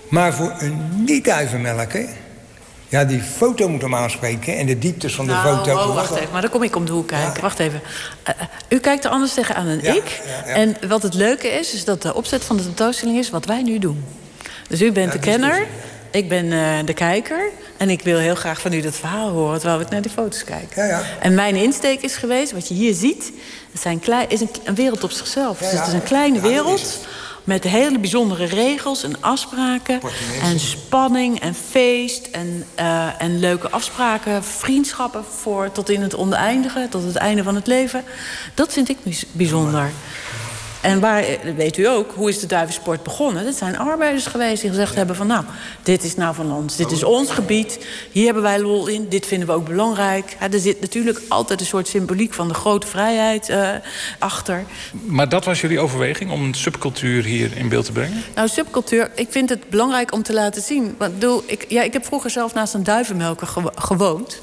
[0.09, 2.09] Maar voor een niet-duivenmelker...
[2.91, 5.73] Ja, die foto moet hem aanspreken en de dieptes van de nou, foto.
[5.73, 7.43] Oh, wacht even, maar dan kom ik om de hoek kijken.
[7.43, 7.81] Wacht even.
[8.29, 8.35] Uh,
[8.69, 10.21] u kijkt er anders tegenaan dan ik.
[10.47, 13.63] En wat het leuke is, is dat de opzet van de tentoonstelling is wat wij
[13.63, 14.05] nu doen.
[14.69, 15.67] Dus u bent de kenner,
[16.11, 17.51] ik ben uh, de kijker.
[17.79, 20.45] En ik wil heel graag van u dat verhaal horen terwijl we naar die foto's
[20.45, 21.05] kijken.
[21.21, 23.33] En mijn insteek is geweest, wat je hier ziet,
[23.73, 25.59] het zijn klein, is een, een, wereld op zichzelf.
[25.59, 26.99] Dus het is een kleine wereld
[27.45, 30.01] met hele bijzondere regels en afspraken.
[30.43, 34.45] En spanning en feest en, uh, en leuke afspraken.
[34.45, 38.05] Vriendschappen voor tot in het oneindige, tot het einde van het leven.
[38.55, 38.99] Dat vind ik
[39.33, 39.91] bijzonder.
[40.81, 41.25] En waar,
[41.57, 43.45] weet u ook, hoe is de duivensport begonnen?
[43.45, 45.27] Dat zijn arbeiders geweest die gezegd hebben van...
[45.27, 45.45] nou,
[45.83, 47.87] dit is nou van ons, dit is ons gebied.
[48.11, 50.37] Hier hebben wij lol in, dit vinden we ook belangrijk.
[50.41, 53.71] Ja, er zit natuurlijk altijd een soort symboliek van de grote vrijheid uh,
[54.19, 54.65] achter.
[55.05, 58.23] Maar dat was jullie overweging om een subcultuur hier in beeld te brengen?
[58.35, 60.95] Nou, subcultuur, ik vind het belangrijk om te laten zien.
[60.99, 64.41] Want, bedoel, ik, ja, ik heb vroeger zelf naast een duivenmelker gewoond.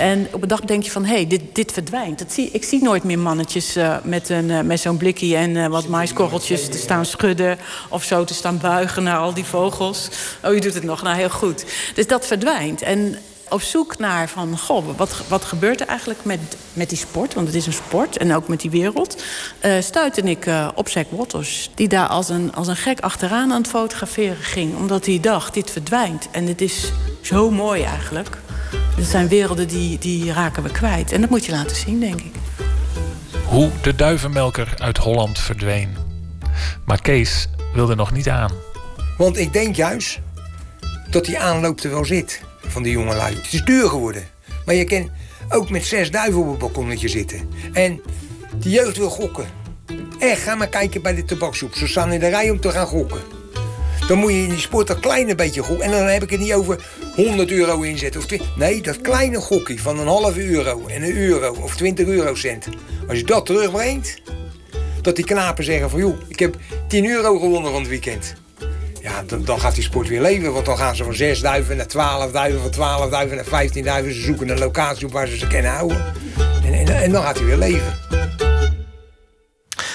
[0.00, 2.18] En op een dag denk je van, hé, hey, dit, dit verdwijnt.
[2.18, 5.50] Dat zie, ik zie nooit meer mannetjes uh, met, een, uh, met zo'n blikje en
[5.50, 7.58] uh, wat maiskorreltjes te staan schudden...
[7.88, 10.08] of zo te staan buigen naar al die vogels.
[10.44, 11.64] Oh, je doet het nog, nou heel goed.
[11.94, 12.82] Dus dat verdwijnt.
[12.82, 13.16] En
[13.48, 16.40] op zoek naar van, goh, wat, wat gebeurt er eigenlijk met,
[16.72, 17.34] met die sport?
[17.34, 19.22] Want het is een sport en ook met die wereld.
[19.64, 21.70] Uh, stuitte ik uh, op Zack Waters.
[21.74, 24.76] Die daar als een, als een gek achteraan aan het fotograferen ging.
[24.76, 26.28] Omdat hij dacht, dit verdwijnt.
[26.30, 28.38] En dit is zo mooi eigenlijk.
[28.96, 31.12] Het zijn werelden die, die raken we kwijt.
[31.12, 32.32] En dat moet je laten zien, denk ik.
[33.44, 35.96] Hoe de duivenmelker uit Holland verdween.
[36.84, 38.52] Maar Kees wilde nog niet aan.
[39.16, 40.20] Want ik denk juist
[41.10, 43.34] dat die aanloop er wel zit van die jonge lui.
[43.34, 44.24] Het is duur geworden.
[44.64, 45.10] Maar je kan
[45.48, 47.48] ook met zes duiven op het balkonnetje zitten.
[47.72, 48.00] En
[48.60, 49.46] de jeugd wil gokken.
[50.18, 51.74] Echt, ga maar kijken bij de tabaksoep.
[51.74, 53.20] Ze staan in de rij om te gaan gokken.
[54.10, 55.84] Dan moet je in die sport een kleine beetje gokken.
[55.84, 56.78] En dan heb ik het niet over
[57.16, 58.20] 100 euro inzetten.
[58.20, 62.66] Of nee, dat kleine gokje van een halve euro en een euro of 20 eurocent.
[63.08, 64.22] Als je dat terugbrengt,
[65.02, 66.00] dat die knapen zeggen van...
[66.00, 66.56] joh, ik heb
[66.88, 68.34] 10 euro gewonnen van het weekend.
[69.02, 70.52] Ja, dan, dan, gaat die sport weer leven.
[70.52, 73.84] Want dan gaan ze van 6 duiven naar 12 duiven, van 12 duiven naar 15
[73.84, 74.14] duiven.
[74.14, 76.04] Ze zoeken een locatie op waar ze ze kunnen houden.
[76.64, 77.98] En, en, en dan gaat hij weer leven.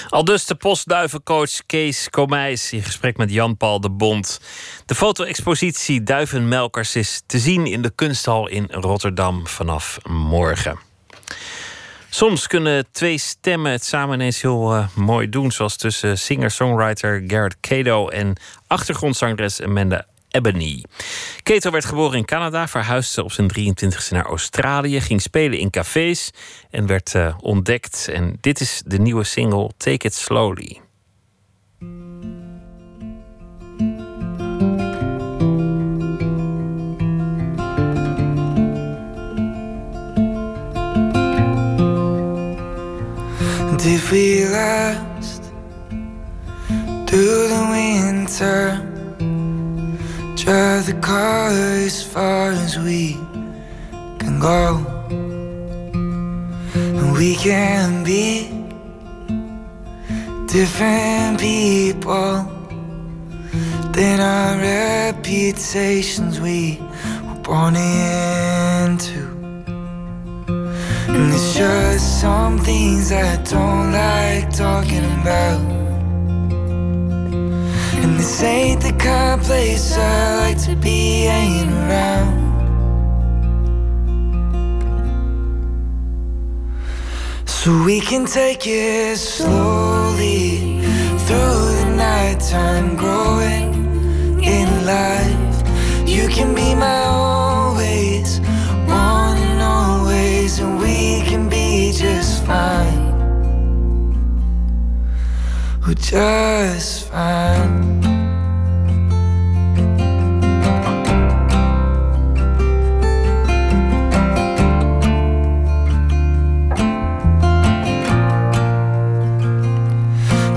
[0.08, 4.40] Al dus de postduivencoach Kees Komijs in gesprek met Jan-Paul de Bond.
[4.86, 10.78] De foto-expositie Duivenmelkers is te zien in de kunsthal in Rotterdam vanaf morgen.
[12.10, 15.52] Soms kunnen twee stemmen het samen ineens heel uh, mooi doen.
[15.52, 20.06] Zoals tussen singer-songwriter Garrett Cato en achtergrondzangeres Amanda
[20.36, 20.84] Ebony.
[21.44, 26.30] Werd geboren in Canada, verhuisde op zijn 23e naar Australië, ging spelen in cafés
[26.70, 28.08] en werd uh, ontdekt.
[28.12, 30.80] En dit is de nieuwe single Take It Slowly.
[43.88, 45.42] If we last
[47.06, 48.95] through the winter,
[50.46, 53.14] drive the car as far as we
[54.20, 54.78] can go,
[56.72, 58.48] and we can be
[60.46, 62.44] different people
[63.90, 66.78] than our reputations we
[67.26, 69.26] were born into.
[71.08, 75.85] And it's just some things I don't like talking about.
[78.16, 82.46] This ain't the kind of place I like to be hanging around.
[87.46, 90.80] So we can take it slowly
[91.26, 93.74] through the nighttime, growing
[94.42, 95.56] in life
[96.06, 98.38] You can be my always,
[98.86, 103.05] one and always, and we can be just fine.
[105.86, 108.02] We're just fine.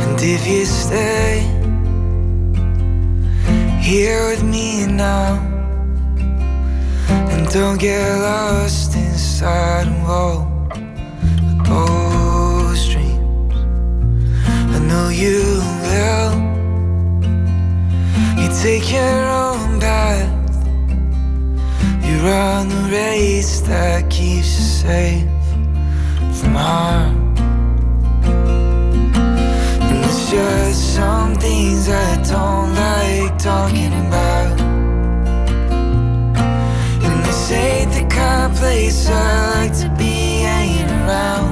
[0.01, 1.41] And if you stay
[3.79, 5.35] here with me now
[7.07, 10.48] and don't get lost inside of all
[14.89, 16.31] know you will.
[18.39, 20.31] You take your own path,
[22.03, 25.29] you run the race that keeps you safe
[26.37, 27.15] from harm.
[29.87, 34.59] And it's just some things I don't like talking about.
[37.05, 41.48] And this ain't the kind of place I like to be hanging around.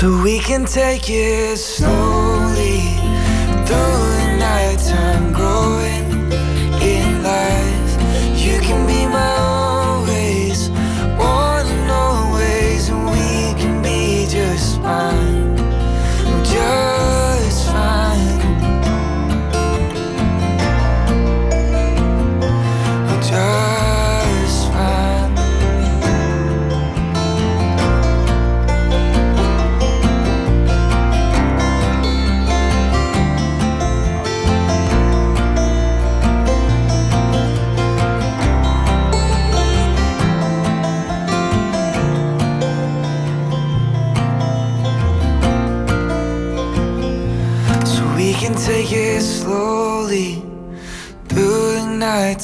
[0.00, 2.80] So we can take it slowly
[3.64, 6.32] through the nighttime, growing
[6.82, 7.92] in life.
[8.36, 9.33] You can be my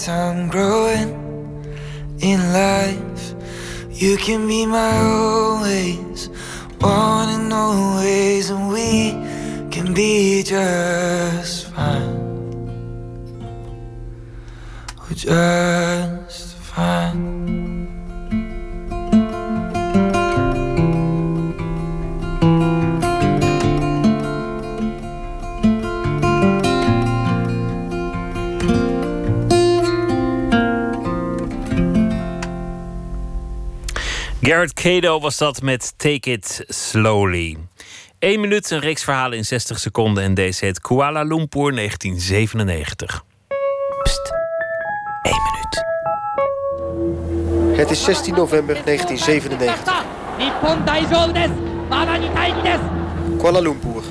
[0.00, 1.10] the nighttime, growing
[2.20, 3.34] in life.
[3.90, 6.28] You can be my always,
[6.78, 9.12] one and always, and we
[9.70, 12.18] can be just fine.
[15.10, 15.26] Just
[34.50, 37.56] Jared Kado was dat met Take It Slowly.
[38.18, 40.24] 1 minuut, een reeks verhalen in 60 seconden.
[40.24, 43.24] En deze het Kuala Lumpur 1997.
[44.02, 44.32] Pst,
[45.22, 45.84] 1 minuut.
[47.78, 49.92] Het is 16 november 1997.
[53.38, 54.02] Kuala Lumpur.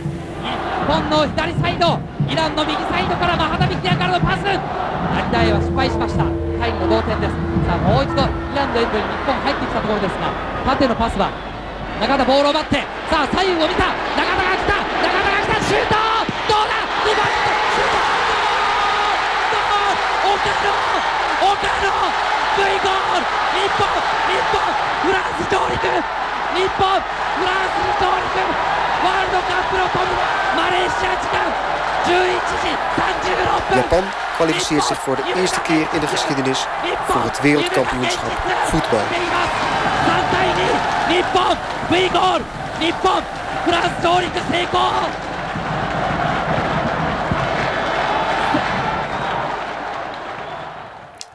[6.59, 7.33] タイムの同点です。
[7.65, 10.33] さあもう一度イランのエンドに日本入ってきたところですが
[10.65, 11.31] 縦のパスは
[12.01, 15.95] 中田ボールを奪ってさあ左右を見た中田が来た中田が来たシュート!
[16.49, 16.81] どうだ?
[17.05, 17.53] リバウンド!
[17.77, 18.01] シュート!
[20.33, 20.73] 岡野
[21.45, 21.93] 岡野
[22.57, 23.29] V ゴール!
[23.53, 23.85] 日本!
[24.27, 24.65] 日本!
[25.05, 25.85] フランス上陸!
[26.57, 26.89] 日本!
[26.89, 28.41] フランスに上陸!
[28.99, 30.09] ワールドカップのトム
[30.57, 31.39] マレーシア時間
[32.09, 32.73] !11 時
[33.29, 34.28] 36分!
[34.39, 36.65] kwalificeert zich voor de eerste keer in de geschiedenis
[37.07, 38.31] voor het wereldkampioenschap
[38.65, 39.05] voetbal.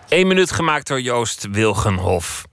[0.09, 2.44] Eén minuut gemaakt door Joost Wilgenhof.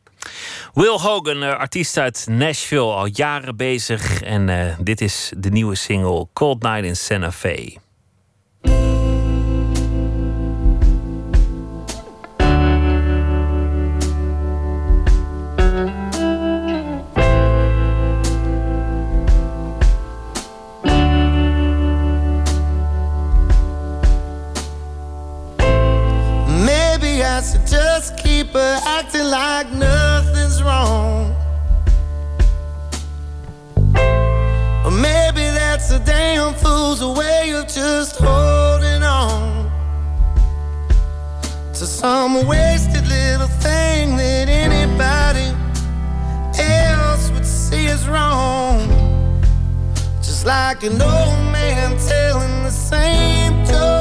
[0.74, 4.22] Will Hogan, eh, artiest uit Nashville, al jaren bezig.
[4.22, 7.78] En eh, dit is de nieuwe single Cold Night in Santa Fe.
[29.64, 31.36] Like nothing's wrong.
[34.86, 39.70] Or maybe that's a damn fool's way of just holding on
[41.74, 45.56] to some wasted little thing that anybody
[46.60, 48.80] else would see as wrong.
[50.24, 54.01] Just like an old man telling the same joke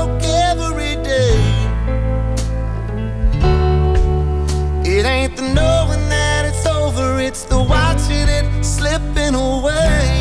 [5.20, 10.19] ain't the knowing that it's over, it's the watching it slipping away.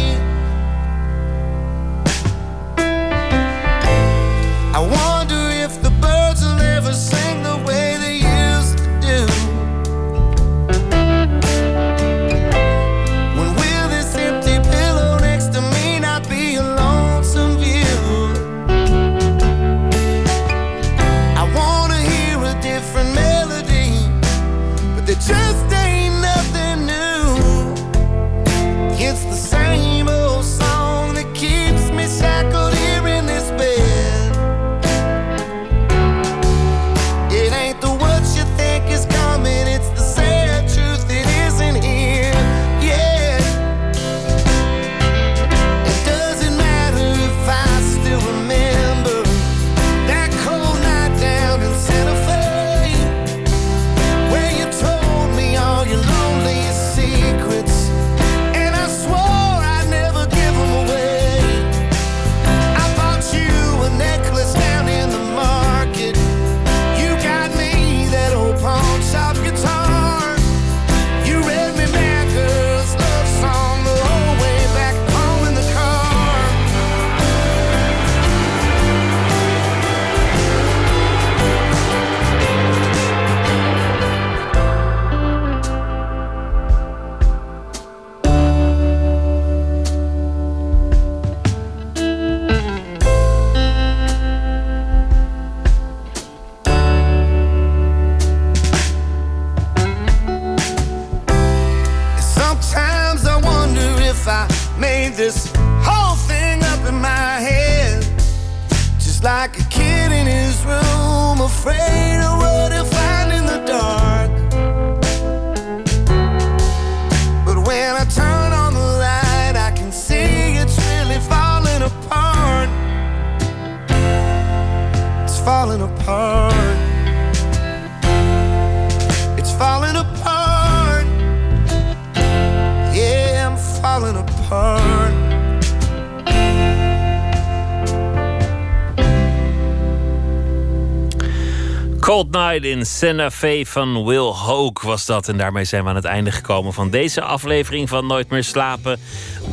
[142.50, 145.28] In Santa Fe van Will Hoke was dat.
[145.28, 149.00] En daarmee zijn we aan het einde gekomen van deze aflevering van Nooit meer slapen.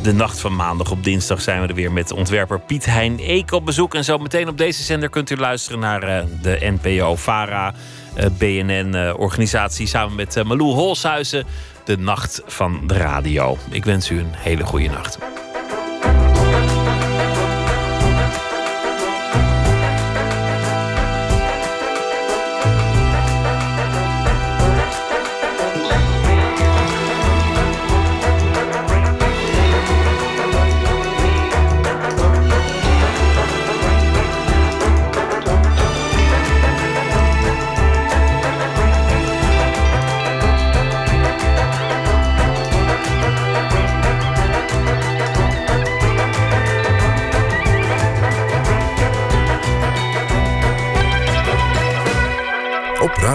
[0.02, 3.52] De nacht van maandag op dinsdag zijn we er weer met ontwerper Piet Hein Eek
[3.52, 3.94] op bezoek.
[3.94, 7.74] En zo meteen op deze zender kunt u luisteren naar eh, de NPO-VARA
[8.14, 11.46] eh, BNN-organisatie samen met Malou Holshuizen.
[11.84, 13.58] De Nacht van de Radio.
[13.70, 15.18] Ik wens u een hele goede nacht.